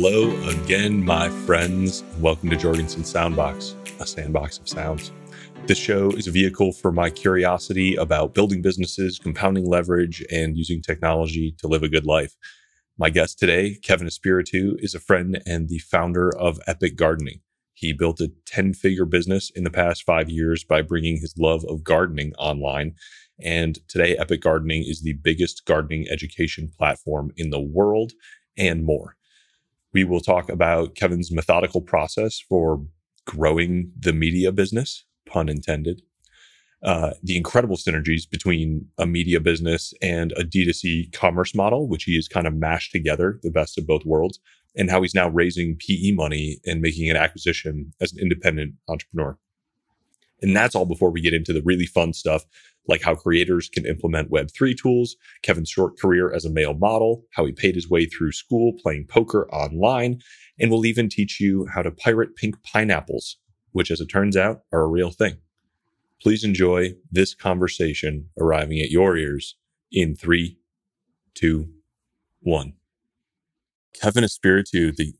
[0.00, 2.04] Hello again, my friends.
[2.20, 5.10] Welcome to Jorgenson Soundbox, a sandbox of sounds.
[5.66, 10.80] This show is a vehicle for my curiosity about building businesses, compounding leverage, and using
[10.80, 12.36] technology to live a good life.
[12.96, 17.40] My guest today, Kevin Espiritu, is a friend and the founder of Epic Gardening.
[17.74, 21.64] He built a 10 figure business in the past five years by bringing his love
[21.68, 22.94] of gardening online.
[23.40, 28.12] And today, Epic Gardening is the biggest gardening education platform in the world
[28.56, 29.17] and more.
[29.92, 32.84] We will talk about Kevin's methodical process for
[33.26, 36.02] growing the media business, pun intended,
[36.82, 42.14] uh, the incredible synergies between a media business and a D2C commerce model, which he
[42.14, 44.38] has kind of mashed together, the best of both worlds,
[44.76, 49.36] and how he's now raising PE money and making an acquisition as an independent entrepreneur.
[50.40, 52.44] And that's all before we get into the really fun stuff
[52.88, 57.44] like how creators can implement Web3 tools, Kevin's short career as a male model, how
[57.44, 60.20] he paid his way through school playing poker online,
[60.58, 63.36] and we'll even teach you how to pirate pink pineapples,
[63.72, 65.36] which, as it turns out, are a real thing.
[66.20, 69.56] Please enjoy this conversation arriving at your ears
[69.92, 70.58] in three,
[71.34, 71.68] two,
[72.40, 72.72] one.
[73.94, 75.12] Kevin Espiritu, the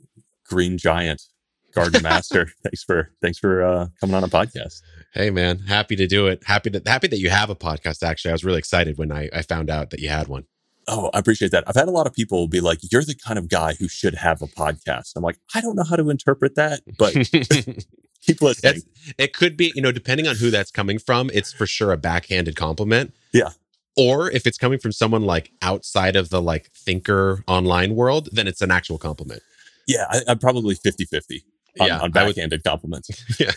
[0.45, 1.25] green giant
[1.75, 2.51] garden master.
[2.63, 4.83] thanks for thanks for uh, coming on a podcast.
[5.13, 6.43] Hey man, happy to do it.
[6.45, 8.03] Happy to happy that you have a podcast.
[8.03, 10.45] Actually, I was really excited when I, I found out that you had one.
[10.91, 11.65] Oh, I appreciate that.
[11.67, 14.15] I've had a lot of people be like, "You're the kind of guy who should
[14.15, 17.13] have a podcast." I'm like, I don't know how to interpret that, but
[18.23, 18.77] keep listening.
[18.77, 18.87] It's,
[19.19, 21.97] it could be, you know, depending on who that's coming from, it's for sure a
[21.97, 23.15] backhanded compliment.
[23.33, 23.51] Yeah.
[23.97, 28.47] Or if it's coming from someone like outside of the like thinker online world, then
[28.47, 29.43] it's an actual compliment.
[29.87, 31.45] Yeah, I, am probably 50 50
[31.81, 33.09] on, Yeah, on I would- compliments.
[33.41, 33.53] yeah.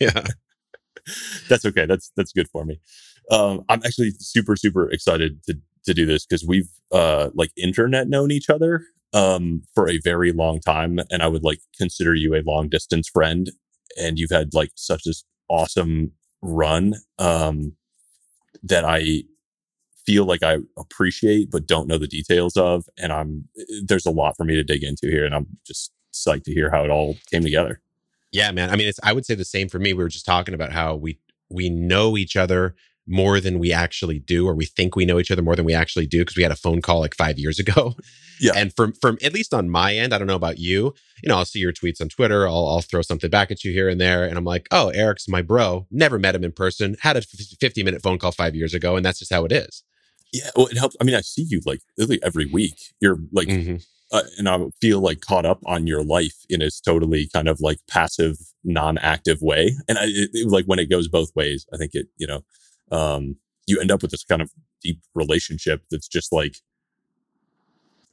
[0.00, 0.24] Yeah.
[1.48, 1.86] that's okay.
[1.86, 2.80] That's that's good for me.
[3.30, 8.08] Um, I'm actually super super excited to to do this because we've uh like internet
[8.08, 12.34] known each other um for a very long time, and I would like consider you
[12.34, 13.50] a long distance friend.
[13.98, 16.12] And you've had like such this awesome
[16.42, 17.72] run um
[18.62, 19.22] that I
[20.06, 23.48] feel like I appreciate but don't know the details of, and I'm
[23.84, 26.70] there's a lot for me to dig into here, and I'm just psyched to hear
[26.70, 27.80] how it all came together.
[28.32, 28.70] Yeah, man.
[28.70, 29.92] I mean, it's I would say the same for me.
[29.92, 31.18] We were just talking about how we
[31.48, 32.74] we know each other
[33.08, 35.74] more than we actually do, or we think we know each other more than we
[35.74, 37.94] actually do, because we had a phone call like five years ago.
[38.40, 38.52] Yeah.
[38.54, 40.92] And from from at least on my end, I don't know about you.
[41.22, 42.46] You know, I'll see your tweets on Twitter.
[42.46, 45.26] I'll I'll throw something back at you here and there, and I'm like, oh, Eric's
[45.28, 45.86] my bro.
[45.90, 46.96] Never met him in person.
[47.00, 49.82] Had a 50 minute phone call five years ago, and that's just how it is.
[50.34, 50.96] Yeah, well, it helps.
[51.00, 52.92] I mean, I see you like literally every week.
[53.00, 53.86] You're like, Mhm.
[54.12, 57.60] Uh, and I feel like caught up on your life in a totally kind of
[57.60, 59.74] like passive, non-active way.
[59.88, 62.42] And I, it, it, like when it goes both ways, I think it, you know,
[62.92, 63.36] um,
[63.66, 64.50] you end up with this kind of
[64.80, 66.56] deep relationship that's just like,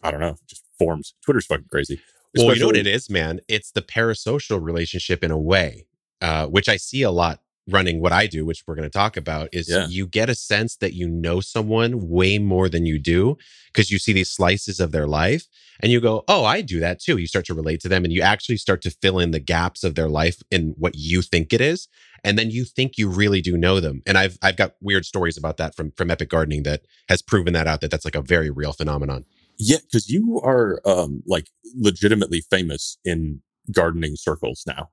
[0.01, 1.13] I don't know, just forms.
[1.23, 2.01] Twitter's fucking crazy.
[2.35, 3.41] Well, you know what it is, man?
[3.47, 5.85] It's the parasocial relationship in a way,
[6.19, 9.15] uh, which I see a lot running what I do, which we're going to talk
[9.17, 9.87] about, is Yeah.
[9.87, 13.37] you get a sense that you know someone way more than you do
[13.71, 15.47] because you see these slices of their life
[15.81, 17.17] and you go, Oh, I do that too.
[17.17, 19.83] You start to relate to them and you actually start to fill in the gaps
[19.83, 21.87] of their life in what you think it is.
[22.25, 24.01] And then you think you really do know them.
[24.05, 27.53] And I've I've got weird stories about that from from Epic Gardening that has proven
[27.53, 29.25] that out that that's like a very real phenomenon.
[29.57, 33.41] Yeah, because you are um like legitimately famous in
[33.71, 34.89] gardening circles now.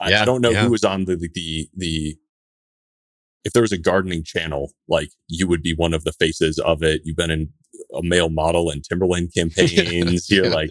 [0.00, 0.62] I, I don't know yeah.
[0.64, 2.16] who was on the, the the
[3.44, 6.82] if there was a gardening channel, like you would be one of the faces of
[6.82, 7.02] it.
[7.04, 7.48] You've been in
[7.94, 10.30] a male model and Timberland campaigns.
[10.30, 10.54] You're Yeah.
[10.54, 10.70] like,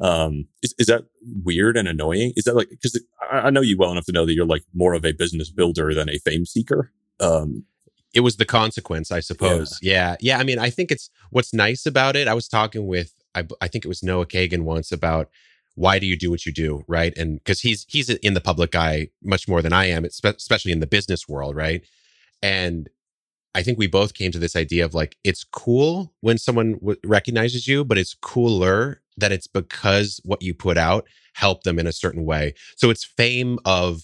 [0.00, 1.04] um, is, is that
[1.44, 2.32] weird and annoying?
[2.36, 4.64] Is that like because I, I know you well enough to know that you're like
[4.74, 6.92] more of a business builder than a fame seeker.
[7.20, 7.64] Um,
[8.14, 9.78] it was the consequence, I suppose.
[9.80, 10.16] Yeah.
[10.20, 10.38] yeah.
[10.38, 12.28] I mean, I think it's what's nice about it.
[12.28, 15.30] I was talking with, I, I think it was Noah Kagan once about
[15.74, 17.16] why do you do what you do, right?
[17.16, 20.80] And because he's he's in the public eye much more than I am, especially in
[20.80, 21.82] the business world, right?
[22.42, 22.88] And
[23.54, 26.98] I think we both came to this idea of like it's cool when someone w-
[27.04, 31.86] recognizes you, but it's cooler that it's because what you put out helped them in
[31.86, 32.54] a certain way.
[32.76, 34.02] So it's fame of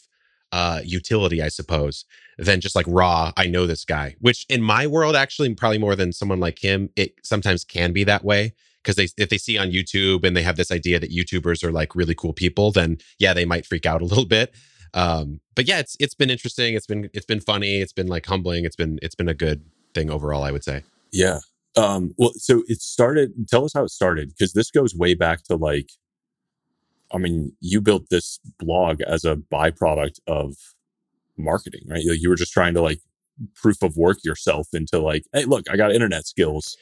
[0.53, 2.05] uh, utility, I suppose,
[2.39, 3.33] than just like raw.
[3.37, 6.91] I know this guy, which in my world, actually, probably more than someone like him,
[6.97, 10.43] it sometimes can be that way because they if they see on YouTube and they
[10.43, 13.87] have this idea that YouTubers are like really cool people, then yeah, they might freak
[13.87, 14.55] out a little bit.
[14.95, 16.75] Um, but yeah, it's it's been interesting.
[16.75, 17.81] It's been it's been funny.
[17.81, 18.65] It's been like humbling.
[18.65, 19.65] It's been it's been a good
[19.95, 20.43] thing overall.
[20.43, 20.83] I would say.
[21.13, 21.39] Yeah.
[21.77, 25.45] Um, well, so it started, tell us how it started, because this goes way back
[25.45, 25.91] to like,
[27.15, 30.57] I mean, you built this blog as a byproduct of
[31.37, 32.03] marketing, right?
[32.07, 32.99] Like you were just trying to like
[33.55, 36.77] proof of work yourself into like, hey, look, I got internet skills.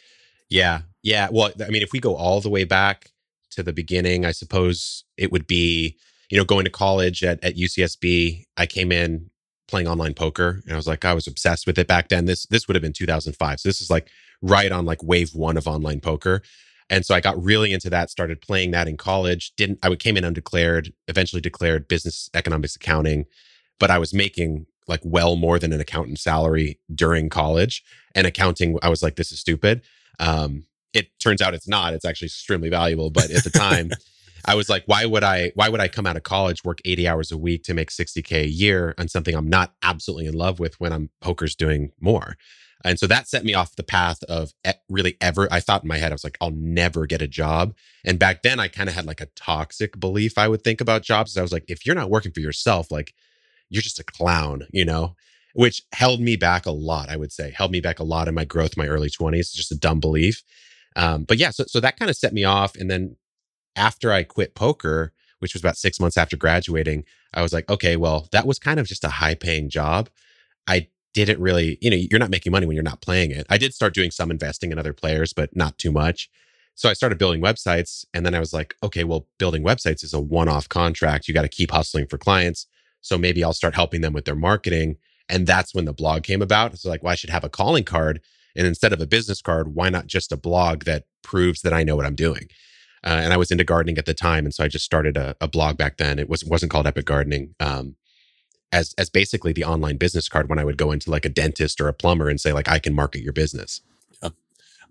[0.49, 0.83] Yeah.
[1.07, 1.29] Yeah.
[1.31, 3.13] Well, I mean, if we go all the way back
[3.53, 5.97] to the beginning, I suppose it would be,
[6.31, 8.43] you know, going to college at, at UCSB.
[8.57, 9.31] I came in
[9.69, 12.25] playing online poker and I was like, I was obsessed with it back then.
[12.25, 13.61] This this would have been 2005.
[13.61, 14.09] So this is like
[14.43, 16.43] right on like wave one of online poker.
[16.91, 19.53] And so I got really into that, started playing that in college.
[19.57, 23.27] Didn't I came in undeclared, eventually declared business economics accounting,
[23.79, 27.85] but I was making like well more than an accountant salary during college.
[28.17, 29.83] And accounting, I was like, this is stupid.
[30.19, 30.65] Um,
[30.97, 31.93] it turns out it's not.
[31.93, 33.11] It's actually extremely valuable.
[33.11, 33.91] But at the time,
[34.45, 37.09] I was like, why would I why would I come out of college, work 80
[37.09, 40.59] hours a week to make 60K a year on something I'm not absolutely in love
[40.59, 42.37] with when I'm poker's doing more?
[42.85, 44.53] And so that set me off the path of
[44.89, 45.49] really ever.
[45.51, 47.75] I thought in my head, I was like, I'll never get a job.
[48.05, 51.03] And back then, I kind of had like a toxic belief I would think about
[51.03, 51.37] jobs.
[51.37, 53.15] I was like, if you're not working for yourself, like
[53.71, 55.17] you're just a clown, you know,
[55.55, 58.35] which held me back a lot, I would say, held me back a lot in
[58.35, 60.43] my growth, my early 20s, just a dumb belief.
[60.97, 62.75] Um, but yeah, so, so that kind of set me off.
[62.75, 63.17] And then
[63.77, 67.05] after I quit poker, which was about six months after graduating,
[67.35, 70.09] I was like, okay, well, that was kind of just a high paying job.
[70.67, 73.47] I didn't really, you know, you're not making money when you're not playing it.
[73.49, 76.31] I did start doing some investing in other players, but not too much.
[76.75, 78.05] So I started building websites.
[78.13, 81.29] And then I was like, okay, well, building websites is a one off contract.
[81.29, 82.67] You got to keep hustling for clients.
[83.01, 84.97] So maybe I'll start helping them with their marketing.
[85.29, 86.77] And that's when the blog came about.
[86.79, 88.21] So, like, well, I should have a calling card.
[88.57, 91.83] And instead of a business card, why not just a blog that proves that I
[91.83, 92.49] know what I'm doing?
[93.05, 94.45] Uh, and I was into gardening at the time.
[94.45, 96.19] And so I just started a, a blog back then.
[96.19, 97.55] It was, wasn't called Epic Gardening.
[97.61, 97.97] Um,
[98.73, 101.81] as as basically the online business card when I would go into like a dentist
[101.81, 103.81] or a plumber and say like I can market your business.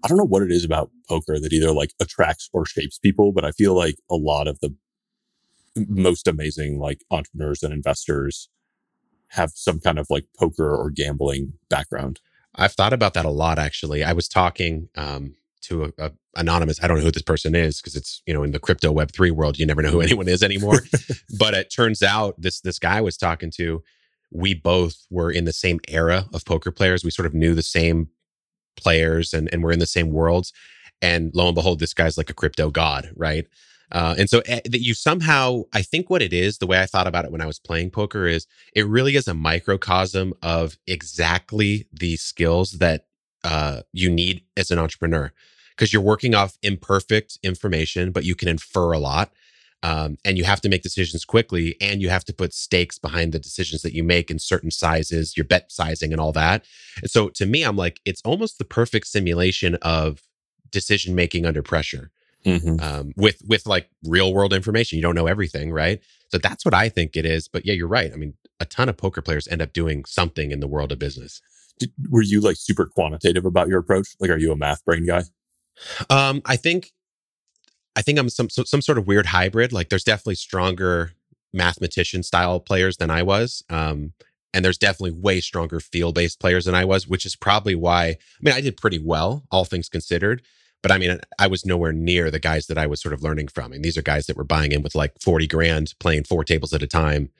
[0.03, 3.31] I don't know what it is about poker that either like attracts or shapes people,
[3.31, 4.75] but I feel like a lot of the
[5.75, 8.49] most amazing like entrepreneurs and investors
[9.29, 12.19] have some kind of like poker or gambling background.
[12.57, 14.03] I've thought about that a lot actually.
[14.03, 16.81] I was talking um, to a, a, anonymous.
[16.81, 19.11] I don't know who this person is because it's you know in the crypto Web
[19.11, 20.81] three world, you never know who anyone is anymore.
[21.39, 23.83] but it turns out this this guy I was talking to,
[24.31, 27.03] we both were in the same era of poker players.
[27.03, 28.09] We sort of knew the same
[28.77, 30.53] players and and we're in the same worlds.
[31.01, 33.47] And lo and behold, this guy's like a crypto god, right?
[33.91, 36.85] Uh, and so uh, that you somehow, I think what it is, the way I
[36.85, 40.77] thought about it when I was playing poker is it really is a microcosm of
[40.87, 43.05] exactly the skills that
[43.43, 45.31] uh, you need as an entrepreneur
[45.75, 49.31] because you're working off imperfect information, but you can infer a lot.
[49.83, 53.33] Um, and you have to make decisions quickly and you have to put stakes behind
[53.33, 56.65] the decisions that you make in certain sizes, your bet sizing and all that.
[57.03, 60.23] And so to me, I'm like, it's almost the perfect simulation of
[60.71, 62.09] decision making under pressure.
[62.45, 62.79] Mm-hmm.
[62.79, 65.99] Um, with with like real world information, you don't know everything, right?
[66.29, 67.47] So that's what I think it is.
[67.47, 68.11] But yeah, you're right.
[68.13, 70.99] I mean, a ton of poker players end up doing something in the world of
[70.99, 71.41] business.
[71.79, 74.09] Did, were you like super quantitative about your approach?
[74.19, 75.23] Like, are you a math brain guy?
[76.09, 76.93] Um, I think,
[77.95, 79.73] I think I'm some some sort of weird hybrid.
[79.73, 81.13] Like, there's definitely stronger
[81.51, 83.63] mathematician style players than I was.
[83.69, 84.13] Um,
[84.53, 88.05] and there's definitely way stronger field based players than I was, which is probably why.
[88.05, 90.43] I mean, I did pretty well, all things considered.
[90.85, 93.47] But I mean, I was nowhere near the guys that I was sort of learning
[93.47, 93.73] from.
[93.73, 96.73] And these are guys that were buying in with like 40 grand, playing four tables
[96.73, 97.31] at a time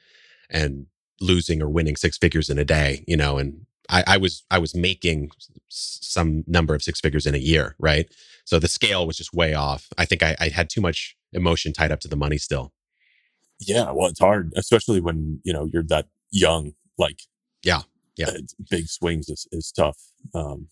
[0.50, 0.88] and
[1.22, 4.58] losing or winning six figures in a day, you know, and I, I, was I
[4.58, 5.30] was making
[5.70, 8.12] some number of six figures in a year, right?
[8.46, 9.90] So the scale was just way off.
[9.96, 12.74] I think I, I had too much emotion tied up to the money still.
[13.60, 16.74] Yeah, well, it's hard, especially when you know you're that young.
[16.98, 17.20] Like,
[17.62, 17.84] yeah,
[18.18, 18.40] yeah, uh,
[18.72, 20.00] big swings is, is tough.
[20.34, 20.70] Um,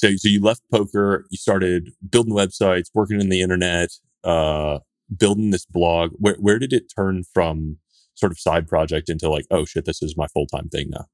[0.00, 3.90] so, so you left poker, you started building websites, working in the internet,
[4.24, 4.78] uh,
[5.14, 6.12] building this blog.
[6.16, 7.76] Where where did it turn from
[8.14, 11.04] sort of side project into like, oh shit, this is my full time thing now?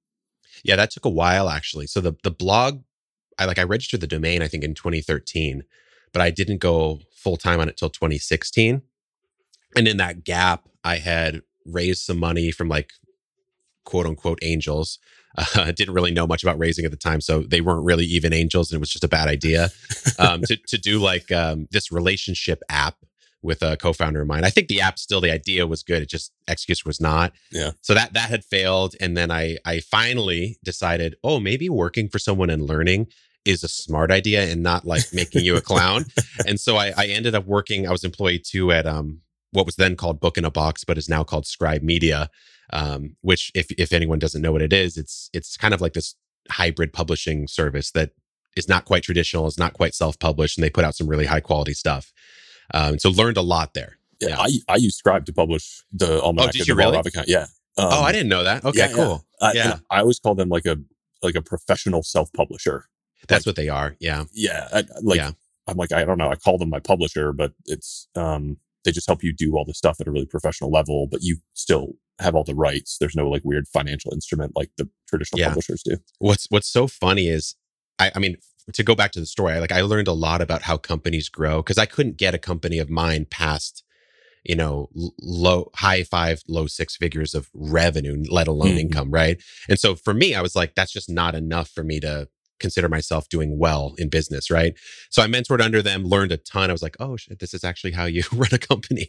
[0.62, 1.88] Yeah, that took a while actually.
[1.88, 2.84] So the the blog,
[3.40, 5.64] I like I registered the domain I think in 2013,
[6.12, 8.82] but I didn't go full time on it till 2016.
[9.74, 12.92] And in that gap, I had raised some money from like
[13.84, 15.00] quote unquote angels.
[15.36, 18.32] Uh, didn't really know much about raising at the time, so they weren't really even
[18.32, 19.70] angels, and it was just a bad idea
[20.18, 22.96] um, to to do like um, this relationship app
[23.42, 24.44] with a co-founder of mine.
[24.44, 26.02] I think the app still the idea was good.
[26.02, 27.32] It just execution was not.
[27.52, 27.70] Yeah.
[27.80, 32.18] So that that had failed, and then I I finally decided, oh, maybe working for
[32.18, 33.06] someone and learning
[33.44, 36.04] is a smart idea and not like making you a clown.
[36.46, 37.86] and so I, I ended up working.
[37.86, 39.20] I was employee two at um
[39.52, 42.28] what was then called Book in a Box, but is now called Scribe Media.
[42.72, 45.92] Um, which if if anyone doesn't know what it is, it's it's kind of like
[45.92, 46.14] this
[46.50, 48.10] hybrid publishing service that
[48.56, 51.40] is not quite traditional, is not quite self-published, and they put out some really high
[51.40, 52.12] quality stuff.
[52.74, 53.98] Um, so learned a lot there.
[54.20, 54.40] Yeah, yeah.
[54.40, 56.48] I, I use Scribe to publish the Almanac.
[56.48, 56.98] Oh, did you really?
[56.98, 57.28] Account.
[57.28, 57.46] Yeah.
[57.78, 58.64] Um, oh, I didn't know that.
[58.64, 59.24] Okay, yeah, cool.
[59.40, 59.48] Yeah.
[59.48, 59.78] Uh, yeah.
[59.90, 60.78] I always call them like a
[61.22, 62.86] like a professional self publisher.
[63.28, 63.96] That's like, what they are.
[64.00, 64.24] Yeah.
[64.32, 64.68] Yeah.
[64.72, 65.32] I, like yeah.
[65.66, 66.30] I'm like, I don't know.
[66.30, 69.74] I call them my publisher, but it's, um, they just help you do all the
[69.74, 72.96] stuff at a really professional level, but you still have all the rights.
[72.98, 75.48] There's no like weird financial instrument like the traditional yeah.
[75.48, 75.96] publishers do.
[76.18, 77.56] What's, what's so funny is,
[77.98, 78.36] I, I mean,
[78.72, 81.58] to go back to the story, like I learned a lot about how companies grow
[81.62, 83.84] because I couldn't get a company of mine past
[84.44, 84.88] you know
[85.20, 88.78] low high five low six figures of revenue let alone mm-hmm.
[88.78, 91.98] income right and so for me i was like that's just not enough for me
[91.98, 92.28] to
[92.60, 94.74] consider myself doing well in business right?
[95.10, 96.70] So i mentored under them learned a ton.
[96.70, 99.06] I was like oh shit this is actually how you run a company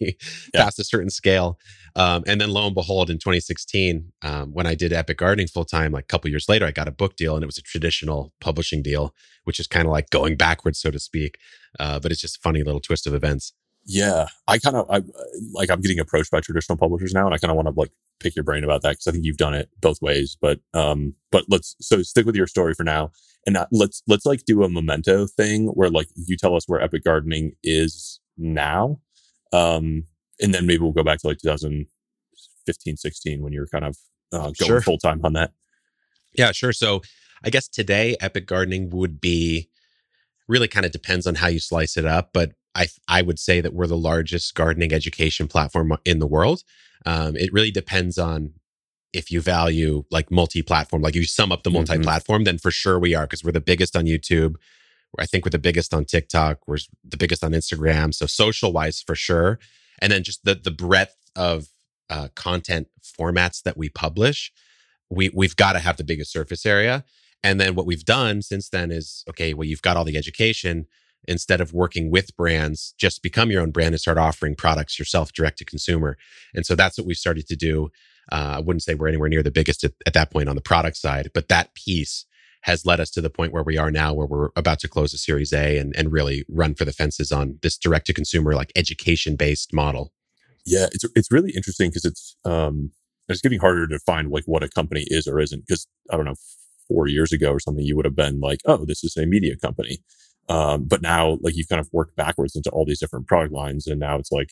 [0.53, 0.63] yeah.
[0.63, 1.57] past a certain scale.
[1.95, 5.65] Um, and then lo and behold in 2016 um, when i did epic gardening full
[5.65, 7.61] time like a couple years later i got a book deal and it was a
[7.61, 9.13] traditional publishing deal
[9.45, 11.37] which is kind of like going backwards so to speak
[11.79, 13.53] uh, but it's just funny little twist of events
[13.87, 15.01] yeah, I kind of I
[15.53, 17.91] like I'm getting approached by traditional publishers now, and I kind of want to like
[18.19, 20.37] pick your brain about that because I think you've done it both ways.
[20.39, 23.11] But um, but let's so stick with your story for now,
[23.45, 26.81] and not, let's let's like do a memento thing where like you tell us where
[26.81, 28.99] Epic Gardening is now,
[29.53, 30.03] um,
[30.41, 33.97] and then maybe we'll go back to like 2015, 16 when you were kind of
[34.33, 34.81] uh, going sure.
[34.81, 35.53] full time on that.
[36.37, 36.73] Yeah, sure.
[36.73, 37.01] So
[37.41, 39.69] I guess today Epic Gardening would be
[40.49, 43.59] really kind of depends on how you slice it up, but I I would say
[43.59, 46.63] that we're the largest gardening education platform in the world.
[47.05, 48.53] Um, it really depends on
[49.13, 51.77] if you value like multi-platform, like you sum up the mm-hmm.
[51.77, 54.55] multi-platform, then for sure we are because we're the biggest on YouTube.
[55.17, 56.67] I think we're the biggest on TikTok.
[56.67, 58.13] We're the biggest on Instagram.
[58.13, 59.57] So social wise, for sure.
[59.99, 61.69] And then just the the breadth of
[62.09, 64.51] uh, content formats that we publish,
[65.09, 67.03] we we've got to have the biggest surface area.
[67.43, 69.53] And then what we've done since then is okay.
[69.53, 70.85] Well, you've got all the education
[71.27, 75.33] instead of working with brands, just become your own brand and start offering products yourself
[75.33, 76.17] direct to consumer.
[76.53, 77.89] And so that's what we've started to do.
[78.31, 80.61] Uh, I wouldn't say we're anywhere near the biggest at, at, that point on the
[80.61, 82.25] product side, but that piece
[82.61, 85.13] has led us to the point where we are now, where we're about to close
[85.13, 88.53] a Series A and, and really run for the fences on this direct to consumer,
[88.55, 90.11] like education based model.
[90.65, 92.91] Yeah, it's it's really interesting because it's um,
[93.29, 95.65] it's getting harder to find like what a company is or isn't.
[95.65, 96.35] Because I don't know,
[96.87, 99.55] four years ago or something, you would have been like, oh, this is a media
[99.55, 99.99] company.
[100.49, 103.87] Um, but now, like you've kind of worked backwards into all these different product lines,
[103.87, 104.51] and now it's like,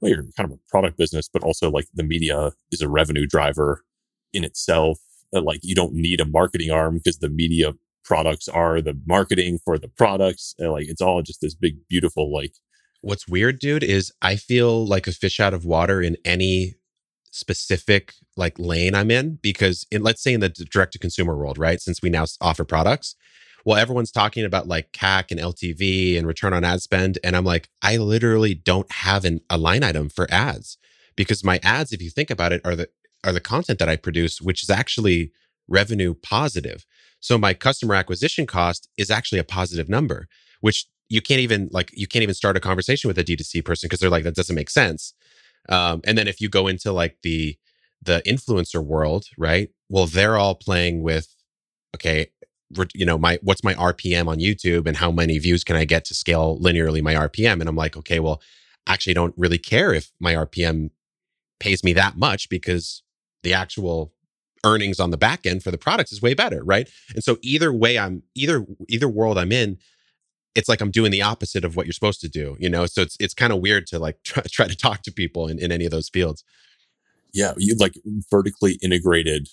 [0.00, 3.26] well, you're kind of a product business, but also like the media is a revenue
[3.26, 3.84] driver
[4.32, 4.98] in itself.
[5.34, 7.72] Uh, like you don't need a marketing arm because the media
[8.04, 10.54] products are the marketing for the products.
[10.58, 12.52] And like it's all just this big, beautiful like.
[13.00, 16.74] What's weird, dude, is I feel like a fish out of water in any
[17.30, 21.58] specific like lane I'm in because in let's say in the direct to consumer world,
[21.58, 21.80] right?
[21.80, 23.14] Since we now offer products,
[23.68, 27.18] well, everyone's talking about like CAC and LTV and return on ad spend.
[27.22, 30.78] And I'm like, I literally don't have an, a line item for ads
[31.16, 32.88] because my ads, if you think about it, are the
[33.24, 35.32] are the content that I produce, which is actually
[35.68, 36.86] revenue positive.
[37.20, 40.28] So my customer acquisition cost is actually a positive number,
[40.62, 43.86] which you can't even like you can't even start a conversation with a D2C person
[43.86, 45.12] because they're like, that doesn't make sense.
[45.68, 47.58] Um, and then if you go into like the
[48.00, 49.68] the influencer world, right?
[49.90, 51.34] Well, they're all playing with
[51.94, 52.30] okay,
[52.94, 56.04] you know my what's my rpm on youtube and how many views can i get
[56.04, 58.42] to scale linearly my rpm and i'm like okay well
[58.86, 60.90] actually don't really care if my rpm
[61.60, 63.02] pays me that much because
[63.42, 64.12] the actual
[64.64, 66.88] earnings on the back end for the products is way better right?
[67.14, 69.78] And so either way i'm either either world i'm in
[70.54, 72.86] it's like i'm doing the opposite of what you're supposed to do you know?
[72.86, 75.58] So it's it's kind of weird to like try, try to talk to people in,
[75.58, 76.44] in any of those fields.
[77.32, 77.94] Yeah you like
[78.30, 79.48] vertically integrated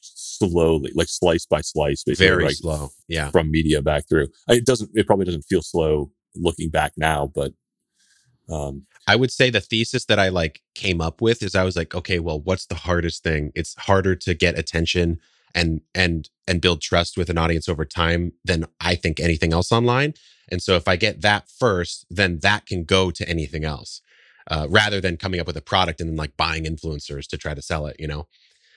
[0.00, 2.26] slowly, like slice by slice, basically.
[2.26, 2.90] Very like slow.
[3.08, 3.30] Yeah.
[3.30, 4.28] From media back through.
[4.48, 7.52] It doesn't, it probably doesn't feel slow looking back now, but.
[8.48, 11.76] Um, I would say the thesis that I like came up with is I was
[11.76, 13.52] like, okay, well, what's the hardest thing?
[13.54, 15.20] It's harder to get attention
[15.54, 19.72] and and and build trust with an audience over time than I think anything else
[19.72, 20.14] online.
[20.50, 24.02] And so if I get that first, then that can go to anything else.
[24.50, 27.54] Uh, rather than coming up with a product and then like buying influencers to try
[27.54, 28.26] to sell it, you know.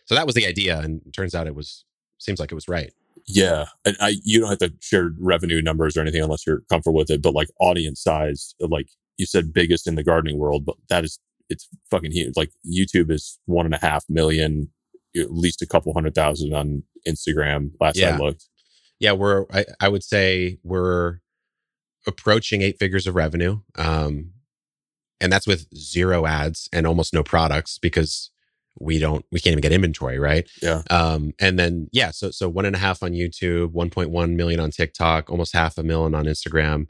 [0.05, 1.86] So that was the idea, and turns out it was
[2.19, 2.93] seems like it was right.
[3.27, 6.98] Yeah, and I you don't have to share revenue numbers or anything unless you're comfortable
[6.98, 7.22] with it.
[7.22, 11.19] But like audience size, like you said, biggest in the gardening world, but that is
[11.50, 12.33] it's fucking huge.
[12.36, 14.69] Like YouTube is one and a half million,
[15.15, 17.72] at least a couple hundred thousand on Instagram.
[17.79, 18.15] Last yeah.
[18.15, 18.50] I looked.
[19.00, 21.19] Yeah, we're I, I would say we're
[22.07, 23.60] approaching eight figures of revenue.
[23.77, 24.31] Um,
[25.22, 28.31] and that's with zero ads and almost no products because
[28.80, 32.50] we don't we can't even get inventory right yeah um and then yeah so so
[32.50, 36.25] one and a half on youtube 1.1 million on tiktok almost half a million on
[36.25, 36.89] instagram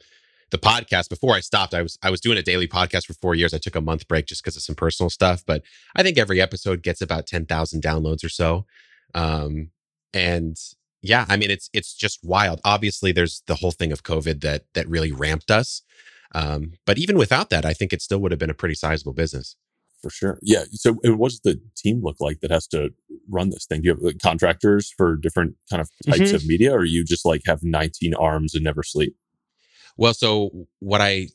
[0.52, 3.36] the podcast before i stopped i was i was doing a daily podcast for four
[3.36, 5.62] years i took a month break just because of some personal stuff but
[5.96, 8.66] i think every episode gets about 10000 downloads or so
[9.14, 9.70] um
[10.14, 10.58] and
[11.04, 12.62] yeah, I mean it's it's just wild.
[12.64, 15.84] Obviously, there's the whole thing of COVID that that really ramped us.
[16.34, 19.14] Um, but even without that, I think it still would have been a pretty sizable
[19.14, 19.56] business.
[20.04, 20.40] For sure.
[20.42, 20.66] Yeah.
[20.74, 22.90] So, what does the team look like that has to
[23.30, 23.82] run this thing?
[23.82, 26.36] Do you have like, contractors for different kind of types mm-hmm.
[26.36, 29.16] of media, or you just like have 19 arms and never sleep?
[29.96, 31.30] Well, so what I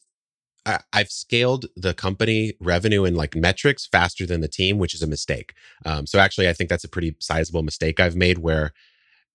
[0.67, 5.03] I, have scaled the company revenue and like metrics faster than the team, which is
[5.03, 5.55] a mistake.
[5.87, 8.73] Um, so actually, I think that's a pretty sizable mistake I've made where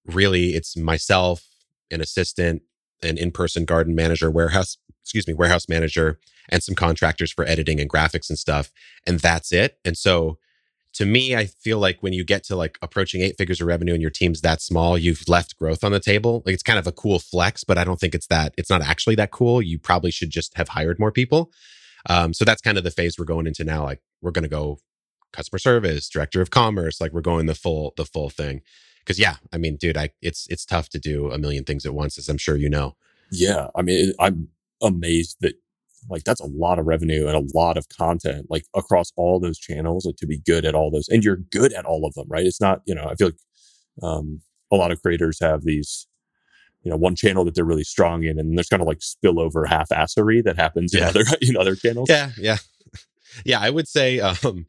[0.05, 1.43] really it's myself,
[1.89, 2.61] an assistant,
[3.01, 6.19] an in-person garden manager, warehouse, excuse me, warehouse manager,
[6.49, 8.71] and some contractors for editing and graphics and stuff.
[9.05, 9.77] And that's it.
[9.85, 10.37] And so
[10.93, 13.93] to me, I feel like when you get to like approaching eight figures of revenue
[13.93, 16.43] and your team's that small, you've left growth on the table.
[16.45, 18.81] Like it's kind of a cool flex, but I don't think it's that, it's not
[18.81, 19.61] actually that cool.
[19.61, 21.51] You probably should just have hired more people.
[22.09, 23.83] Um, so that's kind of the phase we're going into now.
[23.83, 24.79] Like we're going to go
[25.31, 28.61] customer service, director of commerce, like we're going the full, the full thing.
[29.05, 31.93] Cause yeah, I mean, dude, I, it's, it's tough to do a million things at
[31.93, 32.95] once, as I'm sure you know.
[33.31, 33.67] Yeah.
[33.75, 34.49] I mean, I'm
[34.83, 35.55] amazed that
[36.09, 39.57] like that's a lot of revenue and a lot of content like across all those
[39.57, 42.27] channels like to be good at all those and you're good at all of them
[42.27, 42.45] right?
[42.45, 43.37] It's not you know i feel like
[44.03, 46.07] um a lot of creators have these
[46.83, 49.67] you know one channel that they're really strong in and there's kind of like spillover
[49.67, 51.01] half-assery that happens yeah.
[51.01, 52.09] in other in other channels.
[52.09, 52.57] Yeah yeah.
[53.45, 54.65] Yeah i would say um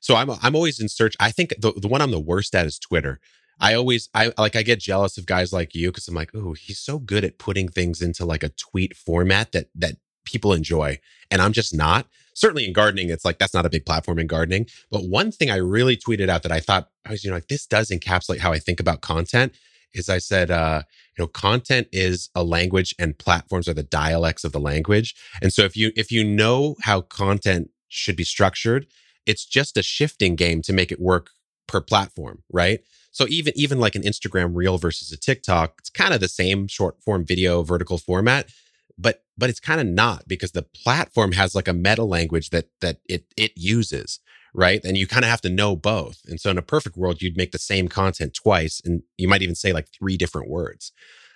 [0.00, 2.66] so i'm i'm always in search i think the, the one i'm the worst at
[2.66, 3.18] is twitter
[3.58, 6.52] I always I like I get jealous of guys like you because I'm like, oh,
[6.52, 10.98] he's so good at putting things into like a tweet format that that people enjoy.
[11.30, 12.06] And I'm just not.
[12.34, 14.66] Certainly in gardening, it's like that's not a big platform in gardening.
[14.90, 17.48] But one thing I really tweeted out that I thought I was, you know, like
[17.48, 19.54] this does encapsulate how I think about content
[19.94, 20.82] is I said, uh,
[21.16, 25.14] you know, content is a language and platforms are the dialects of the language.
[25.40, 28.86] And so if you if you know how content should be structured,
[29.24, 31.30] it's just a shifting game to make it work
[31.66, 32.80] per platform, right?
[33.16, 36.68] So even even like an Instagram reel versus a TikTok, it's kind of the same
[36.68, 38.50] short form video vertical format
[38.98, 42.68] but but it's kind of not because the platform has like a meta language that
[42.80, 44.20] that it it uses
[44.54, 44.80] right?
[44.84, 46.22] And you kind of have to know both.
[46.26, 49.42] And so in a perfect world you'd make the same content twice and you might
[49.42, 50.92] even say like three different words.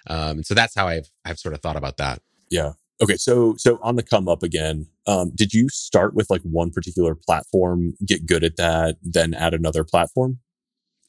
[0.07, 2.23] Um, and so that's how i've i've sort of thought about that.
[2.51, 2.73] Yeah.
[3.03, 6.71] Okay so so on the come up again um, did you start with like one
[6.71, 10.39] particular platform get good at that then add another platform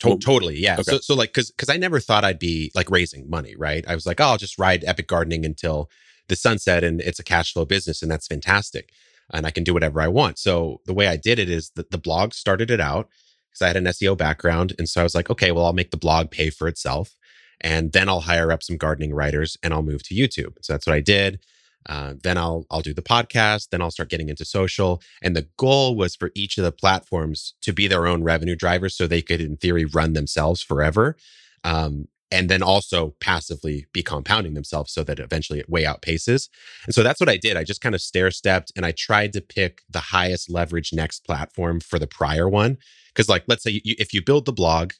[0.10, 0.74] to- totally yeah.
[0.76, 0.84] okay.
[0.84, 3.86] so, so like because because i never thought i'd be like raising money right?
[3.88, 5.90] I was like oh i'll just ride epic gardening until
[6.28, 8.92] the sunset and it's a cash flow business and that's fantastic
[9.34, 10.38] and i can do whatever i want.
[10.38, 13.10] So the way i did it is that the blog started it out
[13.50, 15.92] because i had an seo background and so i was like okay well i'll make
[15.92, 17.16] the blog pay for itself
[17.60, 20.54] and then i'll hire up some gardening writers and i'll move to youtube.
[20.62, 21.40] So that's what i did
[21.88, 23.70] uh, then I'll I'll do the podcast.
[23.70, 25.02] Then I'll start getting into social.
[25.22, 28.96] And the goal was for each of the platforms to be their own revenue drivers,
[28.96, 31.16] so they could, in theory, run themselves forever.
[31.64, 36.48] Um, and then also passively be compounding themselves so that eventually it way outpaces.
[36.86, 37.58] And so that's what I did.
[37.58, 41.26] I just kind of stair stepped and I tried to pick the highest leverage next
[41.26, 42.78] platform for the prior one.
[43.14, 44.94] Cause, like, let's say you, if you build the blog,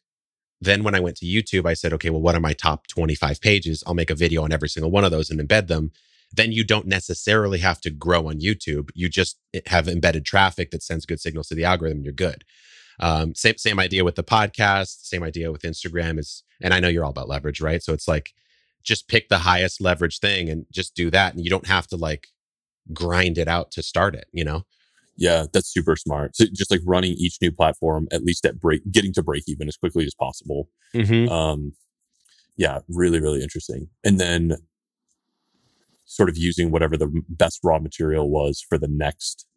[0.60, 3.40] then when I went to YouTube, I said, okay, well, what are my top 25
[3.40, 3.84] pages?
[3.88, 5.92] I'll make a video on every single one of those and embed them.
[6.34, 8.90] Then you don't necessarily have to grow on YouTube.
[8.94, 12.04] You just eh, have embedded traffic that sends good signals to the algorithm.
[12.04, 12.44] You're good.
[13.00, 15.06] Um, same same idea with the podcast.
[15.06, 16.20] Same idea with Instagram.
[16.20, 17.82] Is and I know you're all about leverage, right?
[17.82, 18.34] So it's like
[18.84, 21.98] just pick the highest leverage thing and just do that, and you don't have to
[21.98, 22.28] like
[22.94, 24.28] grind it out to start it.
[24.32, 24.66] You know?
[25.18, 26.36] Yeah, that's super smart.
[26.36, 29.68] So just like running each new platform at least at break, getting to break even
[29.68, 30.70] as quickly as possible.
[30.96, 31.32] Mm-hmm.
[31.32, 31.74] Um,
[32.58, 33.90] yeah, really, really interesting.
[34.04, 34.56] And then
[36.12, 39.48] sort of using whatever the best raw material was for the next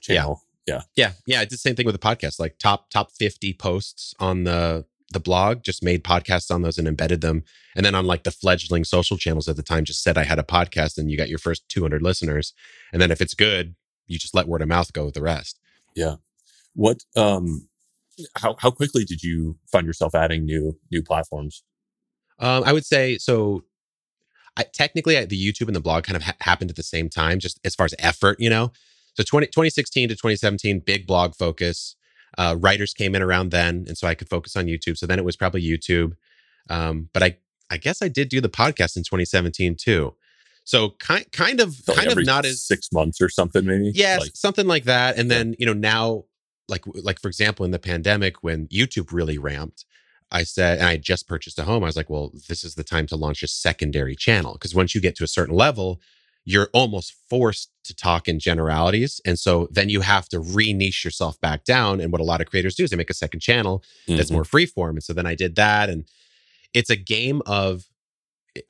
[0.00, 0.42] channel.
[0.66, 0.80] Yeah.
[0.96, 1.12] Yeah.
[1.26, 1.40] Yeah.
[1.40, 2.40] I did the same thing with the podcast.
[2.40, 6.88] Like top top 50 posts on the the blog just made podcasts on those and
[6.88, 7.44] embedded them.
[7.76, 10.38] And then on like the fledgling social channels at the time just said i had
[10.38, 12.54] a podcast and you got your first 200 listeners.
[12.90, 13.74] And then if it's good
[14.06, 15.60] you just let word of mouth go with the rest.
[15.94, 16.16] Yeah.
[16.72, 17.68] What um
[18.36, 21.62] how how quickly did you find yourself adding new new platforms?
[22.38, 23.64] Um i would say so
[24.56, 27.38] I, technically the youtube and the blog kind of ha- happened at the same time
[27.38, 28.72] just as far as effort you know
[29.14, 31.96] so 20, 2016 to 2017, big blog focus.
[32.36, 34.98] Uh, writers came in around then, and so I could focus on YouTube.
[34.98, 36.12] So then it was probably YouTube.
[36.68, 37.36] Um, but I,
[37.70, 40.14] I guess I did do the podcast in 2017 too.
[40.64, 43.92] So kind, kind of, so kind of not as six months or something, maybe.
[43.94, 45.16] Yeah, like, something like that.
[45.16, 46.24] And then you know now,
[46.68, 49.84] like, like for example, in the pandemic when YouTube really ramped,
[50.30, 51.84] I said, and I just purchased a home.
[51.84, 54.94] I was like, well, this is the time to launch a secondary channel because once
[54.94, 56.00] you get to a certain level,
[56.44, 59.20] you're almost forced to talk in generalities.
[59.24, 62.00] And so then you have to re niche yourself back down.
[62.00, 64.16] And what a lot of creators do is they make a second channel mm-hmm.
[64.16, 64.96] that's more free form.
[64.96, 65.88] And so then I did that.
[65.88, 66.04] And
[66.74, 67.86] it's a game of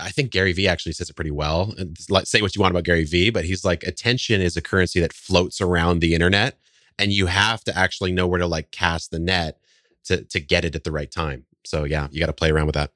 [0.00, 1.74] I think Gary Vee actually says it pretty well.
[1.76, 5.00] And say what you want about Gary Vee, but he's like attention is a currency
[5.00, 6.58] that floats around the internet,
[6.98, 9.58] and you have to actually know where to like cast the net
[10.04, 11.44] to to get it at the right time.
[11.64, 12.90] So yeah, you got to play around with that.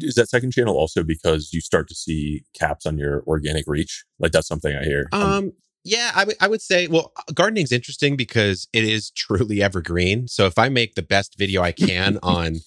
[0.00, 4.04] Is that second channel also because you start to see caps on your organic reach?
[4.20, 5.08] Like that's something I hear.
[5.12, 5.52] Um,
[5.84, 10.28] yeah, I I would say well, gardening's interesting because it is truly evergreen.
[10.28, 12.60] So if I make the best video I can on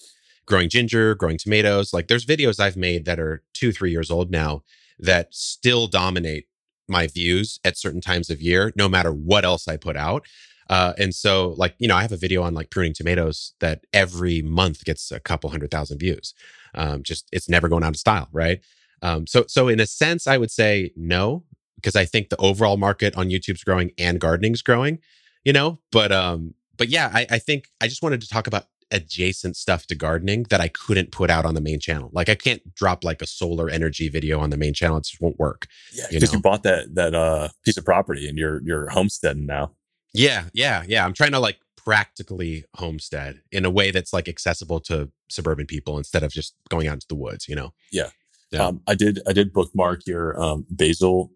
[0.48, 1.92] growing ginger, growing tomatoes.
[1.92, 4.62] Like there's videos I've made that are two, three years old now
[4.98, 6.46] that still dominate
[6.88, 10.26] my views at certain times of year, no matter what else I put out.
[10.68, 13.84] Uh, and so, like, you know, I have a video on like pruning tomatoes that
[13.92, 16.34] every month gets a couple hundred thousand views.
[16.74, 18.60] Um, just it's never going out of style, right?
[19.00, 21.44] Um, so, so in a sense, I would say no,
[21.76, 24.98] because I think the overall market on YouTube's growing and gardening's growing,
[25.44, 25.78] you know.
[25.90, 29.86] But, um, but yeah, I, I think I just wanted to talk about adjacent stuff
[29.86, 32.10] to gardening that I couldn't put out on the main channel.
[32.12, 34.96] Like I can't drop like a solar energy video on the main channel.
[34.96, 35.66] It just won't work.
[35.92, 39.46] Yeah, because you, you, bought that that uh piece of property and you're you're homesteading
[39.46, 39.72] now.
[40.12, 41.04] Yeah, yeah, yeah.
[41.04, 45.96] I'm trying to like practically homestead in a way that's like accessible to suburban people
[45.96, 47.72] instead of just going out into the woods, you know?
[47.90, 48.10] Yeah.
[48.50, 48.66] yeah.
[48.66, 51.32] Um, I did I did bookmark your um basil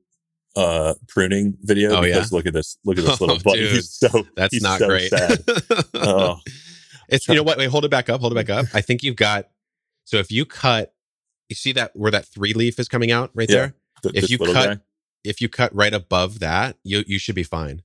[0.55, 2.37] uh pruning video oh, because yeah?
[2.37, 3.67] look at this look at this little oh, buddy.
[3.67, 5.13] He's so that's he's not so great.
[5.95, 6.39] oh.
[7.09, 7.59] It's you know what?
[7.59, 8.21] Wait, hold it back up.
[8.21, 8.67] Hold it back up.
[8.75, 9.49] I think you've got.
[10.05, 10.95] So if you cut,
[11.49, 13.71] you see that where that three leaf is coming out right yeah,
[14.03, 14.13] there.
[14.15, 14.79] if you cut, guy.
[15.23, 17.83] if you cut right above that, you you should be fine.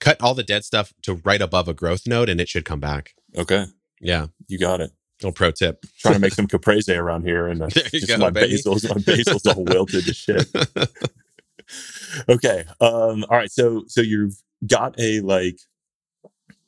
[0.00, 2.80] Cut all the dead stuff to right above a growth node, and it should come
[2.80, 3.14] back.
[3.36, 3.66] Okay.
[4.00, 4.90] Yeah, you got it.
[5.20, 8.30] Little pro tip: trying to make some caprese around here, and uh, just go, my
[8.30, 8.52] baby.
[8.52, 10.48] basil's my basil's all wilted to shit.
[12.28, 12.64] okay.
[12.80, 13.26] Um.
[13.28, 13.52] All right.
[13.52, 15.58] So so you've got a like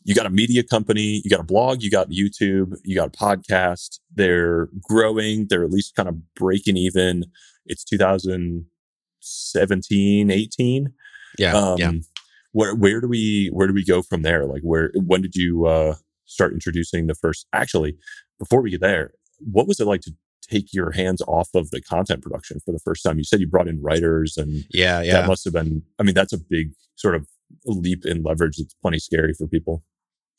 [0.05, 3.11] you got a media company, you got a blog, you got YouTube, you got a
[3.11, 4.01] podcast.
[4.15, 5.47] They're growing.
[5.49, 7.25] They're at least kind of breaking even.
[7.65, 10.93] It's 2017, 18.
[11.39, 11.55] Yeah.
[11.55, 11.93] Um, yeah.
[12.53, 14.47] Where, where do we, where do we go from there?
[14.47, 17.97] Like where, when did you, uh, start introducing the first, actually,
[18.39, 21.81] before we get there, what was it like to take your hands off of the
[21.81, 23.19] content production for the first time?
[23.19, 25.13] You said you brought in writers and yeah, yeah.
[25.21, 27.29] That must have been, I mean, that's a big sort of
[27.67, 28.59] leap in leverage.
[28.59, 29.85] It's plenty scary for people.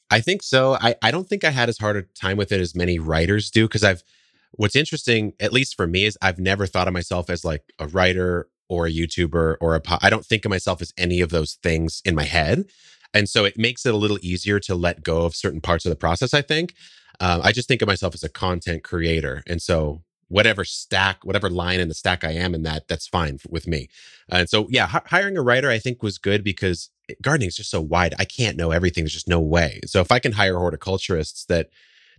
[0.10, 0.78] I think so.
[0.80, 3.50] I, I don't think I had as hard a time with it as many writers
[3.50, 4.04] do because I've
[4.52, 7.88] what's interesting, at least for me, is I've never thought of myself as like a
[7.88, 11.30] writer or a YouTuber or a po- I don't think of myself as any of
[11.30, 12.66] those things in my head.
[13.14, 15.90] And so it makes it a little easier to let go of certain parts of
[15.92, 16.74] the process, I think.
[17.20, 19.44] Um, I just think of myself as a content creator.
[19.48, 23.38] And so whatever stack, whatever line in the stack I am in that, that's fine
[23.48, 23.88] with me.
[24.30, 26.90] And so, yeah, h- hiring a writer I think was good because
[27.22, 28.16] gardening is just so wide.
[28.18, 29.04] I can't know everything.
[29.04, 29.80] There's just no way.
[29.86, 31.70] So if I can hire horticulturists that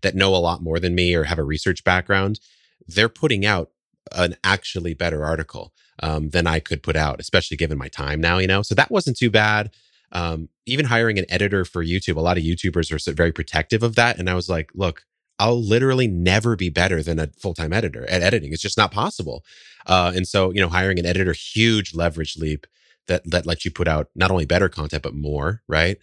[0.03, 2.39] that know a lot more than me or have a research background,
[2.87, 3.71] they're putting out
[4.15, 5.73] an actually better article
[6.03, 8.39] um, than I could put out, especially given my time now.
[8.39, 9.71] You know, so that wasn't too bad.
[10.13, 13.97] Um, even hiring an editor for YouTube, a lot of YouTubers are very protective of
[13.97, 15.03] that, and I was like, look.
[15.41, 18.53] I'll literally never be better than a full time editor at editing.
[18.53, 19.43] It's just not possible.
[19.85, 22.69] Uh, and so, you know, hiring an editor, huge leverage leap
[23.09, 25.99] that that lets you put out not only better content but more, right?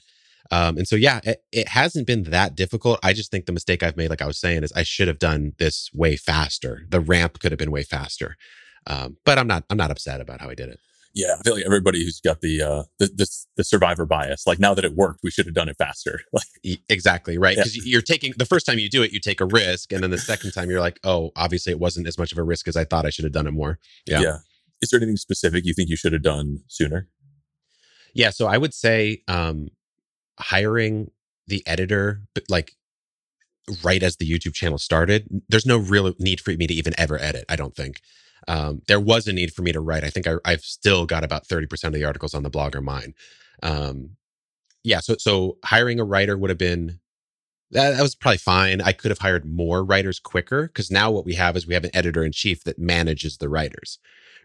[0.50, 3.00] Um, and so yeah, it, it, hasn't been that difficult.
[3.04, 5.20] I just think the mistake I've made, like I was saying, is I should have
[5.20, 6.84] done this way faster.
[6.90, 8.36] The ramp could have been way faster.
[8.88, 10.80] Um, but I'm not I'm not upset about how I did it.
[11.14, 13.28] Yeah, I feel like everybody who's got the uh the the,
[13.58, 16.22] the survivor bias, like now that it worked, we should have done it faster.
[16.34, 17.84] Like exactly right because yeah.
[17.86, 20.18] you're taking the first time you do it, you take a risk, and then the
[20.18, 22.86] second time you're like, oh, obviously it wasn't as much of a risk as I
[22.86, 23.06] thought.
[23.06, 23.78] I should have done it more.
[24.08, 24.22] Yeah.
[24.22, 24.38] Yeah
[24.82, 27.08] is there anything specific you think you should have done sooner?
[28.14, 29.70] Yeah, so I would say um,
[30.40, 31.12] hiring
[31.48, 32.74] the editor, but like
[33.84, 37.22] right as the YouTube channel started, there's no real need for me to even ever
[37.22, 37.46] edit.
[37.50, 38.02] I don't think
[38.48, 40.04] um, there was a need for me to write.
[40.04, 42.76] I think I, have still got about thirty percent of the articles on the blog
[42.76, 43.14] are mine.
[43.64, 44.12] Um,
[44.84, 47.00] yeah, so so hiring a writer would have been
[47.72, 48.82] that, that was probably fine.
[48.82, 51.86] I could have hired more writers quicker because now what we have is we have
[51.86, 54.00] an editor in chief that manages the writers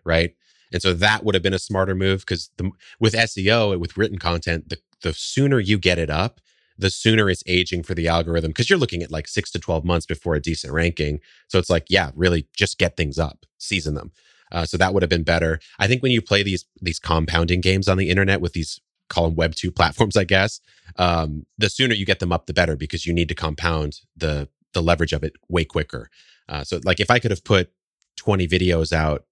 [0.06, 0.34] right?
[0.72, 2.50] And so that would have been a smarter move because
[2.98, 6.40] with SEO, with written content, the, the sooner you get it up,
[6.78, 9.84] the sooner it's aging for the algorithm because you're looking at like six to 12
[9.84, 11.20] months before a decent ranking.
[11.48, 14.12] So it's like, yeah, really just get things up, season them.
[14.52, 15.58] Uh, so that would have been better.
[15.78, 19.24] I think when you play these these compounding games on the internet with these call
[19.24, 20.60] them Web two platforms, I guess,
[20.96, 24.48] um, the sooner you get them up, the better because you need to compound the
[24.72, 26.10] the leverage of it way quicker.
[26.48, 27.70] Uh, so like if I could have put
[28.16, 29.25] 20 videos out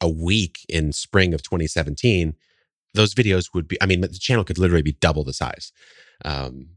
[0.00, 2.34] a week in spring of 2017,
[2.94, 5.72] those videos would be, I mean, the channel could literally be double the size.
[6.24, 6.70] Um,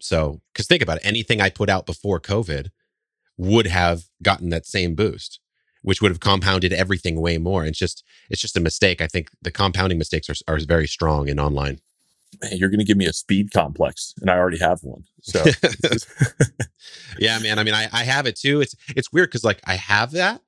[0.00, 2.68] so, because think about it, anything I put out before COVID
[3.36, 5.40] would have gotten that same boost,
[5.82, 7.64] which would have compounded everything way more.
[7.64, 9.00] It's just it's just a mistake.
[9.00, 11.80] I think the compounding mistakes are, are very strong in online.
[12.42, 15.04] Man, you're going to give me a speed complex, and I already have one.
[15.22, 15.42] So,
[17.18, 17.58] yeah, man.
[17.58, 18.60] I mean, I, I have it too.
[18.60, 20.42] It's it's weird because like I have that,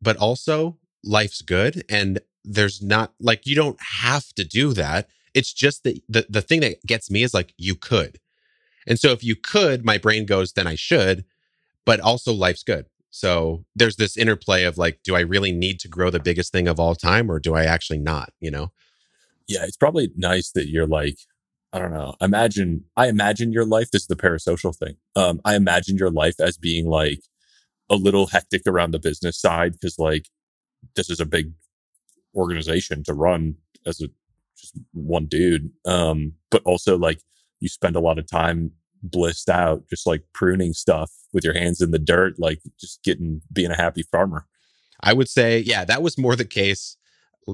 [0.00, 5.08] but also life's good, and there's not like you don't have to do that.
[5.34, 8.18] It's just that the the thing that gets me is like you could,
[8.86, 11.24] and so if you could, my brain goes, then I should,
[11.84, 12.86] but also life's good.
[13.10, 16.68] So there's this interplay of like, do I really need to grow the biggest thing
[16.68, 18.32] of all time, or do I actually not?
[18.40, 18.72] You know?
[19.46, 21.16] Yeah, it's probably nice that you're like,
[21.72, 22.14] I don't know.
[22.20, 23.90] Imagine, I imagine your life.
[23.90, 24.96] This is the parasocial thing.
[25.16, 27.20] Um, I imagine your life as being like
[27.90, 30.28] a little hectic around the business side because like
[30.96, 31.52] this is a big
[32.34, 34.08] organization to run as a
[34.56, 35.70] just one dude.
[35.84, 37.20] Um, but also like
[37.60, 38.72] you spend a lot of time
[39.02, 43.42] blissed out, just like pruning stuff with your hands in the dirt, like just getting
[43.52, 44.46] being a happy farmer.
[45.00, 46.96] I would say, yeah, that was more the case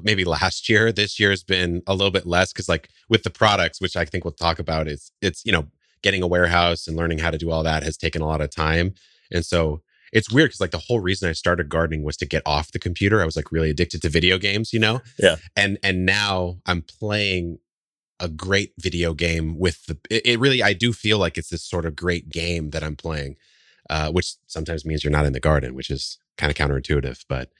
[0.03, 0.93] maybe last year.
[0.93, 4.05] This year has been a little bit less because, like, with the products, which I
[4.05, 5.67] think we'll talk about, is it's you know
[6.03, 8.51] getting a warehouse and learning how to do all that has taken a lot of
[8.51, 8.95] time,
[9.31, 9.83] and so
[10.15, 12.79] it's weird because like the whole reason I started gardening was to get off the
[12.79, 13.21] computer.
[13.21, 15.03] I was like really addicted to video games, you know.
[15.19, 15.37] Yeah.
[15.57, 17.59] And and now I'm playing
[18.21, 21.63] a great video game with the it, it, really i do feel like it's this
[21.63, 23.37] sort of great game that i'm playing
[23.91, 27.51] uh, which sometimes means you're not in the garden which is kind of counterintuitive but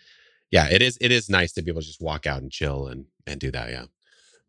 [0.51, 2.87] yeah it is it is nice to be able to just walk out and chill
[2.87, 3.85] and and do that yeah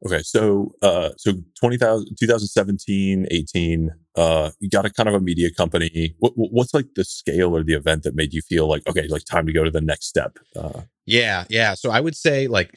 [0.05, 5.49] okay so uh so 20,000 2017 18 uh you got a kind of a media
[5.51, 9.07] company what, what's like the scale or the event that made you feel like okay
[9.07, 12.47] like time to go to the next step uh yeah yeah so i would say
[12.47, 12.75] like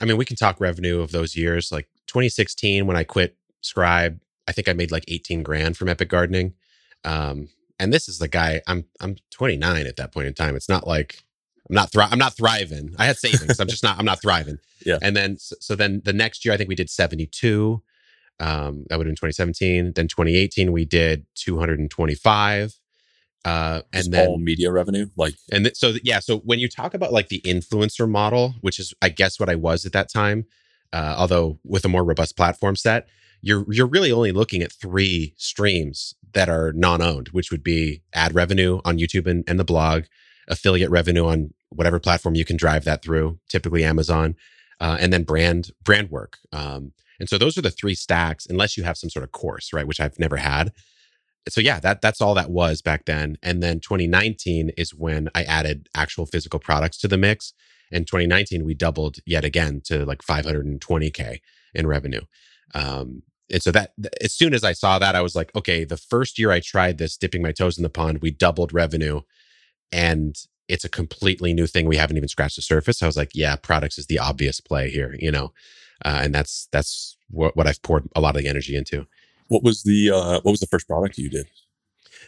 [0.00, 1.72] I mean, we can talk revenue of those years.
[1.72, 6.08] Like 2016 when I quit Scribe, I think I made like 18 grand from Epic
[6.08, 6.54] Gardening.
[7.04, 7.48] Um,
[7.78, 10.56] and this is the guy I'm I'm 29 at that point in time.
[10.56, 11.24] It's not like
[11.68, 12.94] I'm not thri- I'm not thriving.
[12.98, 13.58] I had savings.
[13.60, 14.58] I'm just not I'm not thriving.
[14.84, 14.98] Yeah.
[15.02, 17.82] And then so, then the next year I think we did 72.
[18.38, 19.94] Um, that would have been 2017.
[19.96, 22.78] Then 2018 we did 225.
[23.44, 26.18] Uh, and then all media revenue, like, and th- so yeah.
[26.18, 29.54] So when you talk about like the influencer model, which is I guess what I
[29.54, 30.46] was at that time,
[30.92, 33.08] uh, although with a more robust platform set,
[33.42, 38.34] you're you're really only looking at three streams that are non-owned, which would be ad
[38.34, 40.04] revenue on YouTube and, and the blog,
[40.48, 44.34] affiliate revenue on whatever platform you can drive that through, typically Amazon,
[44.80, 46.38] uh, and then brand brand work.
[46.52, 49.72] Um, and so those are the three stacks, unless you have some sort of course,
[49.72, 49.86] right?
[49.86, 50.72] Which I've never had.
[51.48, 53.36] So yeah, that that's all that was back then.
[53.42, 57.52] And then 2019 is when I added actual physical products to the mix.
[57.92, 61.38] In 2019, we doubled yet again to like 520K
[61.72, 62.22] in revenue.
[62.74, 65.96] Um, and so that as soon as I saw that, I was like, okay, the
[65.96, 69.20] first year I tried this, dipping my toes in the pond, we doubled revenue.
[69.92, 70.36] And
[70.68, 71.86] it's a completely new thing.
[71.86, 73.02] We haven't even scratched the surface.
[73.02, 75.52] I was like, yeah, products is the obvious play here, you know?
[76.04, 79.06] Uh, and that's, that's what, what I've poured a lot of the energy into.
[79.48, 81.46] What was the, uh, what was the first product you did?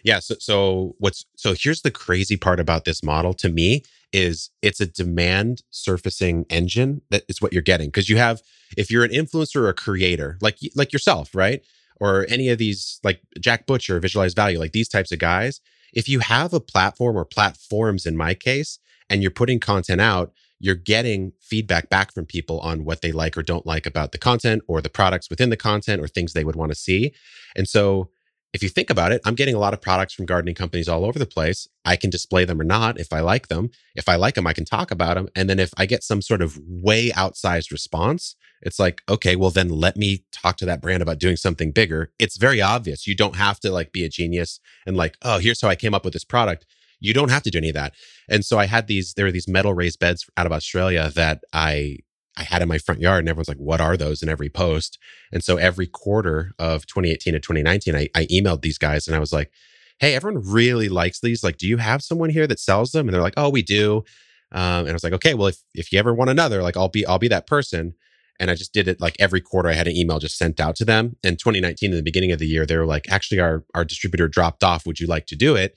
[0.04, 0.20] Yeah.
[0.20, 4.80] So, so what's, so here's the crazy part about this model to me is it's
[4.80, 8.40] a demand surfacing engine that is what you're getting because you have
[8.76, 11.62] if you're an influencer or a creator like like yourself right
[12.00, 15.60] or any of these like Jack Butcher visualize value like these types of guys
[15.92, 18.78] if you have a platform or platforms in my case
[19.10, 23.38] and you're putting content out you're getting feedback back from people on what they like
[23.38, 26.44] or don't like about the content or the products within the content or things they
[26.44, 27.12] would want to see
[27.56, 28.10] and so
[28.54, 31.04] if you think about it, I'm getting a lot of products from gardening companies all
[31.04, 31.68] over the place.
[31.84, 33.70] I can display them or not if I like them.
[33.94, 35.28] If I like them, I can talk about them.
[35.36, 39.50] And then if I get some sort of way outsized response, it's like, okay, well,
[39.50, 42.12] then let me talk to that brand about doing something bigger.
[42.18, 43.06] It's very obvious.
[43.06, 45.94] You don't have to like be a genius and like, oh, here's how I came
[45.94, 46.66] up with this product.
[47.00, 47.94] You don't have to do any of that.
[48.28, 51.42] And so I had these, there were these metal raised beds out of Australia that
[51.52, 51.98] I
[52.36, 54.98] I had in my front yard, and everyone's like, "What are those?" in every post.
[55.32, 59.18] And so every quarter of 2018 to 2019, I, I emailed these guys and I
[59.18, 59.50] was like,
[59.98, 61.42] "Hey, everyone really likes these.
[61.42, 64.04] Like, do you have someone here that sells them?" And they're like, "Oh, we do."
[64.52, 66.88] Um, and I was like, "Okay, well, if if you ever want another, like, I'll
[66.88, 67.94] be I'll be that person."
[68.40, 69.68] And I just did it like every quarter.
[69.68, 71.16] I had an email just sent out to them.
[71.24, 74.28] In 2019, in the beginning of the year, they were like, "Actually, our our distributor
[74.28, 74.86] dropped off.
[74.86, 75.76] Would you like to do it?"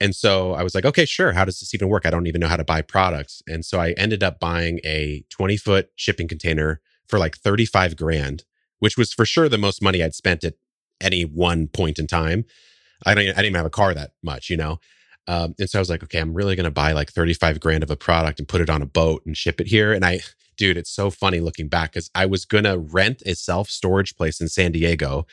[0.00, 1.32] And so I was like, okay, sure.
[1.32, 2.04] How does this even work?
[2.04, 3.42] I don't even know how to buy products.
[3.46, 8.44] And so I ended up buying a 20 foot shipping container for like 35 grand,
[8.80, 10.54] which was for sure the most money I'd spent at
[11.00, 12.44] any one point in time.
[13.06, 14.80] I don't, I didn't even have a car that much, you know?
[15.26, 17.82] Um, and so I was like, okay, I'm really going to buy like 35 grand
[17.82, 19.92] of a product and put it on a boat and ship it here.
[19.92, 20.20] And I,
[20.56, 24.16] dude, it's so funny looking back because I was going to rent a self storage
[24.16, 25.26] place in San Diego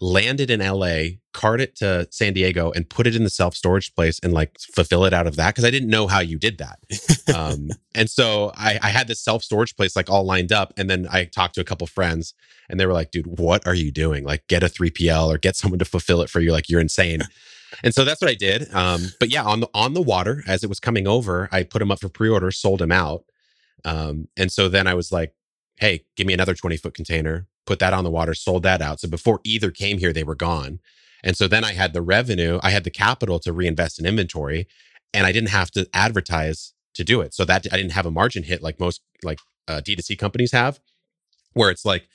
[0.00, 3.94] landed in LA, cart it to San Diego, and put it in the self storage
[3.94, 6.58] place and like fulfill it out of that because I didn't know how you did
[6.58, 6.78] that.
[7.34, 10.88] um, and so I, I had this self storage place like all lined up, and
[10.88, 12.34] then I talked to a couple friends,
[12.68, 14.24] and they were like, "Dude, what are you doing?
[14.24, 16.52] Like, get a 3PL or get someone to fulfill it for you.
[16.52, 17.22] Like, you're insane."
[17.84, 18.72] and so that's what I did.
[18.74, 21.80] Um, but yeah, on the on the water as it was coming over, I put
[21.80, 23.24] them up for pre order, sold them out.
[23.84, 25.34] Um, and so then I was like,
[25.76, 29.00] "Hey, give me another 20 foot container." Put that on the water, sold that out.
[29.00, 30.80] So before either came here, they were gone.
[31.22, 34.66] And so then I had the revenue, I had the capital to reinvest in inventory,
[35.12, 37.34] and I didn't have to advertise to do it.
[37.34, 39.38] So that I didn't have a margin hit like most like
[39.68, 40.80] uh, D2C companies have,
[41.52, 42.08] where it's like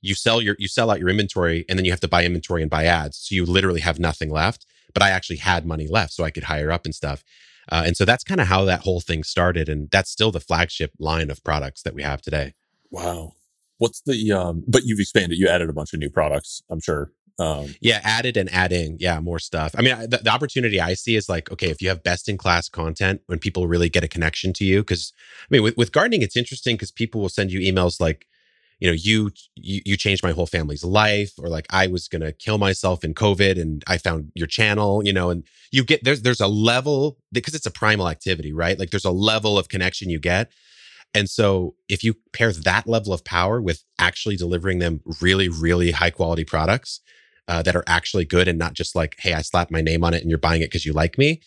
[0.00, 2.62] you sell your you sell out your inventory and then you have to buy inventory
[2.62, 3.18] and buy ads.
[3.18, 6.44] So you literally have nothing left but I actually had money left so I could
[6.44, 7.22] hire up and stuff.
[7.70, 9.68] Uh, and so that's kind of how that whole thing started.
[9.68, 12.54] And that's still the flagship line of products that we have today.
[12.90, 13.32] Wow.
[13.78, 17.10] What's the, um, but you've expanded, you added a bunch of new products, I'm sure.
[17.38, 19.74] Um, yeah, added and adding, yeah, more stuff.
[19.76, 22.38] I mean, the, the opportunity I see is like, okay, if you have best in
[22.38, 25.90] class content, when people really get a connection to you, because I mean, with, with
[25.90, 28.28] gardening, it's interesting because people will send you emails like,
[28.84, 32.32] you know you, you you changed my whole family's life or like i was to
[32.32, 35.44] kill myself in covid and i found your channel you know and
[35.74, 38.78] you get there's there's a level because it's a primal activity right?
[38.78, 40.52] Like there's a level of connection you get.
[41.12, 45.90] And so if you pair that level of power with actually delivering them really really
[45.90, 47.00] high quality products
[47.48, 50.14] uh, that are actually good and not just like hey i slapped my name on
[50.14, 51.42] it and you're buying it because you like me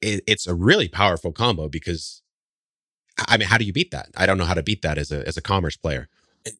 [0.00, 2.22] it, it's a really powerful combo because
[3.28, 4.08] i mean how do you beat that?
[4.16, 6.08] I don't know how to beat that as a as a commerce player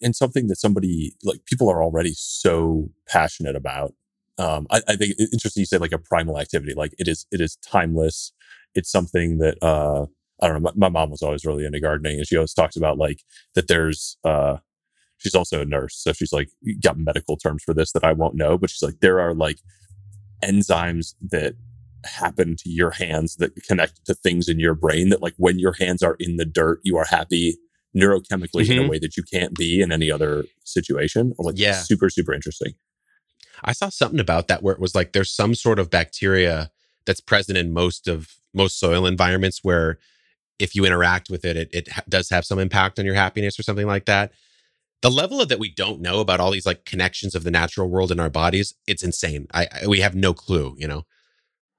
[0.01, 3.95] and something that somebody like people are already so passionate about.
[4.39, 6.75] Um, I, I think it's interesting you say like a primal activity.
[6.75, 8.33] Like it is, it is timeless.
[8.75, 10.07] It's something that uh,
[10.41, 10.71] I don't know.
[10.77, 13.23] My, my, mom was always really into gardening, and she always talks about like
[13.55, 13.67] that.
[13.67, 14.59] There's uh,
[15.17, 16.51] she's also a nurse, so she's like
[16.83, 19.59] got medical terms for this that I won't know, but she's like there are like
[20.45, 21.55] enzymes that
[22.05, 25.73] happen to your hands that connect to things in your brain that like when your
[25.73, 27.57] hands are in the dirt, you are happy
[27.97, 28.73] neurochemically mm-hmm.
[28.73, 28.91] in a mm-hmm.
[28.91, 31.33] way that you can't be in any other situation.
[31.39, 31.73] Like yeah.
[31.73, 32.75] super, super interesting.
[33.65, 36.71] I saw something about that where it was like there's some sort of bacteria
[37.07, 39.99] that's present in most of most soil environments where
[40.59, 43.59] if you interact with it, it, it ha- does have some impact on your happiness
[43.59, 44.33] or something like that.
[45.01, 47.89] The level of that we don't know about all these like connections of the natural
[47.89, 49.47] world in our bodies, it's insane.
[49.55, 51.07] I, I we have no clue, you know.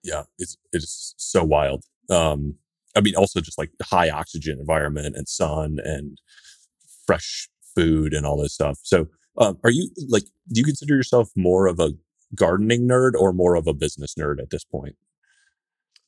[0.03, 1.83] Yeah, it's it's so wild.
[2.09, 2.55] Um,
[2.95, 6.17] I mean, also just like high oxygen environment and sun and
[7.05, 8.79] fresh food and all this stuff.
[8.83, 11.91] So, um, are you like, do you consider yourself more of a
[12.35, 14.95] gardening nerd or more of a business nerd at this point?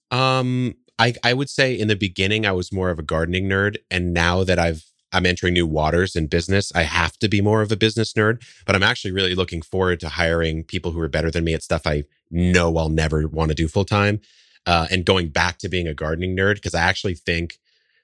[0.09, 3.77] Um, I I would say in the beginning I was more of a gardening nerd,
[3.89, 7.61] and now that I've I'm entering new waters in business, I have to be more
[7.61, 8.43] of a business nerd.
[8.65, 11.63] But I'm actually really looking forward to hiring people who are better than me at
[11.63, 14.21] stuff I know I'll never want to do full time
[14.65, 17.57] uh, and going back to being a gardening nerd because I actually think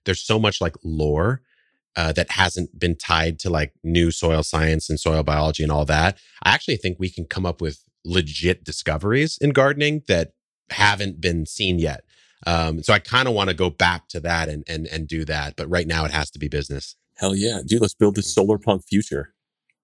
[0.05, 1.41] there's so much like lore
[1.95, 5.85] uh, that hasn't been tied to like new soil science and soil biology and all
[5.85, 6.17] that.
[6.43, 10.31] I actually think we can come up with legit discoveries in gardening that
[10.69, 12.03] haven't been seen yet.
[12.45, 15.25] Um, so I kind of want to go back to that and and and do
[15.25, 15.55] that.
[15.55, 16.95] But right now it has to be business.
[17.15, 17.81] Hell yeah, dude!
[17.81, 19.33] Let's build this solar punk future.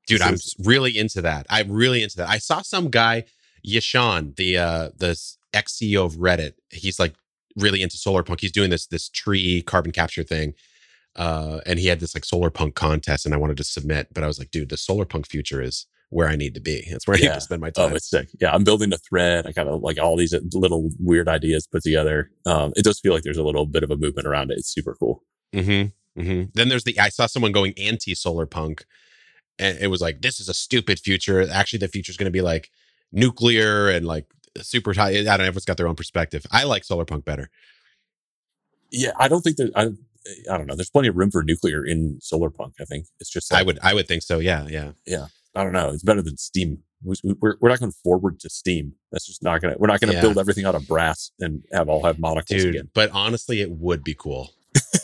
[0.05, 1.47] Dude, I'm really into that.
[1.49, 2.29] I'm really into that.
[2.29, 3.23] I saw some guy,
[3.67, 5.19] Yishan, the uh the
[5.53, 6.53] ex CEO of Reddit.
[6.71, 7.13] He's like
[7.57, 8.41] really into solar punk.
[8.41, 10.53] He's doing this this tree carbon capture thing.
[11.15, 14.23] Uh, and he had this like solar punk contest, and I wanted to submit, but
[14.23, 16.87] I was like, dude, the solar punk future is where I need to be.
[16.89, 17.93] That's where I need to spend my oh, time.
[17.93, 18.29] Oh, it's sick.
[18.39, 19.45] Yeah, I'm building a thread.
[19.45, 22.31] I got like all these little weird ideas put together.
[22.45, 24.57] Um, it does feel like there's a little bit of a movement around it.
[24.57, 25.23] It's super cool.
[25.53, 26.21] Mm-hmm.
[26.21, 26.43] Mm-hmm.
[26.53, 28.85] Then there's the I saw someone going anti solar punk,
[29.59, 31.47] and it was like, this is a stupid future.
[31.51, 32.69] Actually, the future is going to be like
[33.11, 34.25] nuclear and like
[34.61, 35.09] super high.
[35.09, 35.33] I don't know.
[35.45, 36.45] Everyone's got their own perspective.
[36.51, 37.49] I like solar punk better.
[38.91, 39.89] Yeah, I don't think that I.
[40.49, 40.75] I don't know.
[40.75, 42.75] There's plenty of room for nuclear in solar punk.
[42.79, 43.51] I think it's just.
[43.51, 43.79] Like, I would.
[43.81, 44.39] I would think so.
[44.39, 44.67] Yeah.
[44.69, 44.91] Yeah.
[45.05, 45.27] Yeah.
[45.55, 45.89] I don't know.
[45.89, 46.79] It's better than steam.
[47.03, 48.93] We're, we're not going forward to steam.
[49.11, 49.75] That's just not to.
[49.77, 50.21] We're not going to yeah.
[50.21, 52.89] build everything out of brass and have all have monocles Dude, again.
[52.93, 54.53] But honestly, it would be cool.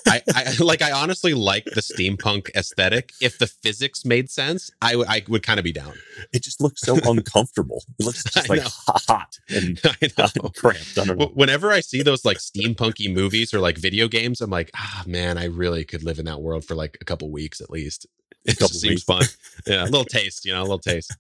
[0.10, 3.14] I, I, like I honestly like the steampunk aesthetic.
[3.22, 5.94] If the physics made sense, I, w- I would kind of be down.
[6.34, 7.84] It just looks so uncomfortable.
[8.00, 9.82] It looks just like hot and
[10.56, 10.98] cramped.
[10.98, 11.32] I don't know.
[11.34, 15.38] Whenever I see those like steampunky movies or like video games, I'm like, ah, man,
[15.38, 18.08] I really could live in that world for like a couple weeks at least.
[18.46, 19.24] It just seems fun.
[19.68, 21.16] Yeah, a little taste, you know, a little taste.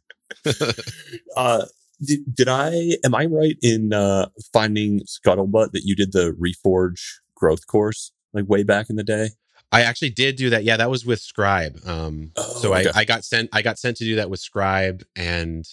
[1.35, 1.65] uh,
[2.01, 7.01] did, did I am I right in uh, finding scuttlebutt that you did the reforge
[7.35, 9.29] growth course like way back in the day?
[9.71, 10.63] I actually did do that.
[10.63, 11.79] Yeah, that was with Scribe.
[11.85, 12.89] Um, oh, so okay.
[12.93, 15.65] I, I got sent I got sent to do that with Scribe, and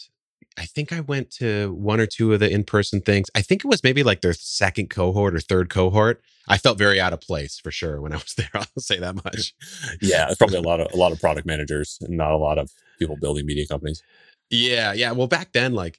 [0.59, 3.29] I think I went to one or two of the in person things.
[3.35, 6.23] I think it was maybe like their second cohort or third cohort.
[6.49, 8.51] I felt very out of place for sure when I was there.
[8.55, 9.55] I'll say that much.
[10.01, 12.71] yeah, probably a lot of a lot of product managers and not a lot of
[12.99, 14.03] people building media companies.
[14.51, 15.13] Yeah, yeah.
[15.13, 15.99] Well, back then, like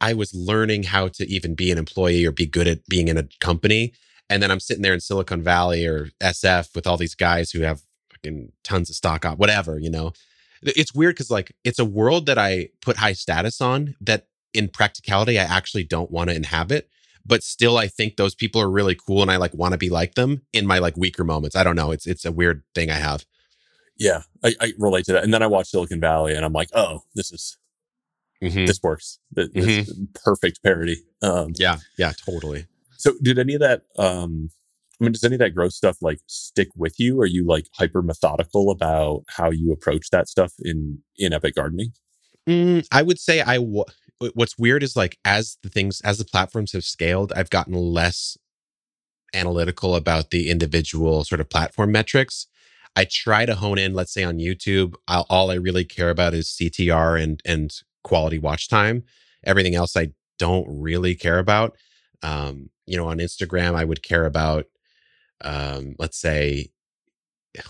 [0.00, 3.16] I was learning how to even be an employee or be good at being in
[3.16, 3.92] a company.
[4.30, 7.60] And then I'm sitting there in Silicon Valley or SF with all these guys who
[7.62, 10.12] have fucking tons of stock op, whatever, you know.
[10.62, 14.68] It's weird because like it's a world that I put high status on that in
[14.68, 16.88] practicality I actually don't want to inhabit.
[17.24, 19.90] But still I think those people are really cool and I like want to be
[19.90, 21.56] like them in my like weaker moments.
[21.56, 21.90] I don't know.
[21.90, 23.24] It's it's a weird thing I have.
[23.98, 25.24] Yeah, I, I relate to that.
[25.24, 27.56] And then I watch Silicon Valley and I'm like, oh, this is
[28.42, 28.66] mm-hmm.
[28.66, 29.18] this works.
[29.30, 30.04] This, mm-hmm.
[30.24, 30.96] perfect parody.
[31.22, 32.66] Um, yeah, yeah, totally.
[33.02, 33.82] So, did any of that?
[33.98, 34.50] Um,
[35.00, 37.20] I mean, does any of that growth stuff like stick with you?
[37.20, 41.92] Are you like hyper methodical about how you approach that stuff in in Epic Gardening?
[42.48, 43.56] Mm, I would say I.
[43.56, 43.84] W-
[44.34, 48.36] what's weird is like as the things as the platforms have scaled, I've gotten less
[49.34, 52.46] analytical about the individual sort of platform metrics.
[52.94, 56.34] I try to hone in, let's say on YouTube, I'll, all I really care about
[56.34, 57.72] is CTR and and
[58.04, 59.02] quality watch time.
[59.44, 61.76] Everything else I don't really care about.
[62.22, 64.66] Um, you know, on Instagram, I would care about,
[65.40, 66.70] um, let's say,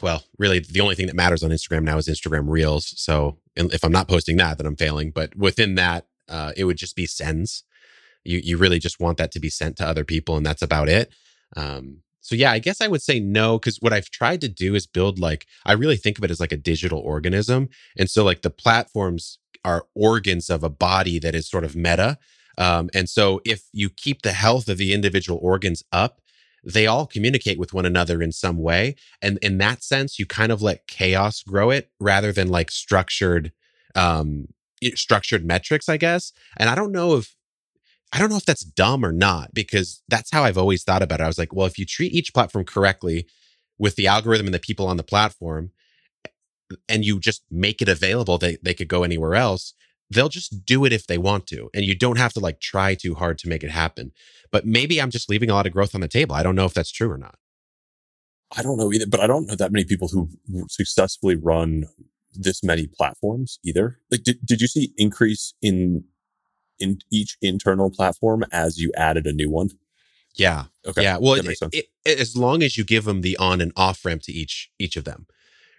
[0.00, 2.92] well, really the only thing that matters on Instagram now is Instagram Reels.
[2.96, 5.11] So if I'm not posting that, then I'm failing.
[5.11, 7.64] But within that, uh, it would just be sends.
[8.24, 10.88] You you really just want that to be sent to other people, and that's about
[10.88, 11.12] it.
[11.57, 14.76] Um, so yeah, I guess I would say no, because what I've tried to do
[14.76, 18.24] is build like I really think of it as like a digital organism, and so
[18.24, 22.18] like the platforms are organs of a body that is sort of meta.
[22.63, 26.21] Um, and so if you keep the health of the individual organs up,
[26.63, 28.95] they all communicate with one another in some way.
[29.21, 33.51] And in that sense, you kind of let chaos grow it rather than like structured,
[33.97, 34.47] um,
[34.95, 36.33] structured metrics, I guess.
[36.57, 37.35] And I don't know if
[38.13, 41.21] I don't know if that's dumb or not, because that's how I've always thought about
[41.21, 41.25] it.
[41.25, 43.27] I was like, well, if you treat each platform correctly
[43.79, 45.71] with the algorithm and the people on the platform,
[46.89, 49.75] and you just make it available they, they could go anywhere else
[50.13, 52.95] they'll just do it if they want to and you don't have to like try
[52.95, 54.13] too hard to make it happen.
[54.51, 56.35] But maybe i'm just leaving a lot of growth on the table.
[56.35, 57.37] I don't know if that's true or not.
[58.57, 60.29] I don't know either but i don't know that many people who
[60.69, 61.87] successfully run
[62.35, 63.99] this many platforms either.
[64.11, 66.05] Like did, did you see increase in
[66.79, 69.71] in each internal platform as you added a new one?
[70.35, 70.65] Yeah.
[70.87, 71.03] Okay.
[71.03, 71.19] Yeah.
[71.19, 74.23] Well it, it, it, as long as you give them the on and off ramp
[74.23, 75.27] to each each of them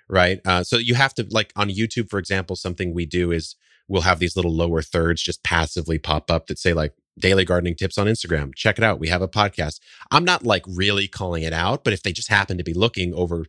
[0.09, 0.39] right?
[0.45, 3.55] Uh, so you have to like on YouTube, for example, something we do is
[3.87, 7.75] we'll have these little lower thirds just passively pop up that say like daily gardening
[7.75, 8.55] tips on Instagram.
[8.55, 8.99] Check it out.
[8.99, 9.79] We have a podcast.
[10.11, 13.13] I'm not like really calling it out, but if they just happen to be looking
[13.13, 13.45] over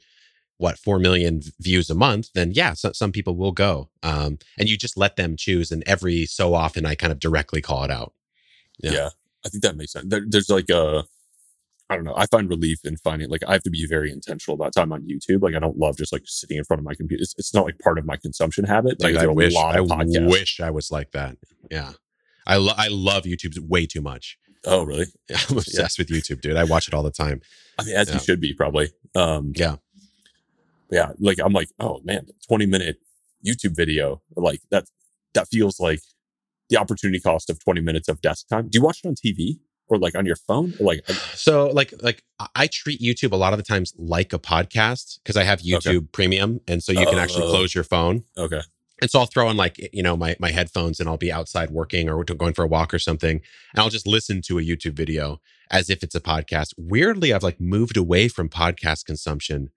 [0.59, 4.69] what 4 million views a month then yeah so, some people will go um, and
[4.69, 7.91] you just let them choose and every so often i kind of directly call it
[7.91, 8.13] out
[8.79, 9.09] yeah, yeah
[9.45, 11.05] i think that makes sense there, there's like a
[11.91, 12.15] I don't know.
[12.17, 15.03] I find relief in finding like I have to be very intentional about time on
[15.03, 15.43] YouTube.
[15.43, 17.23] Like I don't love just like sitting in front of my computer.
[17.23, 19.03] It's, it's not like part of my consumption habit.
[19.03, 21.37] Like, I, wish, I wish I was like that.
[21.71, 21.93] Yeah,
[22.47, 24.39] I lo- I love YouTube way too much.
[24.65, 25.07] Oh really?
[25.31, 26.05] I'm obsessed yeah.
[26.09, 26.57] with YouTube, dude.
[26.57, 27.43] I watch it all the time.
[27.79, 28.15] I mean, as yeah.
[28.15, 28.91] you should be probably.
[29.15, 29.77] Um, yeah,
[30.91, 31.13] yeah.
[31.19, 32.97] Like I'm like, oh man, 20 minute
[33.47, 34.23] YouTube video.
[34.37, 34.87] Like that
[35.35, 36.01] that feels like
[36.71, 38.69] the opportunity cost of 20 minutes of desk time.
[38.69, 39.59] Do you watch it on TV?
[39.89, 40.75] Or like on your phone?
[40.81, 42.23] Or like so like like
[42.55, 45.97] i treat youtube a lot of the times like a podcast because i have youtube
[45.97, 46.07] okay.
[46.13, 47.51] premium and so you can actually oh.
[47.51, 48.25] close your phone.
[48.37, 48.61] Okay.
[49.01, 51.71] And so i'll throw on like you know my my headphones and i'll be outside
[51.71, 53.41] working or going for a walk or something
[53.73, 56.75] and i'll just listen to a youtube video as if it's a podcast.
[56.77, 59.71] Weirdly i've like moved away from podcast consumption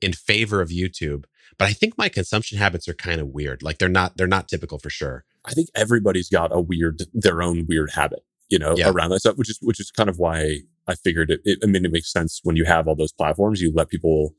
[0.00, 1.24] in favor of youtube
[1.58, 4.48] but i think my consumption habits are kind of weird like they're not they're not
[4.48, 5.24] typical for sure.
[5.44, 8.90] I think everybody's got a weird their own weird habit you know, yeah.
[8.90, 11.58] around that stuff, which is which is kind of why I figured it, it.
[11.62, 13.62] I mean, it makes sense when you have all those platforms.
[13.62, 14.34] You let people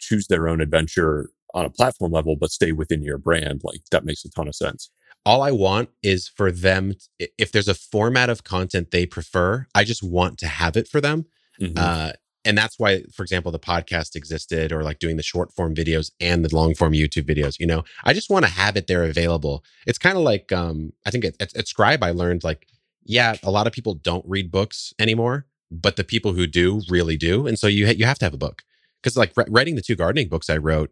[0.00, 3.60] choose their own adventure on a platform level, but stay within your brand.
[3.62, 4.90] Like that makes a ton of sense.
[5.24, 6.94] All I want is for them,
[7.38, 11.00] if there's a format of content they prefer, I just want to have it for
[11.00, 11.26] them.
[11.60, 11.78] Mm-hmm.
[11.78, 12.12] Uh,
[12.44, 16.10] and that's why, for example, the podcast existed or like doing the short form videos
[16.20, 17.60] and the long form YouTube videos.
[17.60, 19.64] You know, I just want to have it there available.
[19.86, 22.66] It's kind of like, um, I think at, at, at Scribe, I learned like
[23.04, 27.16] yeah, a lot of people don't read books anymore, but the people who do really
[27.16, 27.46] do.
[27.46, 28.62] And so you ha- you have to have a book
[29.02, 30.90] because like re- writing the two gardening books I wrote,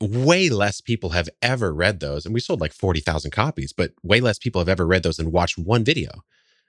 [0.00, 3.92] way less people have ever read those, and we sold like forty thousand copies, but
[4.02, 6.24] way less people have ever read those and watched one video.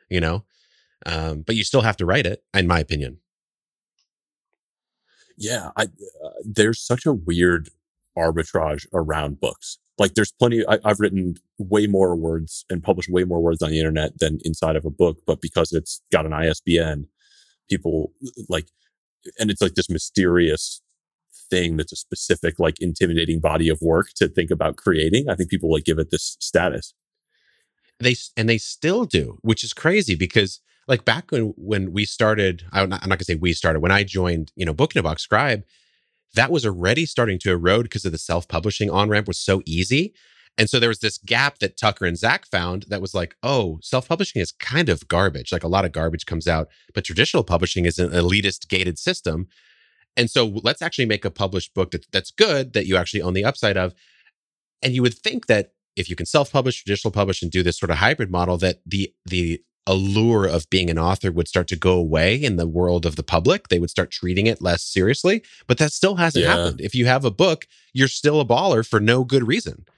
[0.09, 0.43] You know,
[1.05, 3.19] um, but you still have to write it, in my opinion.
[5.37, 7.69] Yeah, I, uh, there's such a weird
[8.17, 13.23] arbitrage around books like there's plenty I, i've written way more words and published way
[13.23, 16.31] more words on the internet than inside of a book but because it's got an
[16.31, 17.05] isbn
[17.69, 18.11] people
[18.49, 18.67] like
[19.39, 20.81] and it's like this mysterious
[21.49, 25.49] thing that's a specific like intimidating body of work to think about creating i think
[25.49, 26.93] people like give it this status.
[27.99, 32.63] They and they still do which is crazy because like back when when we started
[32.73, 34.99] i'm not, I'm not gonna say we started when i joined you know book in
[34.99, 35.63] a box scribe
[36.35, 40.13] that was already starting to erode because of the self-publishing on-ramp was so easy.
[40.57, 43.79] And so there was this gap that tucker and zach found that was like oh
[43.81, 45.51] self-publishing is kind of garbage.
[45.51, 49.47] Like a lot of garbage comes out but traditional publishing is an elitist gated system.
[50.15, 53.33] And so let's actually make a published book that, that's good that you actually own
[53.33, 53.95] the upside of.
[54.83, 57.89] And you would think that if you can self-publish traditional publish and do this sort
[57.89, 61.93] of hybrid model that the the allure of being an author would start to go
[61.93, 63.67] away in the world of the public.
[63.67, 66.55] They would start treating it less seriously, but that still hasn't yeah.
[66.55, 66.81] happened.
[66.81, 69.85] If you have a book, you're still a baller for no good reason.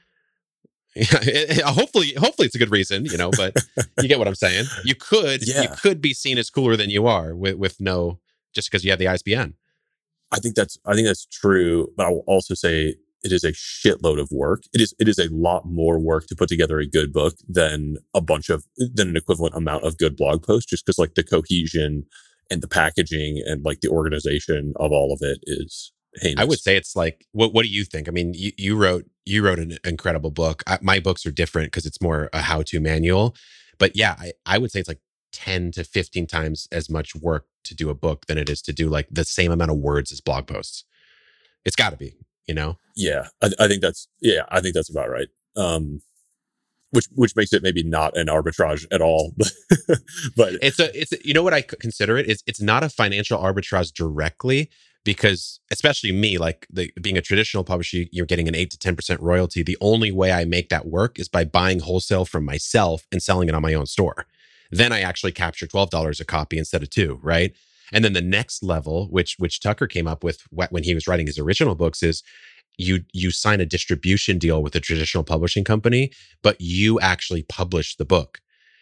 [0.97, 3.53] Eh, eh, eh, hopefully, hopefully it's a good reason, you know, but
[4.01, 4.63] you get what I'm saying.
[4.85, 5.63] You could, yeah.
[5.63, 8.21] you could be seen as cooler than you are with, with no,
[8.53, 9.55] just because you have the ISBN.
[10.31, 11.89] I think that's, I think that's true.
[11.97, 12.95] But I will also say
[13.25, 14.63] it is a shitload of work.
[14.71, 17.97] It is it is a lot more work to put together a good book than
[18.13, 20.69] a bunch of than an equivalent amount of good blog posts.
[20.69, 22.03] Just because like the cohesion
[22.51, 26.39] and the packaging and like the organization of all of it is heinous.
[26.39, 28.07] I would say it's like what what do you think?
[28.07, 30.61] I mean, you, you wrote you wrote an incredible book.
[30.67, 33.35] I, my books are different because it's more a how to manual.
[33.79, 35.01] But yeah, I, I would say it's like
[35.33, 38.71] 10 to 15 times as much work to do a book than it is to
[38.71, 40.85] do like the same amount of words as blog posts.
[41.65, 42.13] It's got to be
[42.47, 42.77] you know?
[42.95, 45.27] Yeah, I, I think that's yeah, I think that's about right.
[45.55, 46.01] Um,
[46.91, 49.33] which which makes it maybe not an arbitrage at all,
[50.37, 52.89] but it's a it's a, you know what I consider it is it's not a
[52.89, 54.69] financial arbitrage directly
[55.05, 59.17] because especially me like the, being a traditional publisher you're getting an 8 to 10%
[59.21, 63.23] royalty the only way i make that work is by buying wholesale from myself and
[63.23, 64.25] selling it on my own store
[64.71, 67.53] then i actually capture $12 a copy instead of 2 right
[67.91, 71.27] and then the next level, which which Tucker came up with when he was writing
[71.27, 72.23] his original books, is
[72.77, 76.11] you you sign a distribution deal with a traditional publishing company,
[76.41, 78.39] but you actually publish the book.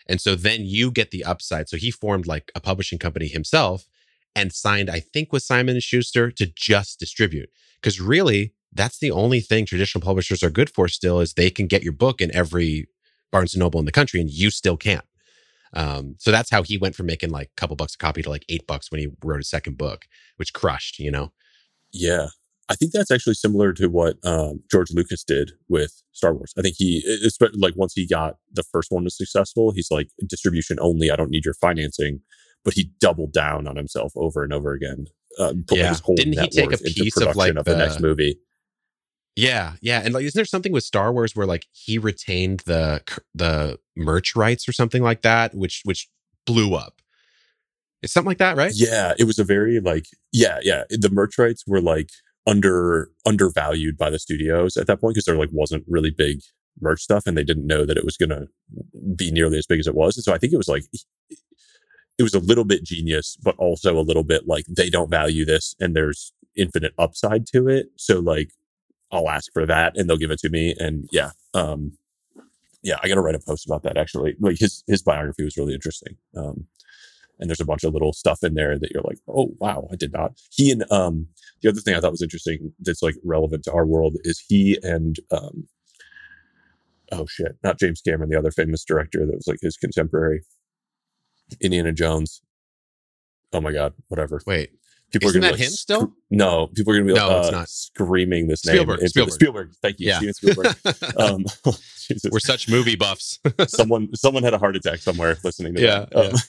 [0.08, 1.70] And so then you get the upside.
[1.70, 3.88] So he formed like a publishing company himself
[4.36, 7.50] and signed, I think, with Simon and Schuster to just distribute.
[7.82, 11.68] Because really, that's the only thing traditional publishers are good for still is they can
[11.68, 12.88] get your book in every
[13.32, 15.06] Barnes and Noble in the country, and you still can't.
[15.74, 18.30] Um, so that's how he went from making like a couple bucks a copy to
[18.30, 20.06] like eight bucks when he wrote his second book,
[20.38, 21.32] which crushed, you know?
[21.92, 22.28] Yeah.
[22.70, 26.54] I think that's actually similar to what um, George Lucas did with Star Wars.
[26.58, 30.10] I think he, it's like once he got the first one was successful, he's like
[30.28, 31.12] distribution only.
[31.12, 32.22] I don't need your financing,
[32.64, 35.08] but he doubled down on himself over and over again.
[35.38, 35.94] Uh, yeah.
[36.16, 38.40] Didn't he take a piece of like of the, the next movie?
[39.36, 43.02] Yeah, yeah, and like, isn't there something with Star Wars where like he retained the
[43.34, 46.08] the merch rights or something like that, which which
[46.46, 47.02] blew up?
[48.04, 48.72] It's something like that, right?
[48.76, 50.84] Yeah, it was a very like yeah, yeah.
[50.90, 52.12] The merch rights were like
[52.46, 56.42] under undervalued by the studios at that point because there like wasn't really big
[56.80, 58.48] merch stuff, and they didn't know that it was going to
[59.16, 60.16] be nearly as big as it was.
[60.16, 60.84] And so I think it was like
[62.20, 65.46] it was a little bit genius, but also a little bit like they don't value
[65.46, 67.88] this, and there's infinite upside to it.
[67.96, 68.52] So like
[69.14, 70.76] I'll ask for that and they'll give it to me.
[70.80, 71.94] And yeah, um,
[72.82, 74.36] yeah, I got to write a post about that actually.
[74.40, 76.18] Like his his biography was really interesting.
[76.36, 76.66] Um,
[77.40, 79.96] and there's a bunch of little stuff in there that you're like, oh wow, I
[79.96, 80.34] did not.
[80.50, 81.28] He and um,
[81.62, 84.80] the other thing I thought was interesting that's like relevant to our world is he
[84.82, 85.68] and um,
[87.12, 90.42] oh shit, not James Cameron, the other famous director that was like his contemporary,
[91.62, 92.42] Indiana Jones.
[93.52, 94.42] Oh my god, whatever.
[94.48, 94.72] Wait,
[95.14, 96.14] people Isn't are to that like, him still?
[96.32, 97.70] No, people are going to be no, uh, it's not.
[97.70, 99.08] screaming this Spielberg, name.
[99.08, 99.34] Spielberg.
[99.34, 99.74] Spielberg.
[99.82, 100.18] Thank you, yeah.
[100.18, 100.76] Steven Spielberg.
[101.18, 101.46] um,
[102.32, 103.40] We're such movie buffs.
[103.68, 106.16] someone, someone had a heart attack somewhere listening to yeah, that.
[106.16, 106.40] Um, yeah.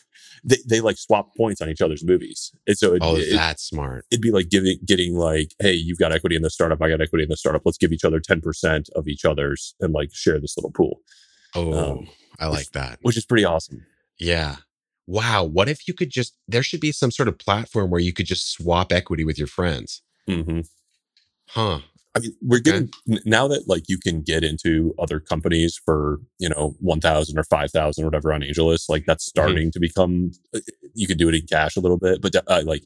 [0.46, 2.52] They, they like swap points on each other's movies.
[2.66, 4.04] And so, it, oh, it, that's smart.
[4.10, 6.82] It'd be like giving, getting like, hey, you've got equity in the startup.
[6.82, 7.62] I got equity in the startup.
[7.64, 11.00] Let's give each other 10% of each other's and like share this little pool.
[11.54, 12.08] Oh, um,
[12.38, 12.98] I like which, that.
[13.02, 13.86] Which is pretty awesome.
[14.18, 14.56] Yeah
[15.06, 18.12] wow, what if you could just, there should be some sort of platform where you
[18.12, 20.02] could just swap equity with your friends.
[20.28, 20.60] Mm-hmm.
[21.48, 21.80] Huh.
[22.16, 23.20] I mean, we're getting okay.
[23.24, 27.42] now that like you can get into other companies for you know one thousand or
[27.42, 28.88] five thousand or whatever on AngelList.
[28.88, 29.40] Like that's mm-hmm.
[29.40, 29.70] starting mm-hmm.
[29.70, 30.30] to become.
[30.54, 30.60] Uh,
[30.94, 32.84] you can do it in cash a little bit, but uh, like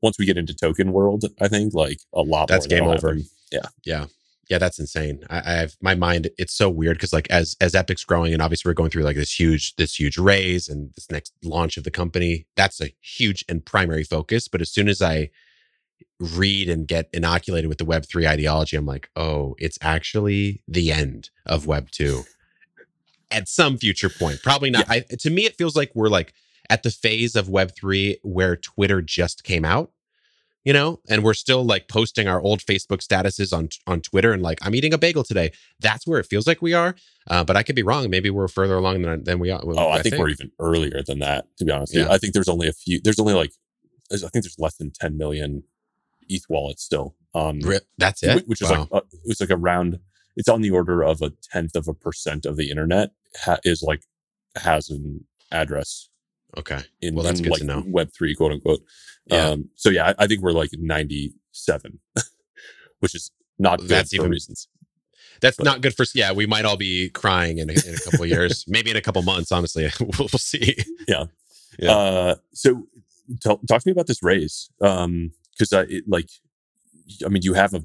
[0.00, 2.46] once we get into token world, I think like a lot.
[2.46, 3.08] That's game over.
[3.08, 3.24] Happen.
[3.50, 4.06] Yeah, yeah
[4.48, 5.24] yeah, that's insane.
[5.28, 6.30] I, I have my mind.
[6.38, 9.16] It's so weird because like as as Epic's growing, and obviously we're going through like
[9.16, 12.46] this huge this huge raise and this next launch of the company.
[12.56, 14.48] That's a huge and primary focus.
[14.48, 15.30] But as soon as I
[16.18, 20.92] read and get inoculated with the Web three ideology, I'm like, oh, it's actually the
[20.92, 22.22] end of Web two
[23.30, 24.42] at some future point.
[24.42, 24.86] Probably not.
[24.88, 25.02] Yeah.
[25.10, 26.32] I, to me, it feels like we're like
[26.70, 29.90] at the phase of Web three where Twitter just came out
[30.68, 34.42] you know and we're still like posting our old facebook statuses on on twitter and
[34.42, 35.50] like i'm eating a bagel today.
[35.80, 36.94] That's where it feels like we are
[37.30, 38.10] uh, but i could be wrong.
[38.10, 40.52] Maybe we're further along than, than we are oh i, I think, think, we're even
[40.60, 42.08] earlier than that to be honest yeah.
[42.10, 43.52] i think there's only a few there's only like
[44.12, 45.62] i think there's less than 10 million
[46.28, 47.60] eth wallets still um
[47.96, 48.46] that's it?
[48.46, 48.80] which is wow.
[48.80, 49.98] like uh, it's like around
[50.36, 53.12] it's on the order of a tenth of a percent of the internet
[53.42, 54.02] ha- is like
[54.54, 56.10] has an address
[56.56, 56.80] Okay.
[57.00, 57.82] In, well, that's good like to know.
[57.86, 58.80] Web three, quote unquote.
[59.26, 59.48] Yeah.
[59.48, 61.98] Um, so yeah, I, I, think we're like 97,
[63.00, 64.68] which is not good that's for even, reasons.
[65.40, 68.10] That's but, not good for, yeah, we might all be crying in a, in a
[68.10, 69.90] couple years, maybe in a couple months, honestly.
[70.18, 70.76] we'll, see.
[71.06, 71.24] Yeah.
[71.78, 71.92] yeah.
[71.92, 72.86] Uh, so
[73.42, 74.70] talk to me about this raise.
[74.80, 76.30] Um, cause I, it, like,
[77.24, 77.84] I mean, you have a,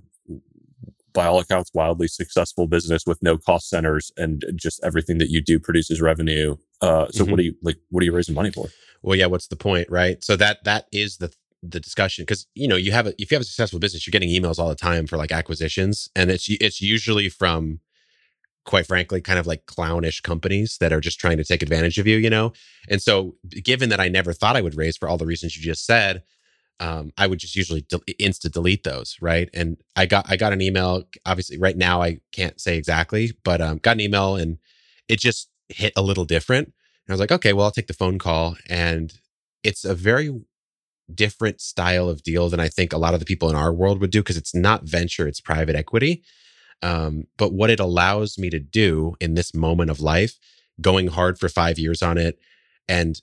[1.14, 5.42] by all accounts, wildly successful business with no cost centers and just everything that you
[5.42, 6.56] do produces revenue.
[6.82, 7.32] Uh, so mm-hmm.
[7.32, 7.78] what are you like?
[7.90, 8.68] What are you raising money for?
[9.02, 9.28] Well, yeah.
[9.28, 10.24] What's the point, right?
[10.24, 13.36] So that that is the the discussion because you know you have a if you
[13.36, 16.48] have a successful business, you're getting emails all the time for like acquisitions, and it's
[16.50, 17.80] it's usually from
[18.66, 22.08] quite frankly kind of like clownish companies that are just trying to take advantage of
[22.08, 22.54] you you know
[22.90, 25.62] and so given that i never thought i would raise for all the reasons you
[25.62, 26.24] just said
[26.80, 29.50] um, I would just usually de- insta delete those, right?
[29.54, 31.04] And I got I got an email.
[31.26, 34.58] Obviously, right now I can't say exactly, but um, got an email and
[35.08, 36.68] it just hit a little different.
[36.68, 38.56] And I was like, okay, well, I'll take the phone call.
[38.70, 39.14] And
[39.64, 40.42] it's a very
[41.14, 44.00] different style of deal than I think a lot of the people in our world
[44.02, 46.24] would do because it's not venture, it's private equity.
[46.82, 50.38] Um, but what it allows me to do in this moment of life,
[50.82, 52.40] going hard for five years on it,
[52.88, 53.22] and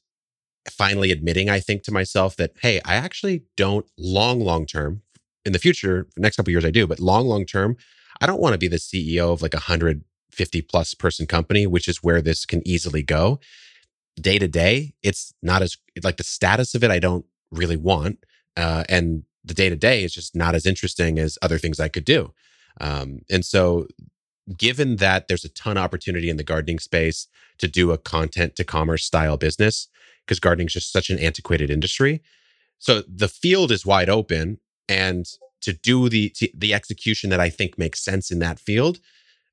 [0.68, 5.02] finally admitting, I think, to myself that, hey, I actually don't long, long term
[5.44, 7.76] in the future, next couple years I do, but long, long term,
[8.20, 11.88] I don't want to be the CEO of like a 150 plus person company, which
[11.88, 13.40] is where this can easily go.
[14.20, 18.24] Day to day, it's not as like the status of it, I don't really want.
[18.56, 21.88] Uh, and the day to day is just not as interesting as other things I
[21.88, 22.32] could do.
[22.80, 23.86] Um, and so,
[24.56, 28.56] given that there's a ton of opportunity in the gardening space to do a content
[28.56, 29.88] to commerce style business,
[30.26, 32.22] because gardening is just such an antiquated industry.
[32.78, 34.58] So the field is wide open,
[34.88, 35.26] and
[35.62, 38.98] to do the to, the execution that I think makes sense in that field,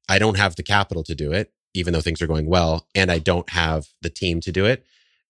[0.07, 3.11] I don't have the capital to do it, even though things are going well, and
[3.11, 4.85] I don't have the team to do it.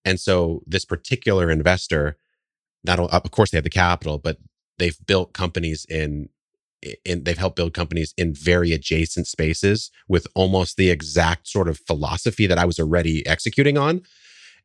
[0.06, 2.18] And so this particular investor,
[2.84, 4.38] not only, of course they have the capital, but
[4.78, 6.30] they've built companies in
[7.04, 11.80] in they've helped build companies in very adjacent spaces with almost the exact sort of
[11.80, 14.04] philosophy that I was already executing on.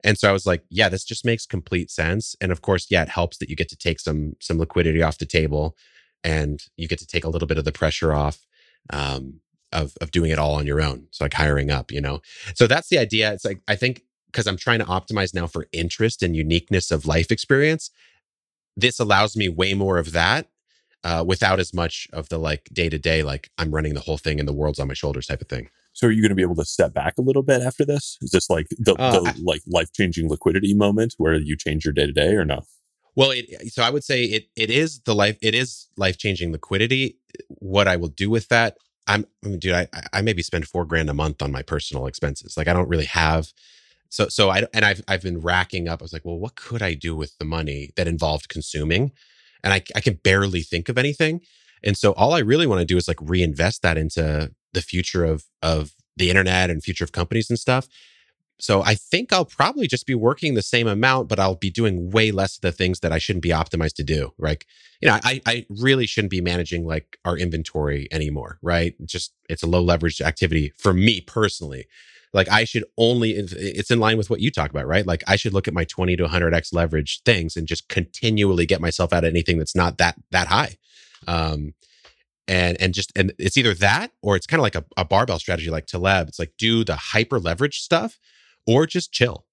[0.05, 2.35] And so I was like, yeah, this just makes complete sense.
[2.41, 5.19] And of course, yeah, it helps that you get to take some some liquidity off
[5.19, 5.77] the table
[6.25, 8.47] and you get to take a little bit of the pressure off
[8.91, 9.41] um,
[9.73, 11.07] of of doing it all on your own.
[11.11, 12.21] So like hiring up, you know.
[12.55, 13.33] So that's the idea.
[13.33, 17.07] It's like I think because I'm trying to optimize now for interest and uniqueness of
[17.07, 17.91] life experience,
[18.77, 20.49] this allows me way more of that
[21.05, 24.19] uh, without as much of the like day to day, like I'm running the whole
[24.19, 25.69] thing and the world's on my shoulders type of thing.
[25.93, 28.19] So are you going to be able to step back a little bit after this?
[28.23, 31.93] Is this like the, uh, the like life changing liquidity moment where you change your
[31.93, 32.63] day to day or no?
[33.15, 36.53] Well, it, so I would say it it is the life it is life changing
[36.53, 37.19] liquidity.
[37.49, 40.87] What I will do with that, I'm I mean, dude, I I maybe spend four
[40.87, 42.57] grand a month on my personal expenses.
[42.57, 43.53] Like I don't really have.
[44.09, 46.01] So so I and I've I've been racking up.
[46.01, 49.13] I was like, well, what could I do with the money that involved consuming?
[49.63, 51.43] And I I can barely think of anything.
[51.85, 55.25] And so all I really want to do is like reinvest that into the future
[55.25, 57.89] of of the internet and future of companies and stuff.
[58.63, 62.11] So I think I'll probably just be working the same amount, but I'll be doing
[62.11, 64.33] way less of the things that I shouldn't be optimized to do.
[64.39, 64.65] Right.
[65.01, 68.59] You know, I, I really shouldn't be managing like our inventory anymore.
[68.63, 68.95] Right.
[69.05, 71.87] Just it's a low leverage activity for me personally.
[72.33, 75.07] Like I should only, it's in line with what you talk about, right?
[75.07, 78.81] Like I should look at my 20 to 100x leverage things and just continually get
[78.81, 80.77] myself out of anything that's not that, that high.
[81.27, 81.75] Um,
[82.53, 85.39] and and just and it's either that or it's kind of like a, a barbell
[85.39, 86.29] strategy like Taleb.
[86.29, 88.21] It's like do the hyper leverage stuff
[88.67, 89.47] or just chill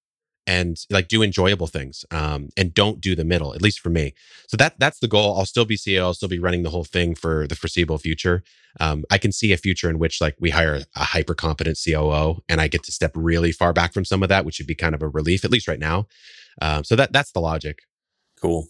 [0.46, 4.14] and like do enjoyable things um, and don't do the middle at least for me.
[4.50, 5.38] So that that's the goal.
[5.38, 8.44] I'll still be ceo i'll still be running the whole thing for the foreseeable future.
[8.82, 12.42] Um, i can see a future in which like we hire a hyper competent coo
[12.50, 14.76] and i get to step really far back from some of that which would be
[14.76, 16.06] kind of a relief at least right now.
[16.62, 17.80] Um, so that that's the logic.
[18.42, 18.68] Cool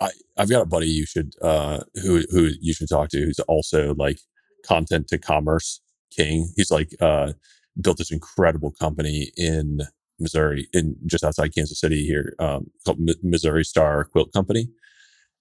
[0.00, 3.40] I, I've got a buddy you should uh who who you should talk to who's
[3.40, 4.20] also like
[4.64, 5.80] content to commerce
[6.10, 6.52] king.
[6.56, 7.32] He's like uh
[7.80, 9.80] built this incredible company in
[10.18, 14.68] Missouri, in just outside Kansas City here, um, called M- Missouri Star Quilt Company.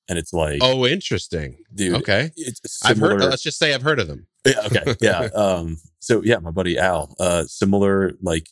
[0.10, 1.58] and it's like oh, interesting.
[1.74, 3.20] dude, okay, it's I've heard.
[3.20, 4.28] Let's just say I've heard of them.
[4.46, 5.30] yeah, okay, yeah.
[5.36, 8.50] Um, so yeah, my buddy Al, uh, similar like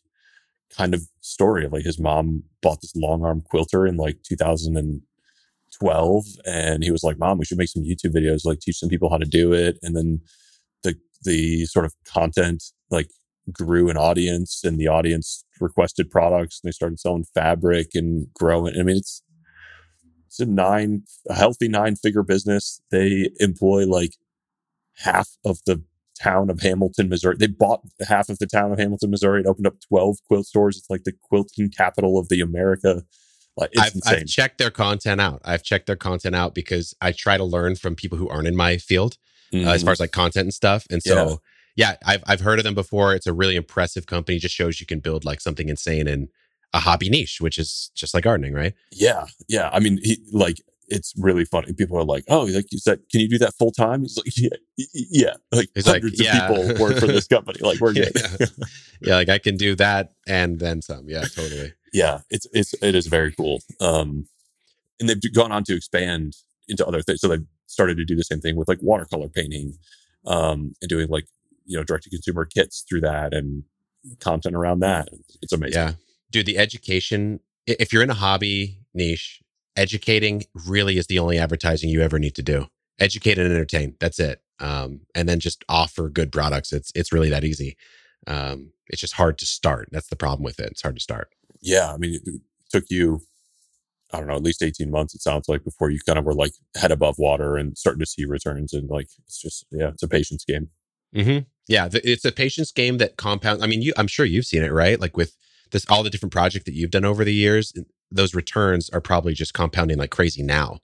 [0.76, 4.76] kind of story of like his mom bought this long arm quilter in like 2000
[4.76, 5.02] and
[6.84, 9.18] he was like, "Mom, we should make some YouTube videos, like teach some people how
[9.18, 10.22] to do it." And then
[10.84, 13.10] the the sort of content like
[13.52, 18.80] grew an audience, and the audience requested products, and they started selling fabric and growing.
[18.80, 19.22] I mean, it's
[20.28, 22.82] it's a nine a healthy nine figure business.
[22.92, 24.16] They employ like
[24.98, 25.84] half of the
[26.22, 27.36] town of Hamilton, Missouri.
[27.38, 30.78] They bought half of the town of Hamilton, Missouri, and opened up 12 quilt stores.
[30.78, 33.04] It's like the quilting capital of the America.
[33.58, 33.94] Like I've.
[34.06, 35.42] I've checked their content out.
[35.46, 38.56] I've checked their content out because I try to learn from people who aren't in
[38.56, 39.18] my field
[39.54, 40.86] uh, as far as like content and stuff.
[40.90, 41.42] And so,
[41.76, 41.96] yeah.
[42.06, 43.14] I've I've heard of them before.
[43.14, 44.40] It's a really impressive company.
[44.40, 46.30] Just shows you can build like something insane in
[46.74, 48.74] a hobby niche, which is just like gardening, right?
[48.92, 49.70] yeah, yeah.
[49.72, 51.74] I mean, he like it's really funny.
[51.74, 54.38] People are like, "Oh, like you said, can you do that full time?" He's like,
[54.38, 54.50] "Yeah,
[54.94, 57.60] yeah." Like He's like, hundreds "Yeah." of people work for this company.
[57.62, 58.12] Like we're good.
[58.16, 58.48] Yeah.
[59.02, 61.10] Yeah, like I can do that and then some.
[61.10, 61.74] Yeah, totally.
[62.02, 64.28] Yeah it's it's it is very cool um
[65.00, 66.36] and they've gone on to expand
[66.68, 69.68] into other things so they've started to do the same thing with like watercolor painting
[70.26, 71.28] um and doing like
[71.66, 73.64] you know direct to consumer kits through that and
[74.20, 75.08] content around that
[75.42, 75.94] it's amazing Yeah.
[76.32, 79.42] Dude, the education, if you're in a hobby niche,
[79.78, 82.68] educating really is the only advertising you ever need to do.
[83.00, 83.96] Educate and entertain.
[84.00, 84.42] That's it.
[84.60, 86.74] Um, and then just offer good products.
[86.74, 87.78] It's it's really that easy.
[88.28, 89.90] Um, it's just hard to start.
[89.92, 90.72] That's the problem with it.
[90.72, 91.30] It's hard to start.
[91.62, 93.22] Yeah i mean it took you
[94.14, 96.34] i don't know at least 18 months it sounds like before you kind of were
[96.34, 100.04] like head above water and starting to see returns and like it's just yeah it's
[100.04, 100.70] a patience game
[101.16, 101.40] Mm-hmm.
[101.68, 103.64] Yeah, it's a patience game that compounds.
[103.64, 105.00] I mean, you, I'm sure you've seen it, right?
[105.00, 105.36] Like with
[105.72, 107.74] this, all the different projects that you've done over the years,
[108.12, 110.80] those returns are probably just compounding like crazy now.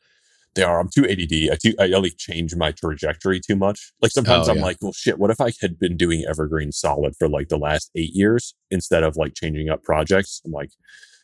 [0.55, 0.79] They are.
[0.81, 1.49] I'm too ADD.
[1.53, 3.93] I too I like change my trajectory too much.
[4.01, 4.63] Like sometimes Oh, I'm yeah.
[4.63, 5.17] like, well, shit.
[5.17, 9.03] What if I had been doing evergreen solid for like the last eight years instead
[9.03, 10.41] of like changing up projects?
[10.45, 10.71] I'm like,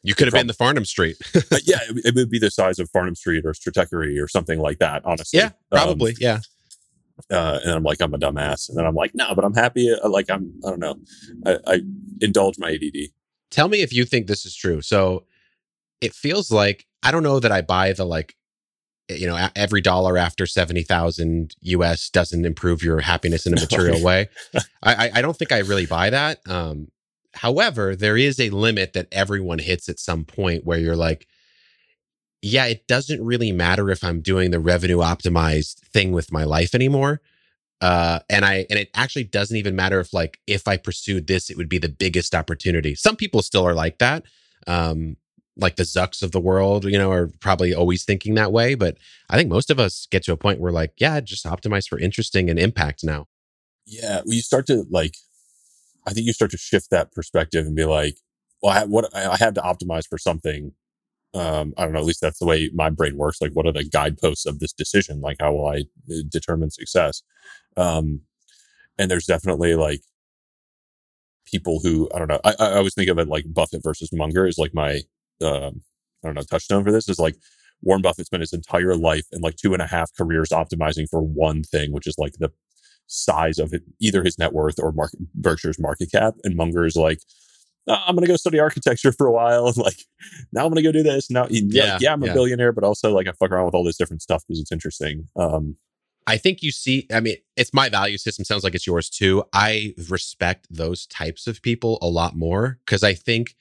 [0.04, 1.18] You could have been the Farnam Street.
[1.36, 4.60] uh, yeah, it, it would be the size of Farnam Street or Stratechery or something
[4.60, 5.02] like that.
[5.04, 6.16] Honestly, yeah, Um, probably.
[6.22, 6.40] yeah.
[7.30, 9.92] uh, and I'm like, I'm a dumbass, and then I'm like, no, but I'm happy.
[9.92, 10.96] uh, Like I'm, I don't know.
[11.46, 11.82] I, I
[12.22, 13.10] indulge my ADD.
[13.52, 14.82] Tell me if you think this is true.
[14.82, 15.26] So
[16.00, 18.36] it feels like I don't know that I buy the like
[19.10, 24.30] you know every dollar after 70,000 US doesn't improve your happiness in a material way.
[24.84, 26.40] I, I I don't think I really buy that.
[26.48, 26.90] Um
[27.34, 31.28] however, there is a limit that everyone hits at some point where you're like
[32.42, 36.76] yeah, it doesn't really matter if I'm doing the revenue optimized thing with my life
[36.76, 37.22] anymore.
[37.82, 41.50] Uh, and I and it actually doesn't even matter if like if I pursued this,
[41.50, 42.96] it would be the biggest opportunity.
[42.96, 44.26] Some people still are like that.
[44.66, 45.18] Um,
[45.58, 48.76] like the Zucks of the world, you know, are probably always thinking that way.
[48.76, 48.98] But
[49.30, 52.00] I think most of us get to a point where like, yeah, just optimize for
[52.00, 53.28] interesting and impact now.
[53.86, 55.16] Yeah, well, you start to like.
[56.06, 58.18] I think you start to shift that perspective and be like,
[58.62, 60.72] well, I have, what I have to optimize for something.
[61.34, 62.00] Um, I don't know.
[62.00, 63.42] At least that's the way my brain works.
[63.42, 65.20] Like, what are the guideposts of this decision?
[65.20, 65.80] Like, how will I
[66.10, 67.24] uh, determine success?
[67.76, 68.22] Um,
[68.98, 70.02] and there's definitely like
[71.46, 72.40] people who I don't know.
[72.44, 75.02] I, I always think of it like Buffett versus Munger is like my
[75.42, 75.82] um,
[76.24, 77.36] I don't know touchstone for this is like
[77.82, 81.22] Warren Buffett spent his entire life and like two and a half careers optimizing for
[81.22, 82.52] one thing, which is like the
[83.08, 86.36] size of it, either his net worth or market, Berkshire's market cap.
[86.44, 87.20] And Munger is like,
[87.88, 89.68] "Uh, I'm going to go study architecture for a while.
[89.68, 90.04] And like,
[90.52, 91.30] now I'm going to go do this.
[91.30, 92.34] Now, Yeah, like, yeah, I'm a yeah.
[92.34, 95.28] billionaire, but also like I fuck around with all this different stuff because it's interesting.
[95.36, 95.78] Um,
[96.26, 98.44] I think you see, I mean, it's my value system.
[98.44, 99.46] Sounds like it's yours too.
[99.54, 103.56] I respect those types of people a lot more because I think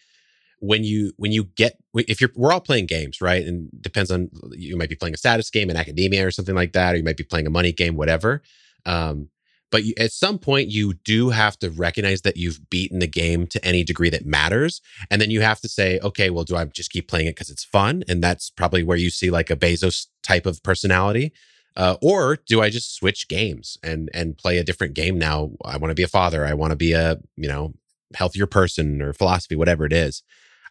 [0.58, 4.30] when you when you get if you're we're all playing games right and depends on
[4.52, 7.04] you might be playing a status game in academia or something like that or you
[7.04, 8.42] might be playing a money game whatever
[8.86, 9.28] um
[9.72, 13.46] but you, at some point you do have to recognize that you've beaten the game
[13.46, 14.80] to any degree that matters
[15.10, 17.50] and then you have to say okay well do i just keep playing it because
[17.50, 21.32] it's fun and that's probably where you see like a bezos type of personality
[21.76, 25.50] uh, or do I just switch games and and play a different game now?
[25.62, 26.46] I want to be a father.
[26.46, 27.74] I want to be a you know
[28.14, 30.22] healthier person or philosophy, whatever it is.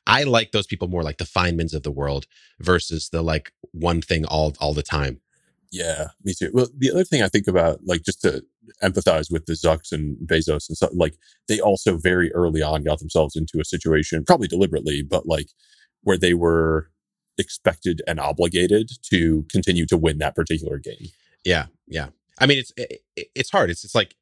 [0.07, 2.25] I like those people more like the Feynmans of the world
[2.59, 5.21] versus the like one thing all all the time.
[5.71, 6.51] yeah, me too.
[6.53, 8.43] Well, the other thing I think about, like, just to
[8.81, 11.15] empathize with the Zucks and Bezos and stuff, like,
[11.47, 15.49] they also very early on got themselves into a situation, probably deliberately, but like,
[16.01, 16.91] where they were
[17.37, 21.09] expected and obligated to continue to win that particular game.
[21.43, 22.07] Yeah, yeah.
[22.39, 23.03] I mean, it's it,
[23.35, 23.69] it's hard.
[23.69, 24.15] It's it's like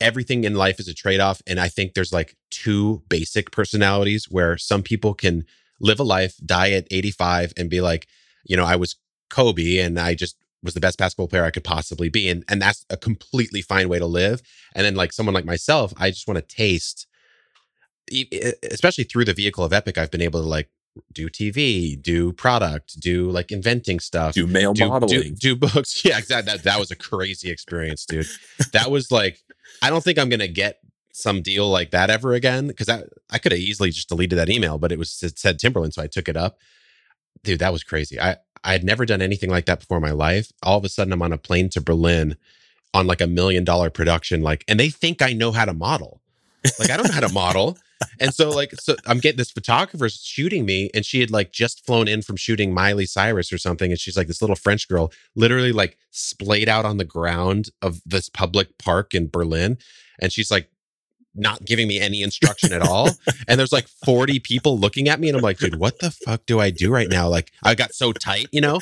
[0.00, 4.30] everything in life is a trade off, and I think there's like two basic personalities
[4.30, 5.44] where some people can
[5.80, 8.06] live a life, die at 85, and be like,
[8.44, 8.96] you know, I was
[9.30, 12.28] Kobe and I just was the best basketball player I could possibly be.
[12.28, 14.42] And and that's a completely fine way to live.
[14.74, 17.06] And then like someone like myself, I just want to taste
[18.70, 20.68] especially through the vehicle of Epic, I've been able to like
[21.12, 26.04] do TV, do product, do like inventing stuff, do male do, modeling, do, do, books.
[26.04, 26.52] Yeah, exactly.
[26.52, 28.26] That that was a crazy experience, dude.
[28.72, 29.40] that was like,
[29.82, 30.80] I don't think I'm gonna get
[31.12, 34.50] some deal like that ever again because I I could have easily just deleted that
[34.50, 36.58] email, but it was it said Timberland, so I took it up.
[37.42, 38.20] Dude, that was crazy.
[38.20, 40.52] I I had never done anything like that before in my life.
[40.62, 42.36] All of a sudden, I'm on a plane to Berlin
[42.92, 46.20] on like a million dollar production, like, and they think I know how to model.
[46.78, 47.78] Like I don't know how to model
[48.18, 51.84] and so like so I'm getting this photographer shooting me and she had like just
[51.84, 55.12] flown in from shooting Miley Cyrus or something and she's like this little French girl
[55.36, 59.78] literally like splayed out on the ground of this public park in Berlin
[60.20, 60.69] and she's like
[61.34, 63.10] not giving me any instruction at all.
[63.48, 65.28] and there's like 40 people looking at me.
[65.28, 67.28] And I'm like, dude, what the fuck do I do right now?
[67.28, 68.80] Like, I got so tight, you know?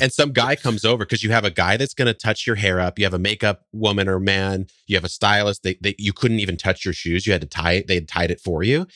[0.00, 2.56] And some guy comes over because you have a guy that's going to touch your
[2.56, 2.98] hair up.
[2.98, 4.66] You have a makeup woman or man.
[4.86, 5.62] You have a stylist.
[5.62, 7.26] They, you couldn't even touch your shoes.
[7.26, 7.86] You had to tie it.
[7.86, 8.86] They had tied it for you.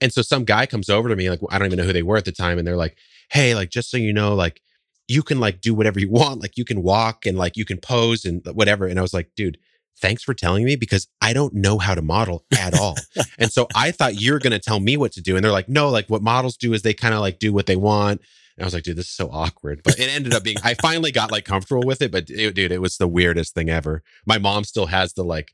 [0.00, 2.02] And so some guy comes over to me, like, I don't even know who they
[2.02, 2.58] were at the time.
[2.58, 2.96] And they're like,
[3.30, 4.62] hey, like, just so you know, like,
[5.08, 6.40] you can like do whatever you want.
[6.40, 8.86] Like, you can walk and like you can pose and whatever.
[8.86, 9.58] And I was like, dude,
[10.00, 12.96] thanks for telling me because I don't know how to model at all.
[13.38, 15.36] and so I thought you were going to tell me what to do.
[15.36, 17.66] And they're like, no, like what models do is they kind of like do what
[17.66, 18.20] they want.
[18.56, 19.82] And I was like, dude, this is so awkward.
[19.84, 22.10] But it ended up being, I finally got like comfortable with it.
[22.10, 24.02] But it, dude, it was the weirdest thing ever.
[24.26, 25.52] My mom still has the like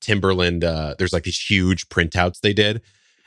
[0.00, 2.82] Timberland, uh, there's like these huge printouts they did.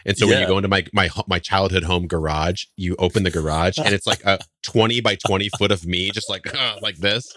[0.05, 0.31] And so yeah.
[0.31, 3.93] when you go into my my my childhood home garage, you open the garage and
[3.93, 7.33] it's like a 20 by 20 foot of me just like uh, like this.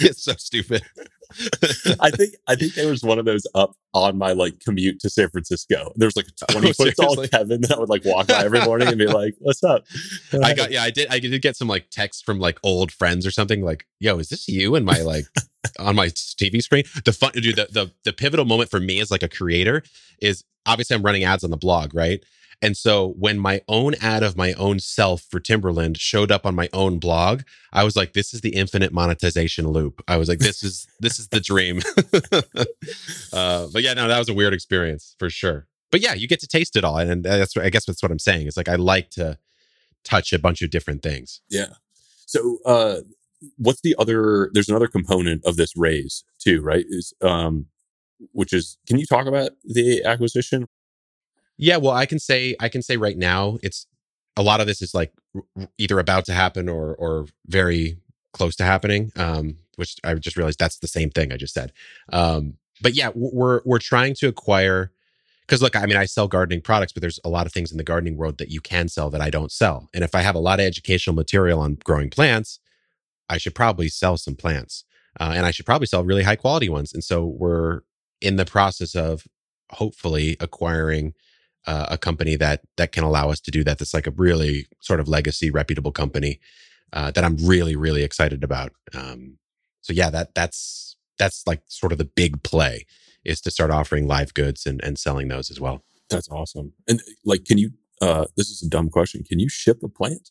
[0.00, 0.82] It's so stupid.
[2.00, 5.10] I think I think there was one of those up on my like commute to
[5.10, 5.92] San Francisco.
[5.96, 8.88] There's like a 20 oh, foot tall Kevin that would like walk by every morning
[8.88, 9.84] and be like, "What's up?"
[10.42, 13.26] I got yeah, I did I did get some like text from like old friends
[13.26, 15.26] or something like, "Yo, is this you?" And my like
[15.78, 16.84] on my TV screen.
[17.04, 19.82] The fun dude, the the the pivotal moment for me as like a creator
[20.20, 22.22] is obviously I'm running ads on the blog, right?
[22.60, 26.54] And so when my own ad of my own self for Timberland showed up on
[26.56, 27.42] my own blog,
[27.72, 30.02] I was like, this is the infinite monetization loop.
[30.08, 31.80] I was like, this is this is the dream.
[33.32, 35.68] uh, but yeah, no, that was a weird experience for sure.
[35.90, 36.98] But yeah, you get to taste it all.
[36.98, 38.46] And that's I guess that's what I'm saying.
[38.48, 39.38] It's like I like to
[40.02, 41.40] touch a bunch of different things.
[41.48, 41.74] Yeah.
[42.26, 43.00] So uh
[43.56, 46.84] what's the other there's another component of this raise too, right?
[46.88, 47.66] Is um
[48.32, 50.66] which is can you talk about the acquisition
[51.58, 53.86] yeah, well, I can say I can say right now it's
[54.36, 55.12] a lot of this is like
[55.76, 57.98] either about to happen or or very
[58.32, 59.12] close to happening.
[59.16, 61.72] Um, which I just realized that's the same thing I just said.
[62.12, 64.90] Um, but yeah, we're we're trying to acquire
[65.46, 67.78] because look, I mean, I sell gardening products, but there's a lot of things in
[67.78, 69.88] the gardening world that you can sell that I don't sell.
[69.94, 72.58] And if I have a lot of educational material on growing plants,
[73.30, 74.84] I should probably sell some plants,
[75.18, 76.92] uh, and I should probably sell really high quality ones.
[76.92, 77.80] And so we're
[78.20, 79.26] in the process of
[79.70, 81.14] hopefully acquiring
[81.66, 83.78] uh, a company that that can allow us to do that.
[83.78, 86.40] That's like a really sort of legacy, reputable company
[86.92, 88.72] uh, that I'm really really excited about.
[88.94, 89.38] Um,
[89.80, 92.86] so yeah, that that's that's like sort of the big play
[93.24, 95.82] is to start offering live goods and and selling those as well.
[96.10, 96.72] That's awesome.
[96.86, 97.72] And like, can you?
[98.00, 99.24] Uh, this is a dumb question.
[99.24, 100.30] Can you ship a plant?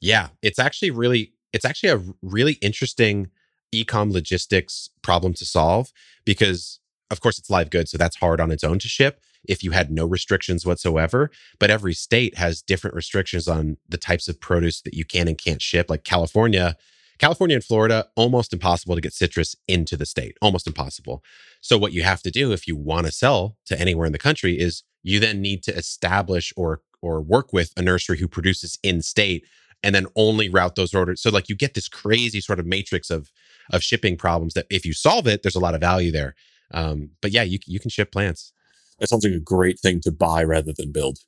[0.00, 3.28] Yeah, it's actually really it's actually a really interesting
[3.74, 5.92] ecom logistics problem to solve
[6.24, 6.80] because
[7.10, 9.70] of course it's live goods so that's hard on its own to ship if you
[9.70, 11.30] had no restrictions whatsoever.
[11.58, 15.38] But every state has different restrictions on the types of produce that you can and
[15.38, 15.88] can't ship.
[15.88, 16.76] Like California,
[17.18, 21.22] California and Florida, almost impossible to get citrus into the state, almost impossible.
[21.60, 24.18] So, what you have to do if you want to sell to anywhere in the
[24.18, 28.78] country is you then need to establish or or work with a nursery who produces
[28.82, 29.44] in state
[29.82, 31.22] and then only route those orders.
[31.22, 33.30] So like you get this crazy sort of matrix of
[33.70, 36.34] of shipping problems that if you solve it, there's a lot of value there.
[36.72, 38.52] Um, but yeah, you you can ship plants
[39.00, 41.18] that sounds like a great thing to buy rather than build.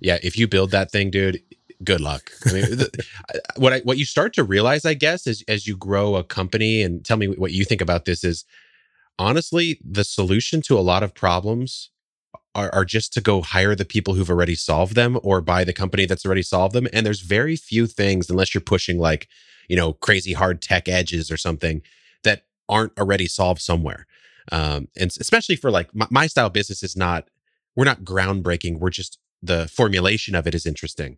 [0.00, 1.42] Yeah, if you build that thing, dude,
[1.82, 2.30] good luck.
[2.46, 3.04] I mean, the,
[3.56, 6.82] what I, what you start to realize, I guess, is as you grow a company,
[6.82, 8.44] and tell me what you think about this is
[9.18, 11.90] honestly the solution to a lot of problems
[12.54, 15.72] are, are just to go hire the people who've already solved them or buy the
[15.72, 16.86] company that's already solved them.
[16.92, 19.28] And there's very few things, unless you're pushing like
[19.68, 21.80] you know crazy hard tech edges or something,
[22.24, 24.06] that aren't already solved somewhere
[24.52, 27.28] um, and especially for like my, my style business is not
[27.76, 31.16] we're not groundbreaking we're just the formulation of it is interesting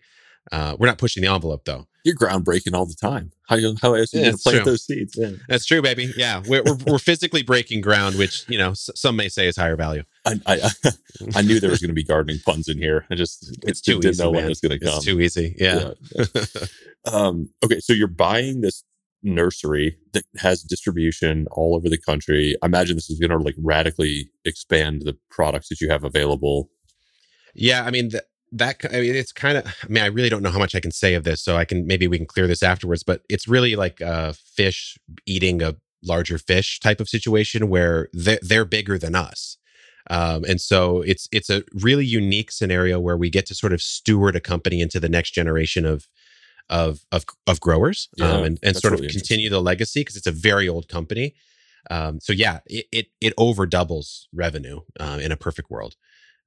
[0.52, 1.86] uh, we're not pushing the envelope though.
[2.04, 3.32] You're groundbreaking all the time.
[3.48, 5.16] How how else are you yeah, plant those seeds?
[5.16, 5.30] Yeah.
[5.48, 6.12] That's true, baby.
[6.16, 9.56] Yeah, we're, we're, we're physically breaking ground, which you know s- some may say is
[9.56, 10.04] higher value.
[10.24, 10.70] I, I,
[11.34, 13.06] I knew there was going to be gardening puns in here.
[13.10, 14.94] I just it's too didn't easy, know when it was going to come.
[14.94, 15.54] It's too easy.
[15.58, 15.92] Yeah.
[16.14, 16.24] Yeah.
[17.08, 18.82] Um, okay, so you're buying this
[19.22, 22.54] nursery that has distribution all over the country.
[22.62, 26.70] I imagine this is going to like radically expand the products that you have available.
[27.54, 30.42] Yeah, I mean that that I mean it's kind of I mean I really don't
[30.42, 32.46] know how much I can say of this, so I can maybe we can clear
[32.46, 33.02] this afterwards.
[33.02, 38.38] But it's really like a fish eating a larger fish type of situation where they're,
[38.42, 39.56] they're bigger than us.
[40.08, 43.82] Um, and so it's it's a really unique scenario where we get to sort of
[43.82, 46.06] steward a company into the next generation of
[46.68, 50.26] of of, of growers Yeah, um, and, and sort of continue the legacy because it's
[50.26, 51.34] a very old company.
[51.90, 55.96] Um, so yeah, it, it it over doubles revenue uh, in a perfect world,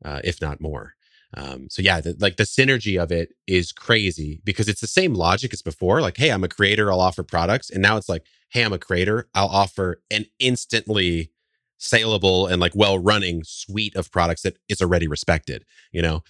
[0.04, 0.96] uh, if not more.
[1.36, 5.14] Um, so yeah, the, like the synergy of it is crazy because it's the same
[5.14, 6.02] logic as before.
[6.02, 8.80] Like, hey, I'm a creator, I'll offer products, and now it's like, hey, I'm a
[8.80, 11.32] creator, I'll offer an instantly
[11.78, 15.66] saleable and like well running suite of products that is already respected.
[15.92, 16.24] You know,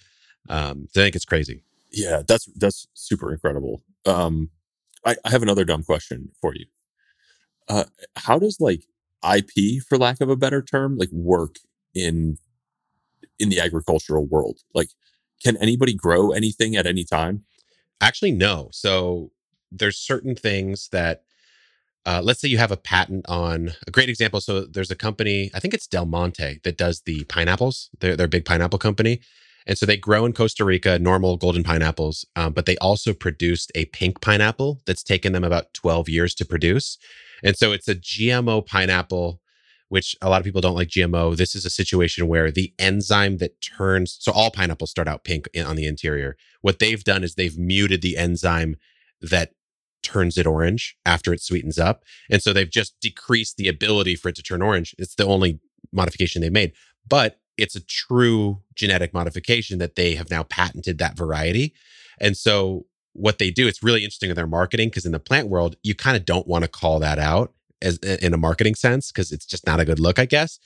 [0.48, 1.62] um, so I think it's crazy.
[1.92, 3.82] Yeah, that's that's super incredible.
[4.06, 4.50] Um,
[5.04, 6.66] I, I have another dumb question for you.
[7.68, 7.84] Uh,
[8.16, 8.84] how does like
[9.36, 11.56] IP, for lack of a better term, like work
[11.94, 12.38] in
[13.38, 14.60] in the agricultural world?
[14.74, 14.90] Like,
[15.42, 17.44] can anybody grow anything at any time?
[18.00, 18.68] Actually, no.
[18.72, 19.32] So
[19.72, 21.22] there's certain things that,
[22.06, 24.40] uh, let's say you have a patent on a great example.
[24.40, 27.90] So there's a company, I think it's Del Monte, that does the pineapples.
[28.00, 29.20] They're, they're a big pineapple company.
[29.70, 33.70] And so they grow in Costa Rica, normal golden pineapples, um, but they also produced
[33.76, 36.98] a pink pineapple that's taken them about 12 years to produce.
[37.44, 39.40] And so it's a GMO pineapple,
[39.88, 41.36] which a lot of people don't like GMO.
[41.36, 45.48] This is a situation where the enzyme that turns, so all pineapples start out pink
[45.54, 46.36] in, on the interior.
[46.62, 48.74] What they've done is they've muted the enzyme
[49.22, 49.52] that
[50.02, 52.02] turns it orange after it sweetens up.
[52.28, 54.96] And so they've just decreased the ability for it to turn orange.
[54.98, 55.60] It's the only
[55.92, 56.72] modification they made.
[57.08, 61.74] But it's a true genetic modification that they have now patented that variety.
[62.20, 65.48] And so what they do, it's really interesting in their marketing because in the plant
[65.48, 67.52] world, you kind of don't want to call that out
[67.82, 70.58] as in a marketing sense because it's just not a good look, I guess.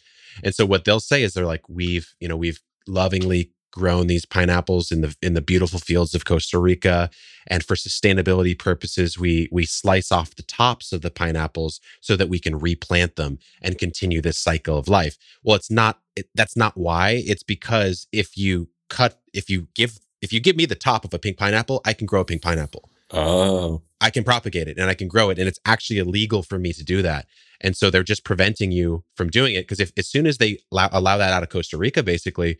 [0.43, 4.25] And so what they'll say is they're like, we've, you know, we've lovingly grown these
[4.25, 7.11] pineapples in the in the beautiful fields of Costa Rica
[7.49, 12.29] and for sustainability purposes we we slice off the tops of the pineapples so that
[12.29, 15.19] we can replant them and continue this cycle of life.
[15.43, 17.23] Well it's not it, that's not why.
[17.27, 21.13] It's because if you cut if you give if you give me the top of
[21.13, 22.89] a pink pineapple I can grow a pink pineapple.
[23.11, 26.61] Oh, I can propagate it and I can grow it and it's actually illegal for
[26.61, 27.27] me to do that.
[27.61, 30.59] And so they're just preventing you from doing it because if as soon as they
[30.71, 32.59] allow, allow that out of Costa Rica basically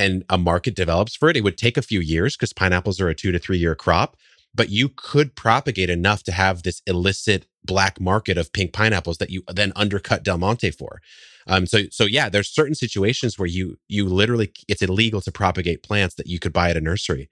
[0.00, 3.08] and a market develops for it, it would take a few years because pineapples are
[3.08, 4.16] a 2 to 3 year crop,
[4.54, 9.30] but you could propagate enough to have this illicit black market of pink pineapples that
[9.30, 11.00] you then undercut Del Monte for.
[11.46, 15.82] Um, so so yeah, there's certain situations where you you literally it's illegal to propagate
[15.82, 17.28] plants that you could buy at a nursery.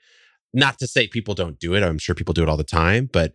[0.52, 1.82] Not to say people don't do it.
[1.82, 3.32] I'm sure people do it all the time, but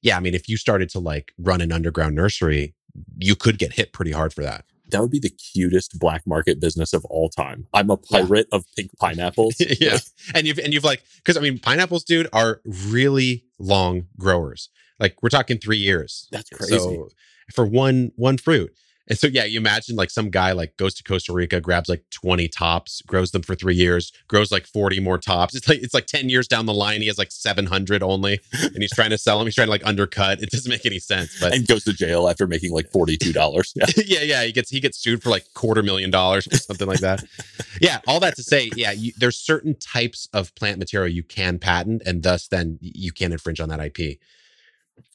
[0.00, 2.74] yeah, I mean, if you started to like run an underground nursery,
[3.18, 4.64] you could get hit pretty hard for that.
[4.92, 7.66] That would be the cutest black market business of all time.
[7.74, 8.20] I'm a Yeah.
[8.22, 9.56] pirate of pink pineapples.
[9.58, 9.98] yeah,
[10.34, 14.68] and you've and you've like because I mean, pineapples, dude, are really long growers.
[15.00, 16.28] Like we're talking three years.
[16.30, 16.78] That's crazy.
[16.78, 17.08] So
[17.52, 18.72] for one one fruit.
[19.08, 22.04] And so yeah, you imagine like some guy like goes to Costa Rica, grabs like
[22.10, 25.54] 20 tops, grows them for three years, grows like 40 more tops.
[25.54, 28.76] It's like it's like 10 years down the line, he has like 700 only, and
[28.78, 29.46] he's trying to sell them.
[29.46, 30.40] He's trying to like undercut.
[30.40, 31.38] It doesn't make any sense.
[31.40, 33.72] But and goes to jail after making like $42.
[33.74, 33.86] Yeah.
[34.06, 37.00] yeah, yeah, he gets he gets sued for like quarter million dollars or something like
[37.00, 37.24] that.
[37.80, 41.58] Yeah, all that to say, yeah, you, there's certain types of plant material you can
[41.58, 44.18] patent, and thus then you can infringe on that IP.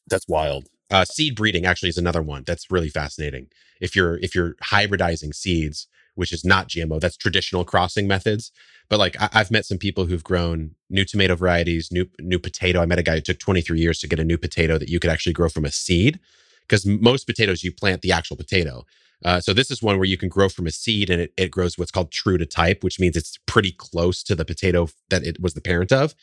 [0.10, 0.68] That's wild.
[0.90, 3.48] Uh, seed breeding actually is another one that's really fascinating.
[3.82, 8.52] If you're if you're hybridizing seeds, which is not GMO, that's traditional crossing methods.
[8.90, 12.82] But like I, I've met some people who've grown new tomato varieties, new new potato.
[12.82, 15.00] I met a guy who took 23 years to get a new potato that you
[15.00, 16.20] could actually grow from a seed,
[16.62, 18.86] because most potatoes you plant the actual potato.
[19.26, 21.52] Uh, so this is one where you can grow from a seed and it, it
[21.52, 25.24] grows what's called true to type, which means it's pretty close to the potato that
[25.24, 26.14] it was the parent of.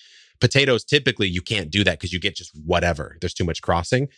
[0.40, 3.16] Potatoes typically you can't do that because you get just whatever.
[3.20, 4.08] There's too much crossing.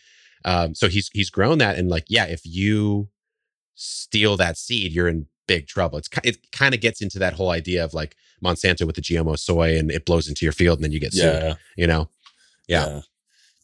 [0.45, 3.09] Um, so he's he's grown that and like yeah, if you
[3.75, 5.97] steal that seed, you're in big trouble.
[5.97, 9.37] It's it kind of gets into that whole idea of like Monsanto with the GMO
[9.37, 11.23] soy and it blows into your field and then you get sued.
[11.23, 11.55] Yeah.
[11.75, 12.09] You know?
[12.67, 13.01] Yeah.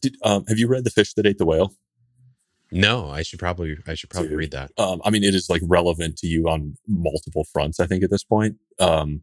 [0.02, 1.74] Did, um, have you read The Fish That Ate the Whale?
[2.72, 4.38] No, I should probably I should probably Dude.
[4.38, 4.72] read that.
[4.80, 8.10] Um, I mean, it is like relevant to you on multiple fronts, I think, at
[8.10, 8.56] this point.
[8.80, 9.22] Um,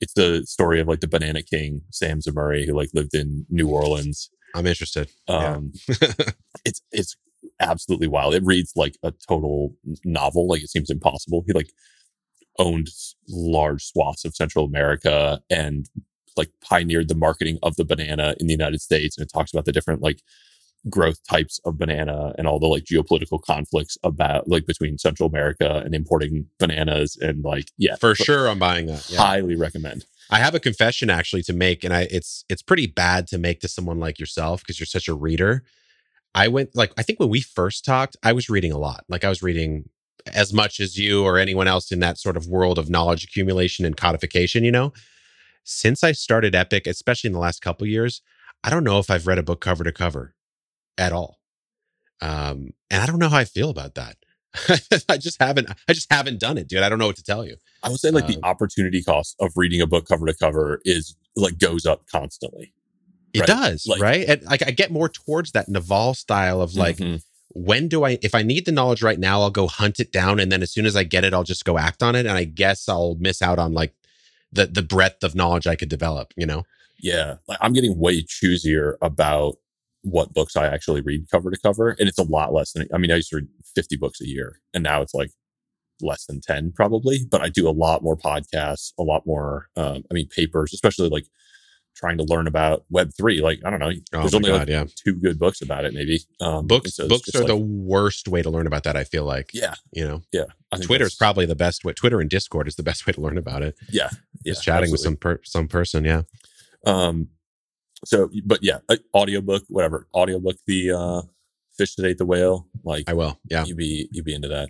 [0.00, 3.68] it's the story of like the Banana King, Sam Zemurray, who like lived in New
[3.68, 4.30] Orleans.
[4.54, 5.10] I'm interested.
[5.28, 5.54] Yeah.
[5.54, 5.72] Um,
[6.64, 7.16] it's it's
[7.60, 8.34] absolutely wild.
[8.34, 9.74] It reads like a total
[10.04, 10.48] novel.
[10.48, 11.44] Like it seems impossible.
[11.46, 11.72] He like
[12.58, 12.88] owned
[13.28, 15.86] large swaths of Central America and
[16.36, 19.16] like pioneered the marketing of the banana in the United States.
[19.16, 20.22] And it talks about the different like
[20.88, 25.82] growth types of banana and all the like geopolitical conflicts about like between Central America
[25.84, 29.08] and importing bananas and like yeah for sure I'm buying that.
[29.10, 29.18] Yeah.
[29.18, 30.06] Highly recommend.
[30.30, 33.60] I have a confession actually to make, and I it's it's pretty bad to make
[33.60, 35.64] to someone like yourself because you're such a reader.
[36.34, 39.04] I went like I think when we first talked, I was reading a lot.
[39.08, 39.88] Like I was reading
[40.26, 43.84] as much as you or anyone else in that sort of world of knowledge accumulation
[43.84, 44.92] and codification, you know.
[45.64, 48.22] Since I started Epic, especially in the last couple years,
[48.62, 50.34] I don't know if I've read a book cover to cover
[50.98, 51.38] at all.
[52.20, 54.16] Um, and I don't know how I feel about that.
[55.08, 56.82] I just haven't I just haven't done it, dude.
[56.82, 57.56] I don't know what to tell you.
[57.82, 60.80] I would say like um, the opportunity cost of reading a book cover to cover
[60.84, 62.72] is like goes up constantly.
[63.32, 63.46] It right?
[63.46, 64.28] does, like, right?
[64.28, 67.16] And like I get more towards that Naval style of like mm-hmm.
[67.50, 70.40] when do I if I need the knowledge right now, I'll go hunt it down
[70.40, 72.26] and then as soon as I get it, I'll just go act on it.
[72.26, 73.94] And I guess I'll miss out on like
[74.52, 76.64] the the breadth of knowledge I could develop, you know?
[76.98, 77.36] Yeah.
[77.46, 79.56] Like I'm getting way choosier about
[80.02, 81.90] what books I actually read cover to cover.
[81.90, 84.28] And it's a lot less than, I mean, I used to read 50 books a
[84.28, 85.30] year and now it's like
[86.02, 90.02] less than 10 probably, but I do a lot more podcasts, a lot more, um,
[90.10, 91.26] I mean, papers, especially like
[91.94, 93.40] trying to learn about web three.
[93.42, 94.84] Like, I don't know, oh there's only God, like yeah.
[95.04, 96.20] two good books about it, maybe.
[96.40, 98.96] Um, books, so books are like, the worst way to learn about that.
[98.96, 100.44] I feel like, yeah, you know, yeah.
[100.82, 101.92] Twitter is probably the best way.
[101.92, 103.76] Twitter and discord is the best way to learn about it.
[103.90, 104.08] Yeah.
[104.44, 104.92] yeah Just chatting absolutely.
[104.92, 106.04] with some, per, some person.
[106.04, 106.22] Yeah.
[106.86, 107.28] Um,
[108.04, 108.78] so, but yeah,
[109.14, 111.22] audiobook, whatever, audiobook, the uh,
[111.80, 112.68] fish that ate the whale.
[112.84, 113.38] Like, I will.
[113.50, 114.68] Yeah, you'd be you'd be into that.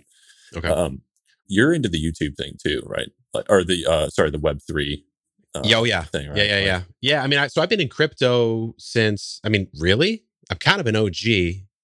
[0.55, 0.67] Okay.
[0.67, 1.01] Um,
[1.47, 3.09] you're into the YouTube thing too, right?
[3.33, 5.05] Like, or the uh, sorry, the Web three.
[5.53, 6.37] Uh, oh yeah, thing, right?
[6.37, 7.23] yeah, yeah, like, yeah, yeah.
[7.23, 9.39] I mean, I, so I've been in crypto since.
[9.43, 11.25] I mean, really, I'm kind of an OG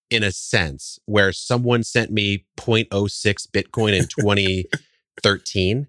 [0.10, 5.88] in a sense, where someone sent me 0.06 Bitcoin in 2013.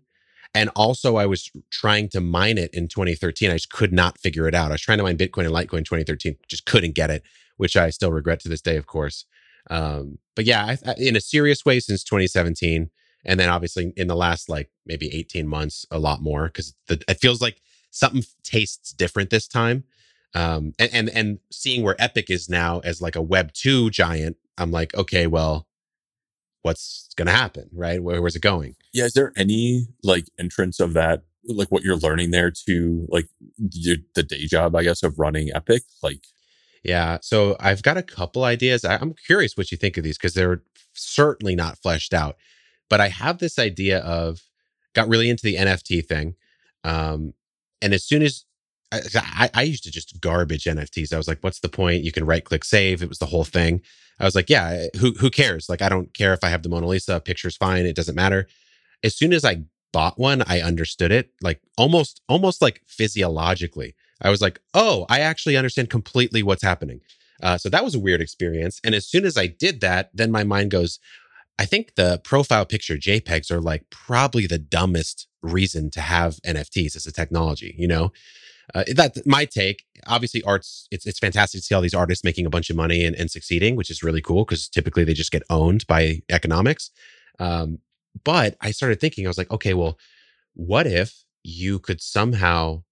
[0.55, 3.51] And also, I was trying to mine it in 2013.
[3.51, 4.71] I just could not figure it out.
[4.71, 7.23] I was trying to mine Bitcoin and Litecoin in 2013, just couldn't get it,
[7.59, 9.27] which I still regret to this day, of course.
[9.71, 12.91] Um, but yeah, I, I, in a serious way since 2017,
[13.25, 17.21] and then obviously in the last like maybe 18 months, a lot more because it
[17.21, 19.85] feels like something tastes different this time.
[20.35, 24.37] Um, and, and and seeing where Epic is now as like a Web two giant,
[24.57, 25.67] I'm like, okay, well,
[26.63, 28.03] what's going to happen, right?
[28.03, 28.77] Where, where's it going?
[28.93, 29.05] Yeah.
[29.05, 33.29] Is there any like entrance of that, like what you're learning there to like
[33.73, 35.83] your, the day job, I guess, of running Epic?
[36.03, 36.25] Like,
[36.83, 37.19] yeah.
[37.23, 38.85] So I've got a couple ideas.
[38.85, 40.63] I, I'm curious what you think of these because they're
[40.95, 42.37] certainly not fleshed out.
[42.91, 44.41] But I have this idea of
[44.95, 46.35] got really into the NFT thing.
[46.85, 47.35] Um,
[47.83, 48.45] and as soon as
[48.91, 51.13] I, I, used to just garbage NFTs.
[51.13, 52.05] I was like, what's the point?
[52.05, 53.03] You can right click save.
[53.03, 53.83] It was the whole thing.
[54.19, 55.69] I was like, yeah, who who cares?
[55.69, 58.49] Like, I don't care if I have the Mona Lisa, picture's fine, it doesn't matter.
[59.05, 63.95] As soon as I bought one, I understood it, like almost almost like physiologically.
[64.21, 67.01] I was like, oh, I actually understand completely what's happening.
[67.43, 68.81] Uh, so that was a weird experience.
[68.85, 70.99] And as soon as I did that, then my mind goes,
[71.59, 76.97] I think the profile picture JPEGs are like probably the dumbest reason to have NFTs
[76.97, 78.13] as a technology, you know?
[78.75, 79.85] uh, that's my take.
[80.07, 83.05] Obviously, arts it's it's fantastic to see all these artists making a bunch of money
[83.05, 86.91] and, and succeeding, which is really cool because typically they just get owned by economics.
[87.39, 87.79] Um,
[88.25, 89.99] but I started thinking, I was like, okay, well,
[90.55, 92.83] what if you could somehow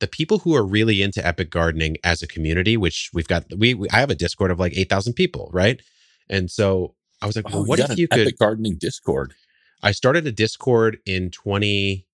[0.00, 3.74] the people who are really into epic gardening as a community, which we've got, we,
[3.74, 5.80] we I have a Discord of like eight thousand people, right?
[6.28, 9.34] And so I was like, well, oh, what if you could epic gardening Discord?
[9.82, 12.06] I started a Discord in twenty,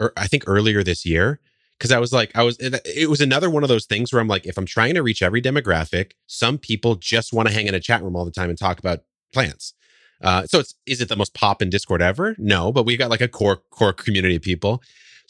[0.00, 1.40] or I think earlier this year
[1.78, 4.28] because I was like, I was, it was another one of those things where I'm
[4.28, 7.74] like, if I'm trying to reach every demographic, some people just want to hang in
[7.74, 9.00] a chat room all the time and talk about
[9.32, 9.74] plants.
[10.22, 12.36] Uh, so it's, is it the most pop in Discord ever?
[12.38, 14.80] No, but we've got like a core core community of people.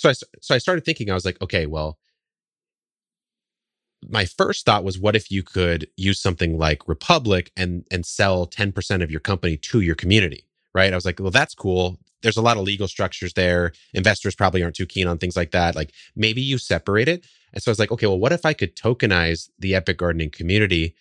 [0.03, 1.97] So I so I started thinking, I was like, okay, well,
[4.09, 8.47] my first thought was, what if you could use something like Republic and and sell
[8.49, 10.45] 10% of your company to your community?
[10.75, 10.93] Right.
[10.93, 13.73] I was like, well, that's cool there's a lot of legal structures there.
[13.93, 15.75] Investors probably aren't too keen on things like that.
[15.75, 17.27] Like maybe you separate it.
[17.53, 20.31] And so I was like, okay, well, what if I could tokenize the Epic Gardening
[20.31, 20.95] community?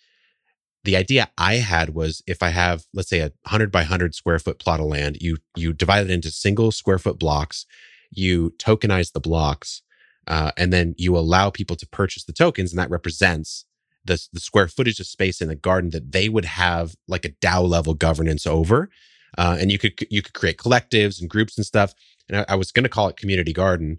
[0.84, 4.40] The idea I had was if I have, let's say, a hundred by hundred square
[4.40, 7.66] foot plot of land, you you divide it into single square foot blocks,
[8.12, 9.82] you tokenize the blocks,
[10.26, 13.64] uh, and then you allow people to purchase the tokens, and that represents
[14.04, 17.30] the the square footage of space in the garden that they would have like a
[17.30, 18.90] DAO level governance over
[19.38, 21.94] uh, and you could you could create collectives and groups and stuff.
[22.28, 23.98] And I, I was going to call it community garden.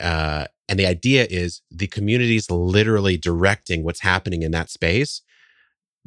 [0.00, 5.22] Uh, and the idea is the community is literally directing what's happening in that space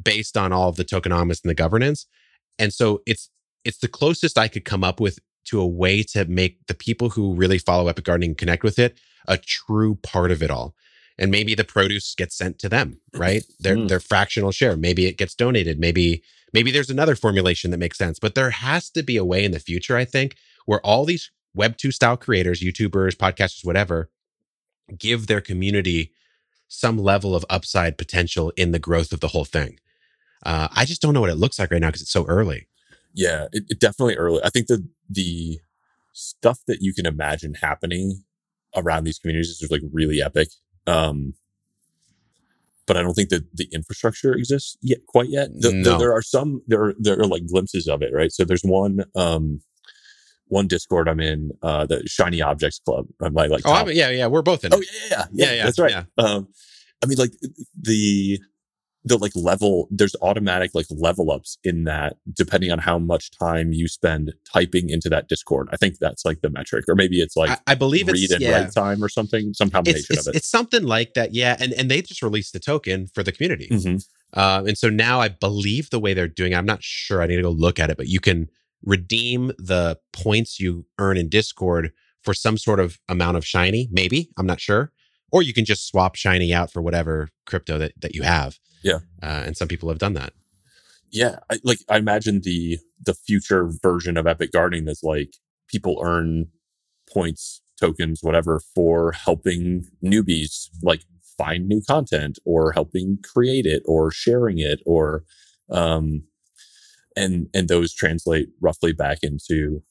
[0.02, 2.06] based on all of the tokenomics and the governance.
[2.58, 3.30] And so it's
[3.64, 5.18] it's the closest I could come up with
[5.50, 8.98] to a way to make the people who really follow epic gardening connect with it
[9.28, 10.74] a true part of it all.
[11.18, 13.42] And maybe the produce gets sent to them right?
[13.60, 13.88] Their Mm.
[13.88, 14.76] their fractional share.
[14.76, 15.78] Maybe it gets donated.
[15.78, 16.22] Maybe
[16.52, 18.18] maybe there's another formulation that makes sense.
[18.18, 20.36] But there has to be a way in the future i think
[20.66, 24.08] where all these web 2 style creators youtubers podcasters whatever
[24.98, 26.12] give their community
[26.68, 29.78] some level of upside potential in the growth of the whole thing.
[30.46, 32.66] Uh, i just don't know what it looks like right now because it's so early
[33.14, 34.40] Yeah, it, it definitely early.
[34.44, 35.58] I think the the
[36.12, 38.24] stuff that you can imagine happening
[38.76, 40.48] around these communities is just like really epic.
[40.86, 41.34] Um,
[42.86, 45.48] but I don't think that the infrastructure exists yet quite yet.
[45.54, 48.32] The, the- there are some there are there are like glimpses of it, right?
[48.32, 49.60] So there's one um
[50.46, 53.06] one Discord I'm in, uh the Shiny Objects Club.
[53.20, 54.88] I'm like like oh I mean, yeah yeah we're both in Oh it.
[54.92, 55.90] yeah, yeah, yeah, Yeah, yeah, That's right.
[55.92, 56.04] yeah.
[56.18, 56.48] Um,
[57.02, 57.32] I mean, like
[57.80, 58.40] the
[59.04, 59.88] the like level.
[59.90, 64.90] There's automatic like level ups in that, depending on how much time you spend typing
[64.90, 65.68] into that Discord.
[65.72, 68.32] I think that's like the metric, or maybe it's like I, I believe read it's
[68.32, 68.62] and yeah.
[68.62, 70.38] write time or something, some combination It's, it's, of it.
[70.38, 71.56] it's something like that, yeah.
[71.58, 73.68] And and they just released the token for the community.
[73.70, 74.04] Mhm.
[74.34, 77.20] Uh, and so now I believe the way they're doing, it, I'm not sure.
[77.20, 78.48] I need to go look at it, but you can
[78.84, 81.90] redeem the points you earn in Discord
[82.22, 83.88] for some sort of amount of shiny.
[83.90, 84.92] Maybe I'm not sure,
[85.32, 88.58] or you can just swap shiny out for whatever crypto that that you have.
[88.82, 89.00] Yeah.
[89.22, 90.32] uh, and some people have done that.
[91.10, 95.34] Yeah, I, like I imagine the the future version of Epic Gardening is like
[95.68, 96.46] people earn
[97.12, 101.02] points, tokens, whatever for helping newbies like
[101.36, 105.24] find new content or helping create it or sharing it or
[105.70, 106.22] um
[107.16, 109.82] and and those translate roughly back into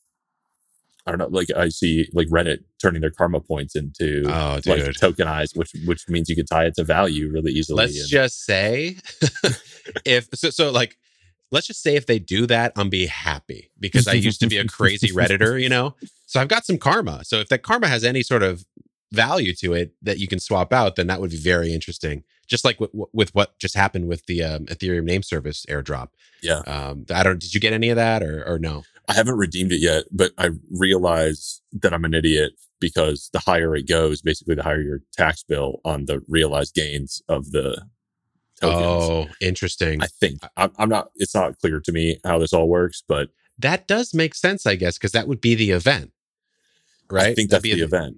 [1.09, 4.81] I don't know, like I see like Reddit turning their karma points into Oh, like
[5.01, 7.77] tokenized, which which means you can tie it to value really easily.
[7.83, 8.97] let's and- just say
[10.05, 10.97] if so, so like
[11.51, 14.57] let's just say if they do that i'll be happy because i used to be
[14.57, 15.95] a crazy redditor you know?
[16.27, 17.25] So i've got some karma.
[17.25, 18.65] So if that karma has any sort of
[19.11, 22.23] value to it that you can swap out then that would be very interesting.
[22.47, 26.09] Just like with, with what just happened with the um, ethereum name service airdrop.
[26.43, 26.59] Yeah.
[26.67, 29.71] um i don't did you get any of that or or no I haven't redeemed
[29.71, 34.55] it yet, but I realize that I'm an idiot because the higher it goes, basically
[34.55, 37.81] the higher your tax bill on the realized gains of the
[38.61, 38.81] tokens.
[38.83, 41.09] oh interesting I think I'm, I'm not.
[41.15, 44.75] It's not clear to me how this all works, but that does make sense i
[44.75, 46.13] guess because that would be the event
[47.11, 48.17] right I think That'd that's be the a- event.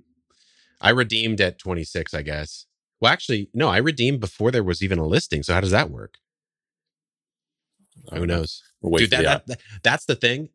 [0.80, 2.66] I redeemed at 26, I guess.
[3.00, 5.44] Well, actually, no, I redeemed before there was even a listing.
[5.44, 6.16] So how does that work?
[8.14, 8.64] Who knows?
[8.82, 10.50] Wait Dude, that, that, that's the thing.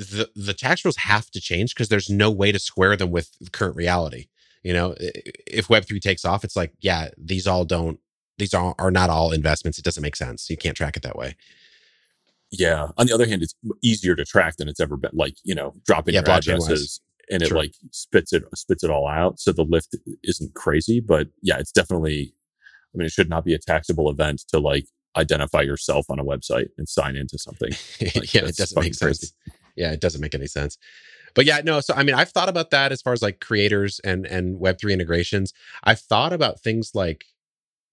[0.00, 3.30] The the tax rules have to change because there's no way to square them with
[3.52, 4.28] current reality.
[4.62, 7.98] You know, if Web3 takes off, it's like, yeah, these all don't,
[8.36, 9.78] these are, are not all investments.
[9.78, 10.50] It doesn't make sense.
[10.50, 11.34] You can't track it that way.
[12.50, 12.88] Yeah.
[12.98, 15.12] On the other hand, it's easier to track than it's ever been.
[15.14, 17.00] Like you know, dropping Yeah, your addresses
[17.30, 19.38] and it like spits it spits it all out.
[19.38, 22.34] So the lift isn't crazy, but yeah, it's definitely.
[22.92, 24.86] I mean, it should not be a taxable event to like
[25.16, 27.70] identify yourself on a website and sign into something.
[28.00, 29.18] Like, yeah, it doesn't make sense.
[29.20, 29.32] crazy.
[29.80, 30.76] Yeah, it doesn't make any sense.
[31.34, 31.80] But yeah, no.
[31.80, 34.78] So I mean, I've thought about that as far as like creators and and Web
[34.80, 35.52] three integrations.
[35.82, 37.24] I've thought about things like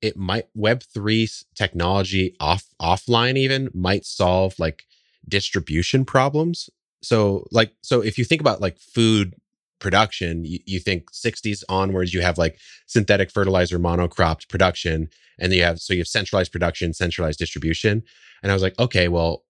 [0.02, 4.84] it might Web three technology off offline even might solve like
[5.28, 6.70] distribution problems.
[7.02, 9.36] So like so if you think about like food
[9.80, 12.58] production, you, you think 60s onwards, you have like
[12.88, 15.10] synthetic fertilizer monocropped production,
[15.40, 18.04] and then you have so you have centralized production, centralized distribution.
[18.44, 19.44] And I was like, okay, well,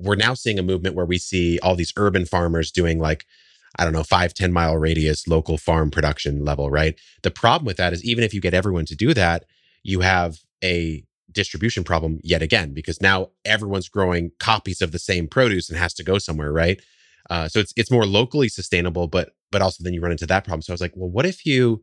[0.00, 3.26] we're now seeing a movement where we see all these urban farmers doing like
[3.78, 6.98] i don't know five ten mile radius local farm production level right?
[7.22, 9.44] The problem with that is even if you get everyone to do that
[9.82, 15.28] you have a distribution problem yet again because now everyone's growing copies of the same
[15.28, 16.80] produce and has to go somewhere right?
[17.28, 20.44] Uh, so it's it's more locally sustainable but but also then you run into that
[20.44, 20.62] problem.
[20.62, 21.82] So i was like well what if you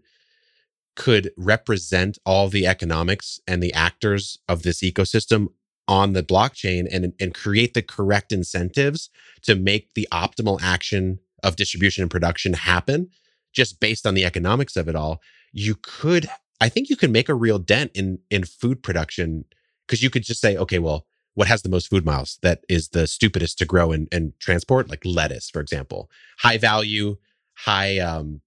[0.98, 5.48] could represent all the economics and the actors of this ecosystem
[5.88, 9.10] on the blockchain and and create the correct incentives
[9.42, 13.10] to make the optimal action of distribution and production happen
[13.54, 17.30] just based on the economics of it all you could i think you can make
[17.30, 19.46] a real dent in in food production
[19.86, 21.06] because you could just say okay well
[21.38, 24.90] what has the most food miles that is the stupidest to grow and, and transport?
[24.90, 26.10] Like lettuce for example.
[26.40, 27.18] High value
[27.54, 28.42] high um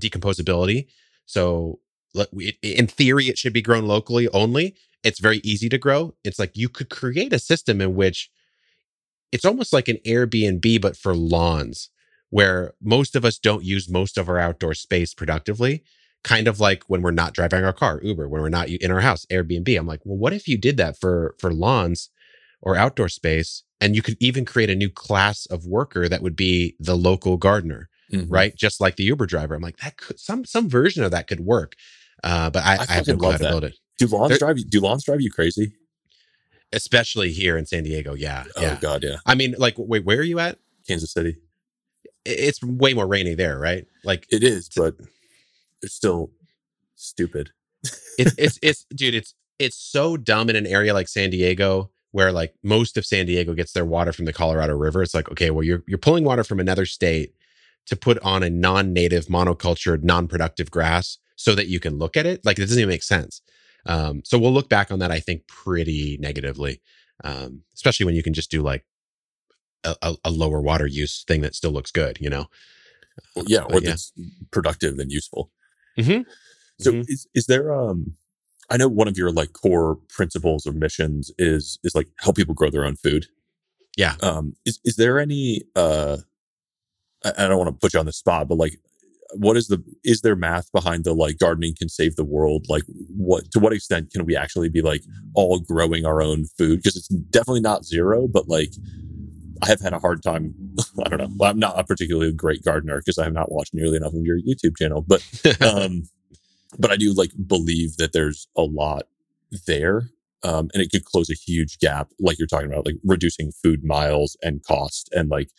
[0.00, 0.86] decomposability.
[1.26, 1.80] So
[2.62, 6.14] in theory it should be grown locally only it's very easy to grow.
[6.24, 8.30] It's like you could create a system in which
[9.32, 11.90] it's almost like an Airbnb, but for lawns,
[12.30, 15.82] where most of us don't use most of our outdoor space productively.
[16.22, 19.00] Kind of like when we're not driving our car, Uber, when we're not in our
[19.00, 19.78] house, Airbnb.
[19.78, 22.10] I'm like, well, what if you did that for for lawns,
[22.62, 23.62] or outdoor space.
[23.80, 27.36] And you could even create a new class of worker that would be the local
[27.36, 28.26] gardener, Mhm.
[28.28, 28.54] right?
[28.54, 29.54] Just like the Uber driver.
[29.54, 31.74] I'm like, that could some some version of that could work.
[32.22, 33.78] Uh, but I, I, have no clue love how to build it.
[34.00, 34.64] Do lawns drive you?
[34.64, 35.74] Do lawns drive you crazy?
[36.72, 38.14] Especially here in San Diego.
[38.14, 38.44] Yeah.
[38.56, 38.76] Oh, yeah.
[38.76, 39.16] Oh God, yeah.
[39.26, 40.58] I mean, like, wait, where are you at?
[40.88, 41.36] Kansas City.
[42.24, 43.86] It's way more rainy there, right?
[44.02, 44.94] Like It is, but
[45.82, 46.30] it's still
[46.96, 47.50] stupid.
[48.18, 52.32] it's it's it's dude, it's it's so dumb in an area like San Diego where
[52.32, 55.02] like most of San Diego gets their water from the Colorado River.
[55.02, 57.34] It's like, okay, well, you're you're pulling water from another state
[57.86, 62.44] to put on a non-native, monocultured, non-productive grass so that you can look at it.
[62.46, 63.42] Like it doesn't even make sense.
[63.86, 66.80] Um, so we'll look back on that, I think, pretty negatively.
[67.24, 68.84] Um, especially when you can just do like
[69.84, 72.46] a, a, lower water use thing that still looks good, you know?
[73.34, 73.90] Well, yeah, But or yeah.
[73.90, 74.12] that's
[74.50, 75.50] productive and useful.
[75.98, 76.22] Mm-hmm.
[76.80, 77.04] So Mhm.
[77.08, 78.16] is is there um
[78.70, 82.54] I know one of your like core principles or missions is is like help people
[82.54, 83.26] grow their own food.
[83.96, 84.14] Yeah.
[84.22, 86.18] Um is is there any uh
[87.24, 88.78] I, I don't want to put you on the spot, but like
[89.34, 92.66] what is the is there math behind the like gardening can save the world?
[92.68, 92.82] Like
[93.16, 95.02] what to what extent can we actually be like
[95.34, 96.78] all growing our own food?
[96.78, 98.72] Because it's definitely not zero, but like
[99.62, 100.54] I have had a hard time.
[101.04, 101.28] I don't know.
[101.36, 104.24] Well, I'm not a particularly great gardener because I have not watched nearly enough of
[104.24, 105.24] your YouTube channel, but
[105.60, 106.04] um,
[106.78, 109.04] but I do like believe that there's a lot
[109.66, 110.10] there,
[110.42, 113.84] um, and it could close a huge gap, like you're talking about, like reducing food
[113.84, 115.50] miles and cost, and like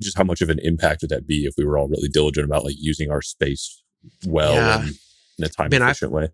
[0.00, 2.44] just how much of an impact would that be if we were all really diligent
[2.46, 3.82] about like using our space
[4.26, 4.82] well Yeah.
[4.82, 4.94] and
[5.38, 6.28] in a time Man, efficient way.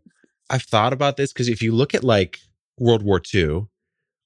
[0.51, 2.41] I've thought about this because if you look at like
[2.79, 3.67] World War II,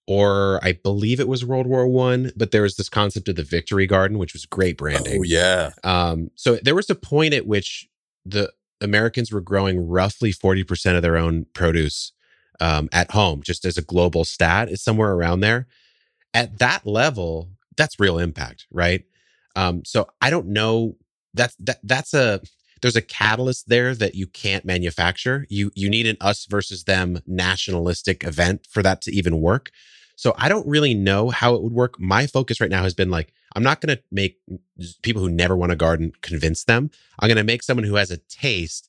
[0.09, 3.43] or I believe it was World War One, but there was this concept of the
[3.45, 5.21] Victory Garden, which was great branding.
[5.21, 7.89] Oh yeah, Um, so there was a point at which
[8.27, 12.13] the Americans were growing roughly 40% of their own produce
[12.61, 15.67] um, at home, just as a global stat, is somewhere around there.
[16.35, 19.05] At that level, that's real impact, right?
[19.57, 20.97] Um, so I don't know.
[21.35, 22.41] That's that that's a
[22.83, 25.47] there's a catalyst there that you can't manufacture.
[25.49, 29.71] You you need an us versus them nationalistic event for that to even work.
[30.17, 31.99] So I don't really know how it would work.
[31.99, 34.39] My focus right now has been like I'm not going to make
[35.03, 36.91] people who never want to garden convince them.
[37.19, 38.89] I'm going to make someone who has a taste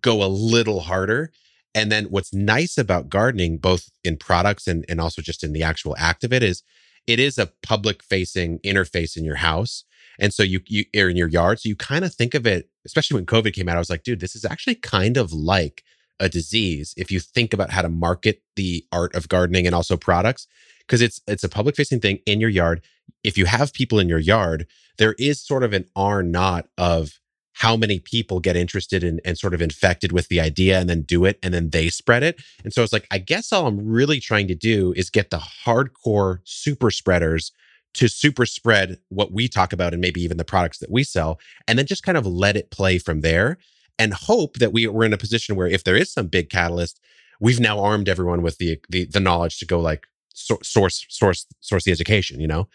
[0.00, 1.32] go a little harder.
[1.74, 5.62] And then what's nice about gardening, both in products and, and also just in the
[5.62, 6.62] actual act of it, is
[7.06, 9.84] it is a public facing interface in your house.
[10.18, 11.60] And so you you are in your yard.
[11.60, 14.02] So you kind of think of it, especially when COVID came out, I was like,
[14.02, 15.82] dude, this is actually kind of like
[16.18, 19.96] a disease if you think about how to market the art of gardening and also
[19.96, 20.46] products.
[20.80, 22.82] Because it's it's a public facing thing in your yard.
[23.24, 24.66] If you have people in your yard,
[24.98, 27.18] there is sort of an R naught of
[27.56, 31.00] how many people get interested in and sort of infected with the idea and then
[31.00, 32.38] do it and then they spread it.
[32.62, 35.42] And so it's like, I guess all I'm really trying to do is get the
[35.64, 37.52] hardcore super spreaders
[37.96, 41.38] to super spread what we talk about and maybe even the products that we sell,
[41.66, 43.58] and then just kind of let it play from there
[43.98, 47.00] and hope that we, we're in a position where if there is some big catalyst,
[47.40, 51.46] we've now armed everyone with the the, the knowledge to go like so- source source
[51.60, 52.68] source the education, you know?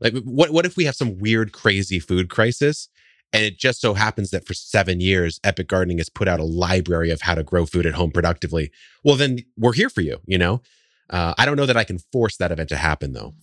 [0.00, 2.88] Like what what if we have some weird crazy food crisis
[3.32, 6.44] and it just so happens that for seven years, Epic Gardening has put out a
[6.44, 8.70] library of how to grow food at home productively.
[9.04, 10.60] Well, then we're here for you, you know?
[11.08, 13.34] Uh, I don't know that I can force that event to happen though.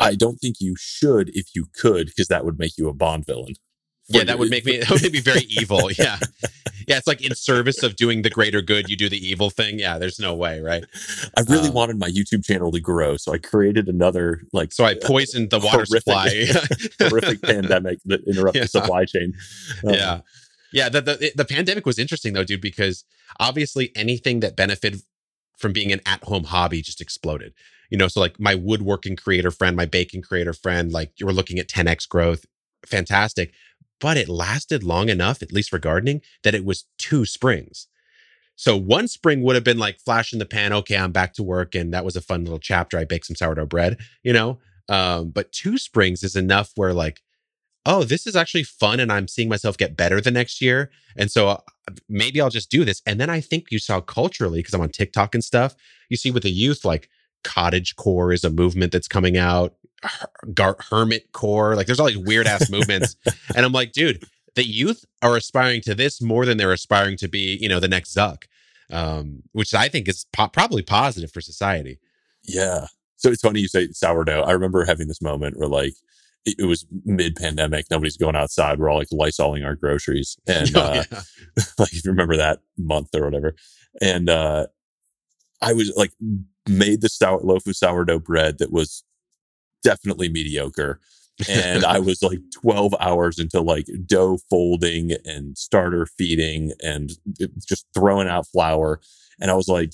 [0.00, 3.26] I don't think you should if you could, because that would make you a Bond
[3.26, 3.54] villain.
[4.08, 5.90] Yeah, that would make me that would make me very evil.
[5.98, 6.18] Yeah.
[6.86, 9.80] Yeah, it's like in service of doing the greater good, you do the evil thing.
[9.80, 10.84] Yeah, there's no way, right?
[11.36, 14.84] I really Um, wanted my YouTube channel to grow, so I created another like So
[14.84, 16.02] I poisoned the water Horrific.
[16.02, 16.46] supply.
[17.08, 18.64] horrific pandemic that interrupted Yeah.
[18.64, 19.34] the supply chain.
[19.84, 20.20] Um, yeah.
[20.72, 20.88] Yeah.
[20.88, 23.04] The, the the pandemic was interesting though, dude, because
[23.40, 25.00] obviously anything that benefited
[25.56, 27.54] from being an at-home hobby just exploded.
[27.90, 31.32] You know, so like my woodworking creator friend, my baking creator friend, like you were
[31.32, 32.44] looking at 10x growth,
[32.84, 33.52] fantastic.
[34.00, 37.86] But it lasted long enough, at least for gardening, that it was two springs.
[38.56, 41.42] So one spring would have been like flash in the pan, okay, I'm back to
[41.42, 41.74] work.
[41.74, 42.98] And that was a fun little chapter.
[42.98, 44.58] I baked some sourdough bread, you know?
[44.88, 47.20] Um, but two springs is enough where like,
[47.86, 50.90] oh, this is actually fun and I'm seeing myself get better the next year.
[51.16, 51.58] And so uh,
[52.08, 53.00] maybe I'll just do this.
[53.06, 55.76] And then I think you saw culturally, because I'm on TikTok and stuff,
[56.10, 57.08] you see with the youth, like
[57.44, 59.74] cottage core is a movement that's coming out,
[60.58, 63.16] her- hermit core, like there's all these weird ass movements.
[63.54, 64.24] And I'm like, dude,
[64.56, 67.88] the youth are aspiring to this more than they're aspiring to be, you know, the
[67.88, 68.44] next Zuck,
[68.90, 72.00] um, which I think is po- probably positive for society.
[72.42, 72.86] Yeah.
[73.16, 74.42] So it's funny you say sourdough.
[74.42, 75.94] I remember having this moment where like
[76.46, 77.86] it, was mid pandemic.
[77.90, 78.78] Nobody's going outside.
[78.78, 80.36] We're all like lysoling our groceries.
[80.46, 81.20] And Oh, uh, yeah.
[81.78, 83.54] like if you remember that month or whatever.
[84.00, 84.66] And uh
[85.62, 86.12] I was like
[86.68, 89.04] made the sour, loaf of sourdough bread that was
[89.82, 91.00] definitely mediocre.
[91.48, 97.10] and I was like 12 hours into like dough folding and starter feeding and
[97.68, 99.00] just throwing out flour.
[99.40, 99.92] And I was like,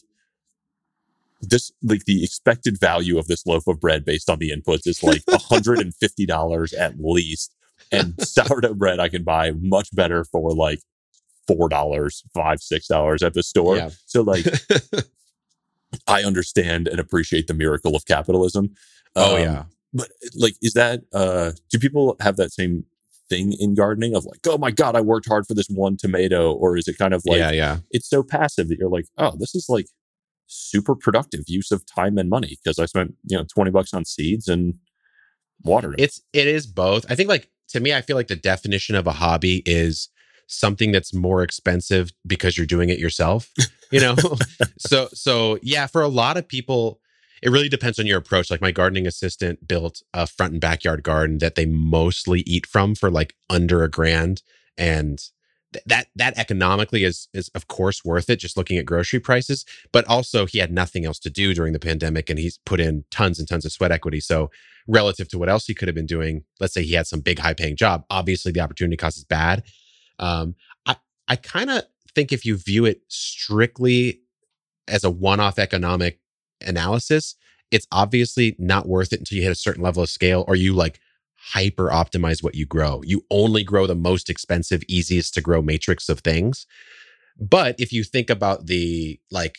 [1.43, 5.03] this, like the expected value of this loaf of bread based on the inputs is
[5.03, 7.55] like $150 at least.
[7.91, 10.81] And sourdough bread I can buy much better for like
[11.47, 13.77] four dollars, five, six dollars at the store.
[13.77, 13.91] Yeah.
[14.07, 14.47] So like
[16.07, 18.75] I understand and appreciate the miracle of capitalism.
[19.17, 19.65] Oh um, yeah.
[19.93, 22.87] But like is that uh do people have that same
[23.29, 26.53] thing in gardening of like, oh my God, I worked hard for this one tomato?
[26.53, 27.79] Or is it kind of like yeah, yeah.
[27.91, 29.87] it's so passive that you're like, oh, this is like
[30.53, 34.05] super productive use of time and money because I spent, you know, 20 bucks on
[34.05, 34.75] seeds and
[35.63, 37.05] watered It's it is both.
[37.11, 40.09] I think like to me, I feel like the definition of a hobby is
[40.49, 43.51] something that's more expensive because you're doing it yourself
[43.93, 44.17] you know?
[44.79, 47.01] So so yeah for a lot of people
[47.41, 48.51] it really depends on your approach.
[48.51, 52.95] Like my gardening assistant built a front and backyard garden that they mostly eat from
[52.95, 54.43] for like under a grand
[54.77, 55.19] and
[55.87, 60.07] that that economically is is of course worth it just looking at grocery prices but
[60.07, 63.39] also he had nothing else to do during the pandemic and he's put in tons
[63.39, 64.21] and tons of sweat equity.
[64.21, 64.51] So
[64.89, 67.39] relative to what else he could have been doing let's say he had some big
[67.39, 69.65] high paying job obviously the opportunity cost is bad.
[70.19, 70.55] Um,
[70.87, 70.97] I
[71.29, 71.85] I kind of
[72.15, 74.21] think if you view it strictly
[74.89, 76.21] as a one-off economic
[76.61, 77.37] analysis,
[77.71, 80.75] it's obviously not worth it until you hit a certain level of scale or you
[80.75, 81.01] like
[81.53, 83.03] hyper optimize what you grow.
[83.05, 86.67] You only grow the most expensive, easiest to grow matrix of things.
[87.39, 89.59] But if you think about the like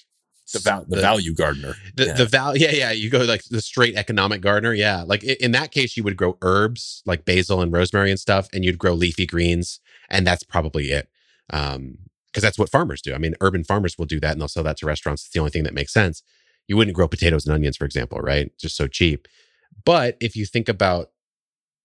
[0.53, 2.13] the, val- the, the value gardener, the, yeah.
[2.13, 5.03] the value, yeah, yeah, you go like the straight economic gardener, yeah.
[5.03, 8.63] Like in that case, you would grow herbs like basil and rosemary and stuff, and
[8.63, 9.79] you'd grow leafy greens
[10.09, 11.09] and that's probably it.
[11.51, 11.97] Um,
[12.27, 13.13] because that's what farmers do.
[13.13, 15.23] I mean, urban farmers will do that and they'll sell that to restaurants.
[15.23, 16.23] It's the only thing that makes sense.
[16.67, 18.51] You wouldn't grow potatoes and onions, for example, right?
[18.57, 19.27] Just so cheap.
[19.85, 21.11] But if you think about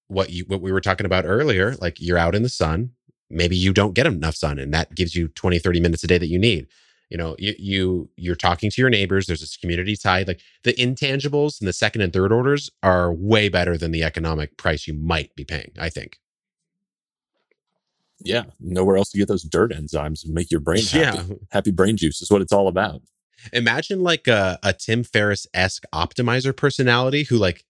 [0.08, 2.90] what you what we were talking about earlier, like you're out in the sun,
[3.30, 6.18] maybe you don't get enough sun, and that gives you 20, 30 minutes a day
[6.18, 6.66] that you need.
[7.10, 10.24] You know, you you you're talking to your neighbors, there's this community tie.
[10.26, 14.56] Like the intangibles and the second and third orders are way better than the economic
[14.56, 16.18] price you might be paying, I think
[18.20, 21.18] yeah, nowhere else to get those dirt enzymes and make your brain happy.
[21.18, 21.34] Yeah.
[21.50, 23.02] Happy brain juice is what it's all about.
[23.52, 27.64] Imagine like a, a Tim Ferriss esque optimizer personality who like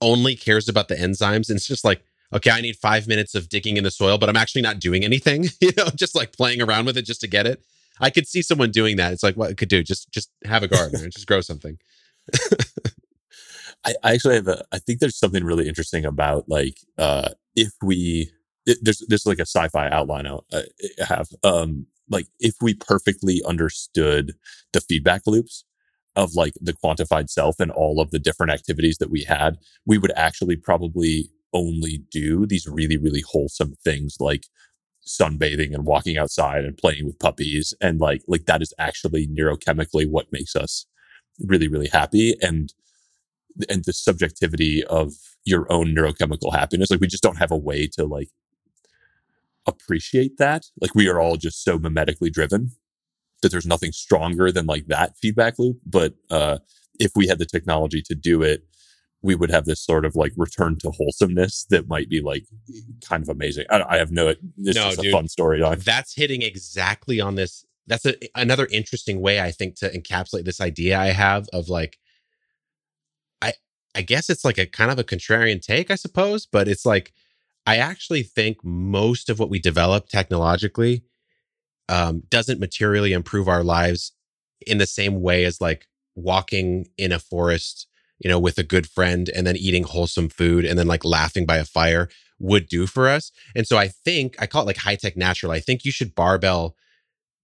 [0.00, 2.02] only cares about the enzymes and it's just like,
[2.32, 5.04] okay, I need five minutes of digging in the soil, but I'm actually not doing
[5.04, 7.62] anything, you know, just like playing around with it just to get it.
[8.00, 9.12] I could see someone doing that.
[9.12, 9.82] It's like what it could do.
[9.82, 11.78] Just just have a garden and just grow something.
[13.84, 17.72] I, I actually have a I think there's something really interesting about like uh if
[17.82, 18.30] we
[18.66, 20.62] it, there's there's like a sci-fi outline I uh,
[21.06, 21.28] have.
[21.42, 24.34] Um, like if we perfectly understood
[24.72, 25.64] the feedback loops
[26.16, 29.98] of like the quantified self and all of the different activities that we had, we
[29.98, 34.46] would actually probably only do these really really wholesome things like
[35.06, 40.10] sunbathing and walking outside and playing with puppies and like like that is actually neurochemically
[40.10, 40.86] what makes us
[41.44, 42.74] really really happy and
[43.70, 45.12] and the subjectivity of
[45.44, 48.28] your own neurochemical happiness like we just don't have a way to like
[49.66, 50.66] appreciate that.
[50.80, 52.72] Like we are all just so mimetically driven
[53.42, 55.78] that there's nothing stronger than like that feedback loop.
[55.84, 56.58] But uh,
[56.98, 58.64] if we had the technology to do it,
[59.22, 62.44] we would have this sort of like return to wholesomeness that might be like
[63.04, 63.64] kind of amazing.
[63.70, 65.60] I, I have no, this no, is dude, a fun story.
[65.84, 67.64] That's hitting exactly on this.
[67.86, 71.98] That's a, another interesting way I think to encapsulate this idea I have of like,
[73.42, 73.54] I,
[73.94, 77.12] I guess it's like a kind of a contrarian take, I suppose, but it's like,
[77.64, 81.02] I actually think most of what we develop technologically
[81.88, 84.12] um, doesn't materially improve our lives
[84.66, 87.86] in the same way as like walking in a forest,
[88.18, 91.46] you know, with a good friend and then eating wholesome food and then like laughing
[91.46, 92.08] by a fire
[92.38, 93.30] would do for us.
[93.54, 95.52] And so I think I call it like high tech natural.
[95.52, 96.76] I think you should barbell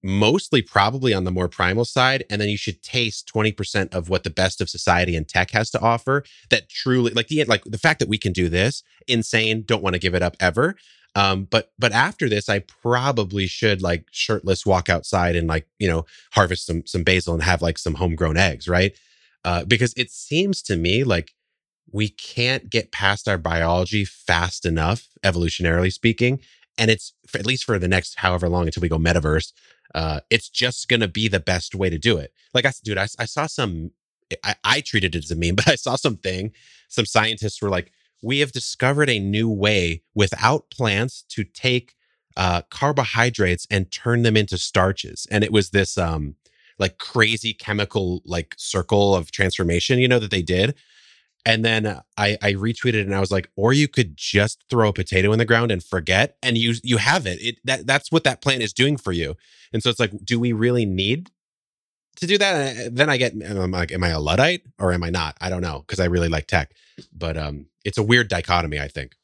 [0.02, 4.24] mostly probably on the more primal side and then you should taste 20% of what
[4.24, 7.78] the best of society and tech has to offer that truly like the like the
[7.78, 10.74] fact that we can do this insane don't want to give it up ever
[11.14, 15.88] um but but after this i probably should like shirtless walk outside and like you
[15.88, 18.96] know harvest some some basil and have like some homegrown eggs right
[19.44, 21.32] uh because it seems to me like
[21.90, 26.40] we can't get past our biology fast enough evolutionarily speaking
[26.78, 29.52] and it's at least for the next however long until we go metaverse
[29.94, 32.32] uh, it's just to be the best way to do it.
[32.54, 33.90] Like I, said, dude, I, I saw some,
[34.44, 36.52] I, I treated it as a meme, but I saw something,
[36.88, 37.92] some scientists were like,
[38.22, 41.94] we have discovered a new way without plants to take
[42.36, 45.26] uh, carbohydrates and turn them into starches.
[45.30, 46.36] And it was this, um,
[46.78, 50.74] like crazy chemical like circle of transformation, you know, that they did.
[51.44, 54.92] And then I, I retweeted and I was like, or you could just throw a
[54.92, 57.40] potato in the ground and forget, and you you have it.
[57.40, 59.36] It that that's what that plant is doing for you.
[59.72, 61.30] And so it's like, do we really need
[62.16, 62.76] to do that?
[62.76, 65.36] And then I get, I'm I, am I a luddite or am I not?
[65.40, 66.72] I don't know because I really like tech,
[67.12, 68.80] but um, it's a weird dichotomy.
[68.80, 69.14] I think.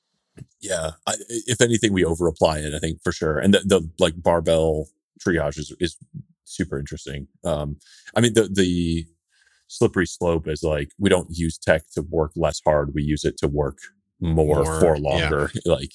[0.61, 2.75] Yeah, I, if anything, we over apply it.
[2.75, 4.89] I think for sure, and the, the like barbell
[5.21, 5.97] triage is, is
[6.45, 7.29] super interesting.
[7.45, 7.77] Um,
[8.15, 9.07] I mean, the the
[9.69, 13.37] slippery slope is like we don't use tech to work less hard; we use it
[13.39, 13.79] to work
[14.21, 15.51] more, more for longer.
[15.65, 15.73] Yeah.
[15.73, 15.93] like,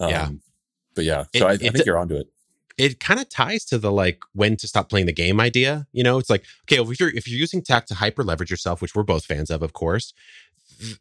[0.00, 0.28] um, yeah.
[0.94, 2.28] But yeah, so it, I, I think you're onto it.
[2.76, 5.86] It kind of ties to the like when to stop playing the game idea.
[5.92, 8.82] You know, it's like okay, if you're if you're using tech to hyper leverage yourself,
[8.82, 10.12] which we're both fans of, of course,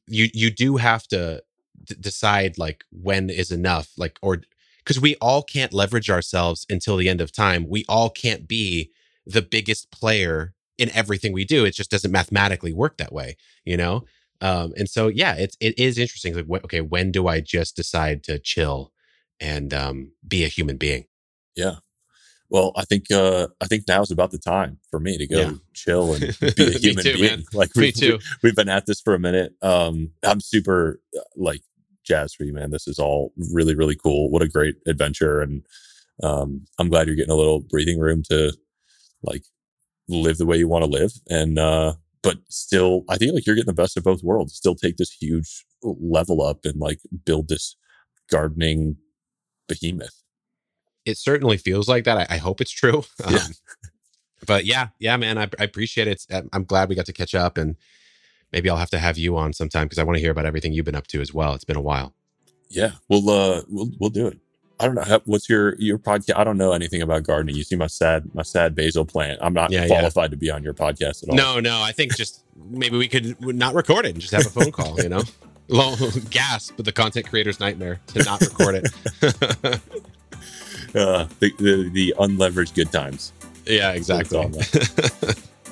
[0.07, 1.43] you you do have to
[1.83, 4.41] d- decide like when is enough, like or
[4.79, 7.67] because we all can't leverage ourselves until the end of time.
[7.67, 8.91] We all can't be
[9.25, 11.65] the biggest player in everything we do.
[11.65, 14.03] It just doesn't mathematically work that way, you know?
[14.41, 16.35] Um, and so, yeah, it's, it is interesting.
[16.35, 18.91] Like, okay, when do I just decide to chill
[19.39, 21.05] and um, be a human being?
[21.55, 21.75] Yeah.
[22.49, 25.39] Well, I think uh, I think now is about the time for me to go
[25.39, 25.51] yeah.
[25.73, 26.21] chill and
[26.55, 27.21] be a human too, being.
[27.21, 27.43] Man.
[27.53, 28.19] Like we, me too.
[28.43, 29.53] We, have been at this for a minute.
[29.61, 31.61] Um, I'm super uh, like
[32.05, 32.69] jazzed for you, man.
[32.69, 34.29] This is all really really cool.
[34.29, 35.65] What a great adventure, and
[36.21, 38.53] um, I'm glad you're getting a little breathing room to
[39.23, 39.43] like
[40.07, 43.55] live the way you want to live and uh but still i think like you're
[43.55, 47.47] getting the best of both worlds still take this huge level up and like build
[47.47, 47.75] this
[48.29, 48.97] gardening
[49.67, 50.22] behemoth
[51.05, 53.37] it certainly feels like that i, I hope it's true yeah.
[53.37, 53.51] Um,
[54.45, 57.57] but yeah yeah man I, I appreciate it i'm glad we got to catch up
[57.57, 57.75] and
[58.51, 60.73] maybe i'll have to have you on sometime because i want to hear about everything
[60.73, 62.13] you've been up to as well it's been a while
[62.69, 64.39] yeah we'll uh we'll, we'll do it
[64.79, 66.35] I don't know what's your your podcast.
[66.35, 67.55] I don't know anything about gardening.
[67.55, 69.39] You see my sad my sad basil plant.
[69.41, 70.27] I'm not yeah, qualified yeah.
[70.29, 71.35] to be on your podcast at all.
[71.35, 71.81] No, no.
[71.81, 74.99] I think just maybe we could not record it and just have a phone call.
[75.01, 75.21] You know,
[75.69, 75.95] long
[76.29, 79.81] gasp the content creator's nightmare to not record it.
[80.95, 83.33] Uh, the, the, the unleveraged good times.
[83.65, 84.37] Yeah, exactly.
[84.37, 84.49] all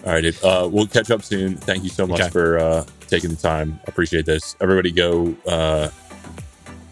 [0.06, 0.44] right, dude.
[0.44, 1.56] Uh, we'll catch up soon.
[1.58, 2.30] Thank you so much okay.
[2.30, 3.80] for uh, taking the time.
[3.86, 4.56] Appreciate this.
[4.62, 5.90] Everybody, go uh,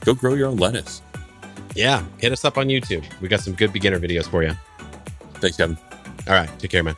[0.01, 1.01] go grow your own lettuce
[1.75, 3.05] yeah, hit us up on YouTube.
[3.21, 4.51] We got some good beginner videos for you.
[5.35, 5.77] Thanks, Kevin.
[6.27, 6.49] All right.
[6.59, 6.95] Take care, man.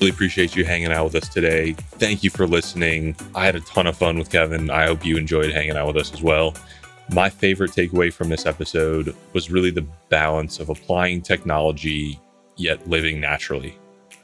[0.00, 1.74] Really appreciate you hanging out with us today.
[1.74, 3.14] Thank you for listening.
[3.34, 4.70] I had a ton of fun with Kevin.
[4.70, 6.54] I hope you enjoyed hanging out with us as well.
[7.12, 12.18] My favorite takeaway from this episode was really the balance of applying technology
[12.56, 13.78] yet living naturally.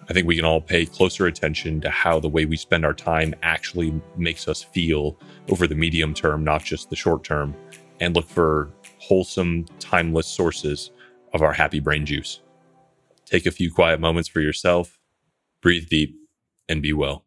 [0.09, 2.95] I think we can all pay closer attention to how the way we spend our
[2.95, 5.19] time actually makes us feel
[5.51, 7.55] over the medium term, not just the short term,
[8.01, 8.71] and look for
[9.01, 10.91] wholesome, timeless sources
[11.35, 12.41] of our happy brain juice.
[13.27, 14.99] Take a few quiet moments for yourself,
[15.61, 16.17] breathe deep,
[16.71, 17.27] and be well.